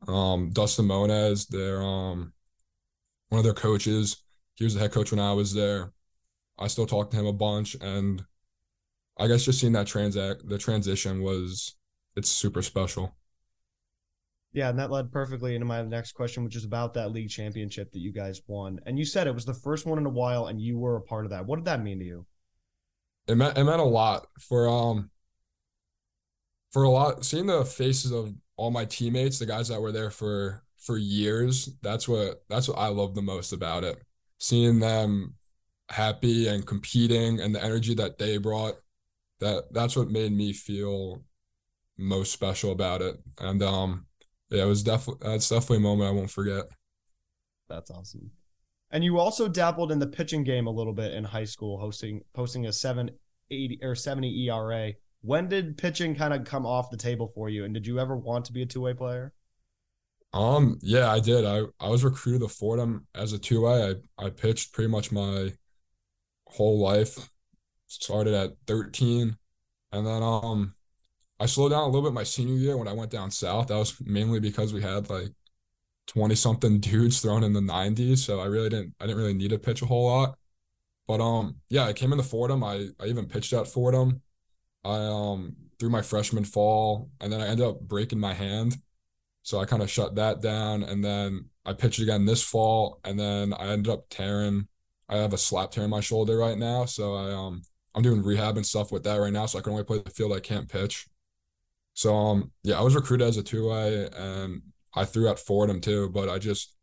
Um, 0.08 0.52
Dustin 0.52 0.86
Moniz, 0.86 1.48
their 1.48 1.82
um 1.82 2.34
one 3.30 3.40
of 3.40 3.44
their 3.46 3.54
coaches. 3.54 4.24
He 4.56 4.64
was 4.64 4.76
the 4.76 4.80
head 4.80 4.92
coach 4.92 5.12
when 5.12 5.20
I 5.20 5.34
was 5.34 5.54
there. 5.54 5.92
I 6.58 6.68
still 6.68 6.86
talk 6.86 7.12
to 7.12 7.18
him 7.18 7.26
a 7.26 7.34
bunch 7.34 7.76
and 7.82 8.24
I 9.18 9.28
guess 9.28 9.46
just 9.46 9.60
seeing 9.60 9.74
that 9.74 9.88
transact 9.88 10.48
the 10.48 10.58
transition 10.58 11.22
was 11.22 11.76
it's 12.16 12.30
super 12.30 12.62
special. 12.62 13.16
Yeah, 14.54 14.70
and 14.70 14.78
that 14.78 14.92
led 14.92 15.12
perfectly 15.12 15.56
into 15.56 15.66
my 15.66 15.82
next 15.82 16.12
question, 16.12 16.44
which 16.44 16.56
is 16.56 16.64
about 16.64 16.94
that 16.94 17.12
league 17.12 17.30
championship 17.30 17.92
that 17.92 18.00
you 18.00 18.12
guys 18.12 18.42
won. 18.46 18.80
And 18.86 19.00
you 19.00 19.06
said 19.06 19.26
it 19.26 19.34
was 19.34 19.46
the 19.46 19.54
first 19.54 19.88
one 19.88 19.98
in 19.98 20.06
a 20.06 20.10
while, 20.10 20.46
and 20.46 20.62
you 20.62 20.78
were 20.78 20.96
a 20.96 21.02
part 21.02 21.26
of 21.26 21.32
that. 21.32 21.46
What 21.48 21.56
did 21.56 21.66
that 21.66 21.82
mean 21.82 22.00
to 22.00 22.06
you? 22.06 22.26
It 23.28 23.36
meant 23.36 23.58
it 23.58 23.64
meant 23.64 23.82
a 23.82 23.86
lot 23.86 24.28
for 24.40 24.70
um 24.70 25.10
for 26.72 26.84
a 26.84 26.90
lot 26.90 27.26
seeing 27.26 27.48
the 27.48 27.66
faces 27.66 28.12
of 28.12 28.34
all 28.56 28.70
my 28.70 28.86
teammates, 28.86 29.40
the 29.40 29.46
guys 29.46 29.70
that 29.70 29.82
were 29.82 29.92
there 29.92 30.12
for 30.12 30.64
for 30.78 30.98
years. 30.98 31.70
That's 31.82 32.08
what 32.08 32.44
that's 32.50 32.68
what 32.68 32.78
I 32.78 32.88
love 32.88 33.16
the 33.16 33.22
most 33.22 33.54
about 33.54 33.84
it. 33.84 34.04
Seeing 34.40 34.80
them 34.80 35.36
happy 35.90 36.48
and 36.48 36.66
competing 36.66 37.40
and 37.40 37.56
the 37.56 37.64
energy 37.64 37.96
that 37.96 38.18
they 38.18 38.38
brought. 38.38 38.76
That 39.40 39.74
that's 39.74 39.96
what 39.96 40.12
made 40.12 40.32
me 40.32 40.54
feel 40.54 41.24
most 41.98 42.32
special 42.32 42.72
about 42.72 43.02
it. 43.02 43.18
And 43.40 43.64
um 43.64 44.06
yeah, 44.50 44.64
it 44.64 44.68
was 44.68 44.84
definitely 44.84 45.28
that's 45.28 45.50
definitely 45.50 45.78
a 45.78 45.82
moment 45.82 46.10
I 46.10 46.14
won't 46.14 46.32
forget. 46.32 46.66
That's 47.70 47.92
awesome. 47.92 48.32
And 48.92 49.04
you 49.04 49.18
also 49.18 49.48
dabbled 49.48 49.92
in 49.92 50.00
the 50.00 50.08
pitching 50.08 50.44
game 50.44 50.68
a 50.68 50.72
little 50.72 50.94
bit 50.94 51.14
in 51.14 51.24
high 51.24 51.46
school, 51.46 51.80
hosting 51.80 52.22
posting 52.34 52.68
a 52.68 52.74
780 52.74 53.80
or 53.82 53.96
70 53.96 54.50
ERA. 54.50 54.94
When 55.22 55.48
did 55.48 55.78
pitching 55.78 56.16
kind 56.16 56.34
of 56.34 56.44
come 56.44 56.66
off 56.66 56.92
the 56.92 56.98
table 56.98 57.28
for 57.28 57.50
you? 57.50 57.66
And 57.66 57.74
did 57.74 57.88
you 57.88 58.00
ever 58.00 58.16
want 58.16 58.46
to 58.46 58.54
be 58.54 58.62
a 58.62 58.66
two-way 58.66 58.94
player? 58.94 59.34
Um, 60.34 60.80
yeah, 60.82 61.10
I 61.10 61.20
did. 61.20 61.46
I, 61.46 61.64
I 61.80 61.90
was 61.90 62.04
recruited 62.04 62.42
to 62.42 62.48
Fordham 62.48 63.08
as 63.16 63.34
a 63.34 63.40
two-way. 63.40 63.96
I, 64.20 64.26
I 64.26 64.30
pitched 64.30 64.74
pretty 64.74 64.90
much 64.90 65.12
my 65.12 65.54
whole 66.48 66.80
life. 66.80 67.30
Started 67.88 68.34
at 68.34 68.52
13. 68.68 69.38
And 69.92 70.08
then 70.08 70.24
um 70.24 70.74
I 71.44 71.46
slowed 71.46 71.72
down 71.72 71.84
a 71.84 71.88
little 71.88 72.04
bit 72.04 72.14
my 72.14 72.24
senior 72.24 72.56
year 72.56 72.78
when 72.78 72.88
I 72.88 72.94
went 72.94 73.12
down 73.12 73.30
south. 73.30 73.68
That 73.68 73.76
was 73.76 74.00
mainly 74.00 74.40
because 74.40 74.74
we 74.74 74.82
had 74.82 75.10
like 75.10 75.28
20 76.08 76.36
something 76.36 76.80
dudes 76.80 77.20
thrown 77.20 77.44
in 77.44 77.52
the 77.52 77.60
90s. 77.60 78.20
So 78.20 78.40
I 78.40 78.46
really 78.46 78.70
didn't 78.70 78.96
I 78.98 79.06
didn't 79.06 79.18
really 79.18 79.34
need 79.34 79.50
to 79.50 79.60
pitch 79.60 79.82
a 79.82 79.86
whole 79.86 80.08
lot. 80.08 80.38
But 81.06 81.20
um 81.20 81.58
yeah, 81.70 81.84
I 81.84 81.92
came 81.92 82.14
into 82.14 82.24
Fordham. 82.24 82.64
I, 82.64 82.88
I 82.98 83.08
even 83.08 83.26
pitched 83.26 83.52
at 83.52 83.68
Fordham. 83.68 84.22
I 84.86 84.96
um 85.00 85.58
through 85.80 85.90
my 85.90 86.02
freshman 86.02 86.46
fall 86.46 87.10
and 87.20 87.34
then 87.34 87.42
I 87.42 87.48
ended 87.48 87.66
up 87.68 87.82
breaking 87.82 88.22
my 88.22 88.34
hand. 88.34 88.78
So 89.42 89.60
I 89.60 89.66
kind 89.66 89.84
of 89.84 89.92
shut 89.92 90.16
that 90.16 90.42
down 90.42 90.84
and 90.84 91.04
then 91.04 91.50
I 91.66 91.74
pitched 91.74 92.00
again 92.00 92.24
this 92.24 92.42
fall 92.42 93.02
and 93.04 93.20
then 93.20 93.54
I 93.54 93.68
ended 93.68 93.92
up 93.92 94.06
tearing 94.10 94.70
I 95.10 95.18
have 95.18 95.34
a 95.34 95.38
slap 95.38 95.72
tear 95.72 95.84
in 95.84 95.90
my 95.90 96.00
shoulder 96.00 96.38
right 96.38 96.58
now. 96.58 96.86
So 96.86 97.16
I 97.16 97.34
um 97.34 97.64
I'm 97.94 98.02
doing 98.02 98.24
rehab 98.24 98.56
and 98.56 98.66
stuff 98.66 98.94
with 98.94 99.04
that 99.04 99.18
right 99.18 99.34
now. 99.34 99.46
So 99.46 99.60
I 99.60 99.62
can 99.62 99.74
only 99.74 99.84
play 99.84 100.00
the 100.00 100.10
field 100.10 100.32
I 100.32 100.40
can't 100.40 100.70
pitch. 100.70 101.06
So 101.94 102.14
um 102.16 102.52
yeah, 102.64 102.80
I 102.80 102.82
was 102.82 102.96
recruited 102.96 103.28
as 103.28 103.38
a 103.38 103.44
two 103.44 103.70
way 103.70 104.10
and 104.16 104.62
I 104.96 105.06
threw 105.06 105.28
at 105.30 105.40
Fordham 105.40 105.82
too, 105.82 106.10
but 106.10 106.30
I 106.30 106.40
just 106.40 106.76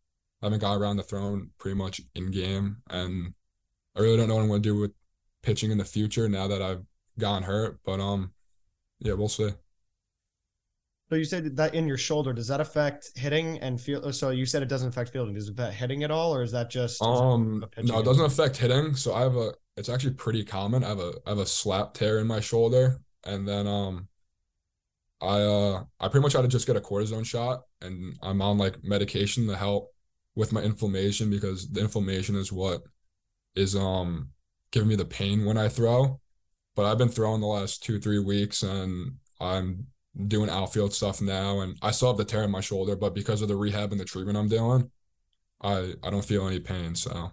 haven't 0.43 0.61
got 0.61 0.77
around 0.77 0.97
the 0.97 1.03
throne 1.03 1.51
pretty 1.59 1.77
much 1.77 2.01
in 2.15 2.31
game. 2.31 2.79
And 2.89 3.35
I 3.97 4.01
really 4.01 4.17
don't 4.17 4.29
know 4.29 4.37
what 4.37 4.43
I'm 4.43 4.49
gonna 4.49 4.61
do 4.61 4.79
with 4.79 4.93
pitching 5.43 5.71
in 5.71 5.79
the 5.79 5.85
future 5.85 6.29
now 6.29 6.49
that 6.49 6.63
I've 6.63 6.85
gotten 7.19 7.45
hurt. 7.45 7.81
But 7.85 8.01
um 8.01 8.33
yeah, 9.01 9.15
we'll 9.15 9.29
see. 9.29 9.51
So 11.11 11.17
you 11.17 11.25
said 11.25 11.57
that 11.57 11.75
in 11.75 11.89
your 11.89 11.97
shoulder, 11.97 12.33
does 12.33 12.47
that 12.49 12.61
affect 12.61 13.11
hitting 13.19 13.59
and 13.59 13.81
feel? 13.81 14.13
So 14.13 14.31
you 14.31 14.47
said 14.47 14.63
it 14.63 14.69
doesn't 14.69 14.89
affect 14.91 15.11
fielding. 15.11 15.35
Does 15.35 15.49
it 15.49 15.55
affect 15.55 15.75
hitting 15.75 16.05
at 16.05 16.13
all, 16.13 16.33
or 16.33 16.45
is 16.45 16.53
that 16.53 16.71
just 16.71 17.03
um 17.03 17.67
no? 17.81 17.99
It 17.99 18.05
doesn't 18.05 18.25
affect 18.25 18.57
hitting. 18.59 18.95
So 18.95 19.13
I 19.13 19.23
have 19.23 19.37
a. 19.37 19.55
It's 19.77 19.89
actually 19.89 20.15
pretty 20.15 20.45
common. 20.45 20.85
I 20.85 20.89
have 20.89 21.01
a 21.01 21.15
I 21.27 21.31
have 21.31 21.39
a 21.39 21.47
slap 21.47 21.95
tear 21.95 22.19
in 22.19 22.29
my 22.29 22.39
shoulder, 22.39 23.01
and 23.25 23.47
then 23.49 23.67
um 23.67 24.07
I 25.23 25.41
uh 25.41 25.85
I 26.01 26.09
pretty 26.09 26.23
much 26.23 26.33
had 26.33 26.43
to 26.43 26.49
just 26.49 26.67
get 26.67 26.77
a 26.77 26.81
cortisone 26.81 27.27
shot 27.27 27.63
and 27.81 28.17
I'm 28.23 28.41
on 28.43 28.59
like 28.59 28.83
medication 28.83 29.47
to 29.49 29.57
help 29.57 29.93
with 30.35 30.53
my 30.53 30.63
inflammation 30.63 31.31
because 31.31 31.69
the 31.71 31.81
inflammation 31.81 32.37
is 32.37 32.53
what 32.53 32.83
is 33.55 33.77
um 33.77 34.31
giving 34.71 34.89
me 34.89 34.97
the 34.97 35.05
pain 35.05 35.45
when 35.45 35.59
I 35.59 35.69
throw. 35.69 36.21
But 36.77 36.87
I've 36.87 36.99
been 36.99 37.09
throwing 37.09 37.41
the 37.41 37.47
last 37.47 37.83
two, 37.83 37.99
three 38.01 38.21
weeks 38.21 38.63
and 38.63 39.17
I'm 39.41 39.87
doing 40.27 40.49
outfield 40.49 40.95
stuff 40.95 41.21
now 41.21 41.61
and 41.61 41.77
I 41.83 41.91
still 41.91 42.09
have 42.09 42.17
the 42.17 42.25
tear 42.25 42.45
in 42.45 42.51
my 42.51 42.61
shoulder, 42.61 42.97
but 42.97 43.15
because 43.15 43.43
of 43.43 43.49
the 43.49 43.57
rehab 43.57 43.93
and 43.93 44.01
the 44.01 44.05
treatment 44.05 44.39
I'm 44.39 44.49
doing, 44.49 44.91
I 45.63 45.95
I 46.03 46.11
don't 46.11 46.25
feel 46.25 46.47
any 46.47 46.61
pain. 46.61 46.95
So 46.95 47.33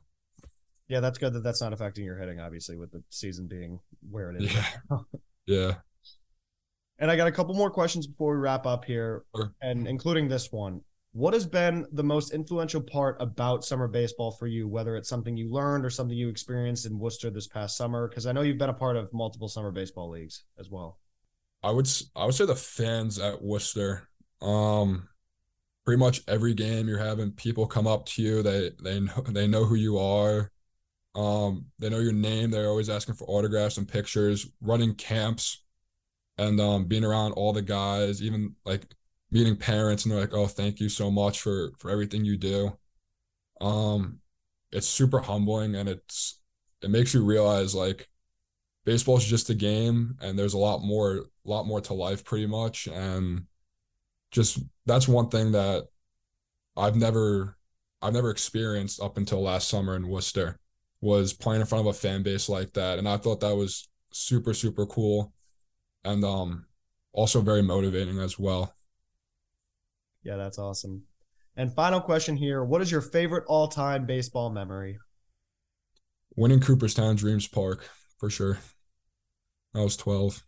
yeah, 0.88 1.02
that's 1.02 1.18
good 1.18 1.34
that 1.34 1.44
that's 1.44 1.62
not 1.62 1.74
affecting 1.74 2.06
your 2.06 2.18
hitting, 2.18 2.40
obviously, 2.40 2.78
with 2.78 2.92
the 2.92 3.04
season 3.10 3.48
being 3.48 3.80
where 4.10 4.32
it 4.32 4.42
is. 4.42 4.54
Yeah. 4.54 4.98
yeah. 5.46 5.74
And 7.00 7.12
I 7.12 7.16
got 7.16 7.28
a 7.28 7.32
couple 7.32 7.54
more 7.54 7.70
questions 7.70 8.08
before 8.08 8.34
we 8.34 8.40
wrap 8.40 8.66
up 8.66 8.86
here, 8.86 9.24
sure. 9.36 9.54
and 9.62 9.88
including 9.88 10.28
this 10.28 10.52
one. 10.52 10.82
What 11.14 11.34
has 11.34 11.46
been 11.46 11.86
the 11.92 12.04
most 12.04 12.34
influential 12.34 12.82
part 12.82 13.18
about 13.20 13.66
summer 13.66 13.88
baseball 13.88 14.32
for 14.32 14.46
you, 14.46 14.68
whether 14.68 14.96
it's 14.96 15.10
something 15.10 15.36
you 15.36 15.52
learned 15.52 15.86
or 15.86 15.90
something 15.90 16.16
you 16.16 16.30
experienced 16.30 16.86
in 16.86 17.00
Worcester 17.00 17.30
this 17.30 17.48
past 17.48 17.78
summer? 17.78 18.08
Because 18.08 18.28
I 18.28 18.32
know 18.32 18.42
you've 18.42 18.58
been 18.58 18.70
a 18.70 18.74
part 18.74 18.98
of 18.98 19.12
multiple 19.14 19.48
summer 19.48 19.72
baseball 19.72 20.10
leagues 20.10 20.44
as 20.60 20.70
well. 20.70 21.00
I 21.64 21.72
would 21.72 21.90
I 22.16 22.26
would 22.26 22.36
say 22.36 22.46
the 22.46 22.56
fans 22.56 23.20
at 23.20 23.42
Worcester. 23.42 24.08
Um, 24.42 25.08
pretty 25.86 26.00
much 26.00 26.22
every 26.28 26.54
game 26.54 26.88
you're 26.88 27.00
having 27.00 27.32
people 27.32 27.66
come 27.66 27.88
up 27.88 28.06
to 28.06 28.22
you. 28.22 28.44
They 28.44 28.72
they 28.84 29.00
know 29.00 29.24
they 29.30 29.48
know 29.48 29.66
who 29.66 29.76
you 29.76 29.98
are. 29.98 30.52
Um, 31.16 31.66
they 31.80 31.90
know 31.90 32.00
your 32.00 32.14
name. 32.14 32.52
They're 32.52 32.68
always 32.68 32.90
asking 32.90 33.16
for 33.16 33.26
autographs 33.28 33.78
and 33.78 33.88
pictures. 33.88 34.48
Running 34.62 34.94
camps 34.94 35.64
and 36.38 36.60
um, 36.60 36.86
being 36.86 37.04
around 37.04 37.34
all 37.34 37.54
the 37.54 37.62
guys, 37.62 38.22
even 38.22 38.56
like 38.66 38.86
meeting 39.32 39.58
parents, 39.58 40.06
and 40.06 40.12
they're 40.12 40.22
like, 40.22 40.34
"Oh, 40.34 40.48
thank 40.48 40.80
you 40.80 40.90
so 40.90 41.12
much 41.12 41.42
for 41.42 41.72
for 41.80 41.90
everything 41.92 42.26
you 42.26 42.38
do." 42.38 42.78
Um, 43.62 44.20
it's 44.72 44.88
super 44.88 45.20
humbling, 45.20 45.76
and 45.76 45.90
it's 45.90 46.40
it 46.82 46.90
makes 46.90 47.14
you 47.14 47.24
realize 47.24 47.74
like 47.76 48.10
baseball 48.86 49.18
is 49.18 49.26
just 49.26 49.50
a 49.50 49.56
game, 49.56 50.18
and 50.22 50.38
there's 50.38 50.54
a 50.54 50.58
lot 50.60 50.82
more, 50.84 51.18
a 51.18 51.24
lot 51.46 51.66
more 51.68 51.82
to 51.82 51.94
life, 51.94 52.24
pretty 52.24 52.48
much, 52.48 52.88
and 52.88 53.46
just 54.32 54.60
that's 54.86 55.08
one 55.08 55.30
thing 55.30 55.54
that 55.54 55.88
I've 56.78 56.96
never, 56.96 57.58
I've 58.02 58.14
never 58.14 58.30
experienced 58.32 59.02
up 59.02 59.18
until 59.18 59.42
last 59.42 59.70
summer 59.70 59.96
in 59.96 60.08
Worcester 60.08 60.60
was 61.02 61.34
playing 61.34 61.62
in 61.62 61.68
front 61.68 61.88
of 61.88 61.96
a 61.96 61.98
fan 61.98 62.24
base 62.24 62.50
like 62.50 62.74
that, 62.74 63.00
and 63.00 63.08
I 63.10 63.18
thought 63.18 63.42
that 63.42 63.56
was 63.56 63.90
super, 64.12 64.54
super 64.54 64.86
cool 64.86 65.34
and 66.08 66.24
um 66.26 66.66
also 67.14 67.42
very 67.42 67.62
motivating 67.62 68.20
as 68.20 68.40
well. 68.40 68.74
Yeah, 70.24 70.36
that's 70.38 70.60
awesome. 70.60 71.04
And 71.56 71.74
final 71.74 72.00
question 72.02 72.38
here, 72.38 72.64
what 72.64 72.82
is 72.82 72.92
your 72.92 73.02
favorite 73.02 73.46
all-time 73.48 74.06
baseball 74.06 74.50
memory? 74.52 75.00
Winning 76.38 76.62
Cooperstown 76.62 77.18
Dreams 77.18 77.48
Park, 77.50 77.90
for 78.18 78.30
sure. 78.30 78.60
I 79.74 79.80
was 79.80 79.96
12. 79.96 80.44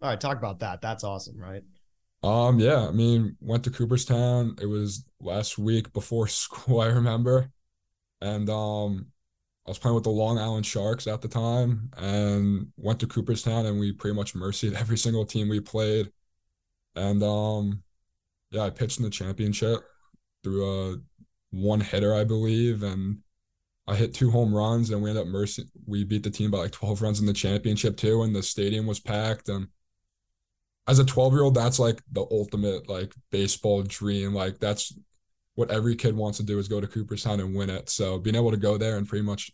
All 0.00 0.10
right, 0.10 0.20
talk 0.20 0.38
about 0.38 0.60
that. 0.60 0.80
That's 0.80 1.02
awesome, 1.04 1.36
right? 1.38 1.62
Um, 2.22 2.58
yeah, 2.58 2.88
I 2.88 2.90
mean, 2.90 3.36
went 3.40 3.64
to 3.64 3.70
Cooperstown. 3.70 4.56
It 4.60 4.66
was 4.66 5.04
last 5.20 5.58
week 5.58 5.92
before 5.92 6.26
school, 6.28 6.80
I 6.80 6.86
remember. 6.86 7.50
And 8.22 8.50
um 8.50 9.12
I 9.66 9.70
was 9.70 9.78
playing 9.78 9.94
with 9.94 10.04
the 10.04 10.10
Long 10.10 10.38
Island 10.38 10.66
Sharks 10.66 11.06
at 11.06 11.22
the 11.22 11.28
time 11.28 11.90
and 11.96 12.68
went 12.76 13.00
to 13.00 13.06
Cooperstown 13.06 13.64
and 13.66 13.80
we 13.80 13.92
pretty 13.92 14.14
much 14.14 14.34
mercied 14.34 14.74
every 14.78 14.98
single 14.98 15.24
team 15.24 15.48
we 15.48 15.60
played. 15.60 16.10
And 16.94 17.22
um 17.22 17.82
yeah, 18.50 18.62
I 18.62 18.70
pitched 18.70 18.98
in 18.98 19.04
the 19.04 19.10
championship 19.10 19.80
threw 20.44 20.92
a 20.92 20.96
one 21.50 21.80
hitter, 21.80 22.14
I 22.14 22.24
believe, 22.24 22.82
and 22.82 23.18
I 23.86 23.96
hit 23.96 24.14
two 24.14 24.30
home 24.30 24.54
runs 24.54 24.90
and 24.90 25.02
we 25.02 25.10
ended 25.10 25.26
up 25.26 25.28
mercy 25.28 25.64
we 25.86 26.04
beat 26.04 26.22
the 26.22 26.30
team 26.30 26.50
by 26.50 26.58
like 26.58 26.72
12 26.72 27.02
runs 27.02 27.20
in 27.20 27.26
the 27.26 27.32
championship 27.32 27.96
too 27.96 28.22
and 28.22 28.34
the 28.34 28.42
stadium 28.42 28.86
was 28.86 29.00
packed 29.00 29.48
and 29.48 29.68
as 30.86 30.98
a 30.98 31.04
12 31.04 31.32
year 31.34 31.42
old 31.42 31.54
that's 31.54 31.78
like 31.78 32.00
the 32.12 32.24
ultimate 32.30 32.88
like 32.88 33.12
baseball 33.30 33.82
dream 33.82 34.32
like 34.34 34.58
that's 34.58 34.94
what 35.54 35.70
every 35.70 35.96
kid 35.96 36.16
wants 36.16 36.38
to 36.38 36.44
do 36.44 36.58
is 36.58 36.68
go 36.68 36.80
to 36.80 36.86
Cooperstown 36.86 37.40
and 37.40 37.54
win 37.54 37.70
it. 37.70 37.88
So 37.88 38.18
being 38.18 38.36
able 38.36 38.50
to 38.50 38.56
go 38.56 38.76
there 38.76 38.96
and 38.96 39.08
pretty 39.08 39.24
much 39.24 39.50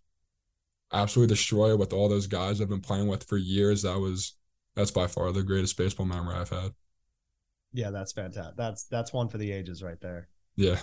absolutely 0.92 1.34
destroy 1.34 1.70
it 1.70 1.78
with 1.78 1.92
all 1.92 2.08
those 2.08 2.26
guys 2.26 2.60
I've 2.60 2.68
been 2.68 2.80
playing 2.80 3.08
with 3.08 3.24
for 3.24 3.36
years, 3.36 3.82
that 3.82 3.98
was 3.98 4.34
that's 4.74 4.90
by 4.90 5.06
far 5.06 5.30
the 5.32 5.42
greatest 5.42 5.76
baseball 5.76 6.06
memory 6.06 6.36
I've 6.36 6.50
had. 6.50 6.72
Yeah, 7.72 7.90
that's 7.90 8.12
fantastic. 8.12 8.56
That's 8.56 8.84
that's 8.84 9.12
one 9.12 9.28
for 9.28 9.38
the 9.38 9.52
ages 9.52 9.82
right 9.82 10.00
there. 10.00 10.28
Yeah. 10.56 10.78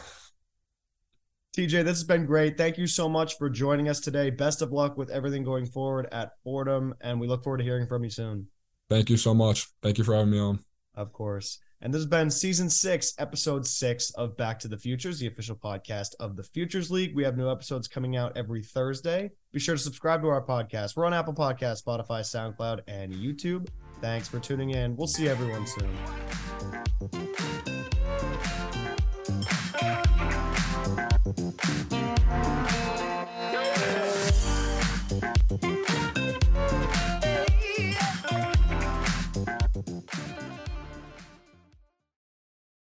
TJ, 1.55 1.83
this 1.83 1.97
has 1.97 2.03
been 2.03 2.27
great. 2.27 2.55
Thank 2.55 2.77
you 2.77 2.85
so 2.85 3.09
much 3.09 3.37
for 3.39 3.49
joining 3.49 3.89
us 3.89 3.99
today. 3.99 4.29
Best 4.29 4.61
of 4.61 4.71
luck 4.71 4.95
with 4.95 5.09
everything 5.09 5.43
going 5.43 5.65
forward 5.65 6.07
at 6.11 6.33
Fordham, 6.43 6.93
and 7.01 7.19
we 7.19 7.27
look 7.27 7.43
forward 7.43 7.57
to 7.57 7.63
hearing 7.63 7.87
from 7.87 8.03
you 8.03 8.11
soon. 8.11 8.47
Thank 8.91 9.09
you 9.09 9.17
so 9.17 9.33
much. 9.33 9.67
Thank 9.81 9.97
you 9.97 10.03
for 10.03 10.13
having 10.13 10.29
me 10.29 10.39
on. 10.39 10.59
Of 10.93 11.11
course. 11.11 11.59
And 11.81 11.93
this 11.93 11.99
has 11.99 12.07
been 12.07 12.31
season 12.31 12.69
six, 12.69 13.13
episode 13.19 13.67
six 13.67 14.09
of 14.11 14.35
Back 14.35 14.57
to 14.59 14.67
the 14.67 14.77
Futures, 14.77 15.19
the 15.19 15.27
official 15.27 15.55
podcast 15.55 16.15
of 16.19 16.35
the 16.35 16.43
Futures 16.43 16.89
League. 16.89 17.15
We 17.15 17.23
have 17.23 17.37
new 17.37 17.51
episodes 17.51 17.87
coming 17.87 18.15
out 18.15 18.35
every 18.35 18.63
Thursday. 18.63 19.31
Be 19.51 19.59
sure 19.59 19.75
to 19.75 19.81
subscribe 19.81 20.21
to 20.23 20.27
our 20.29 20.43
podcast. 20.43 20.95
We're 20.95 21.05
on 21.05 21.13
Apple 21.13 21.35
Podcasts, 21.35 21.83
Spotify, 21.83 22.21
SoundCloud, 22.21 22.81
and 22.87 23.13
YouTube. 23.13 23.67
Thanks 24.01 24.27
for 24.27 24.39
tuning 24.39 24.71
in. 24.71 24.95
We'll 24.95 25.07
see 25.07 25.29
everyone 25.29 25.67
soon. 25.67 25.87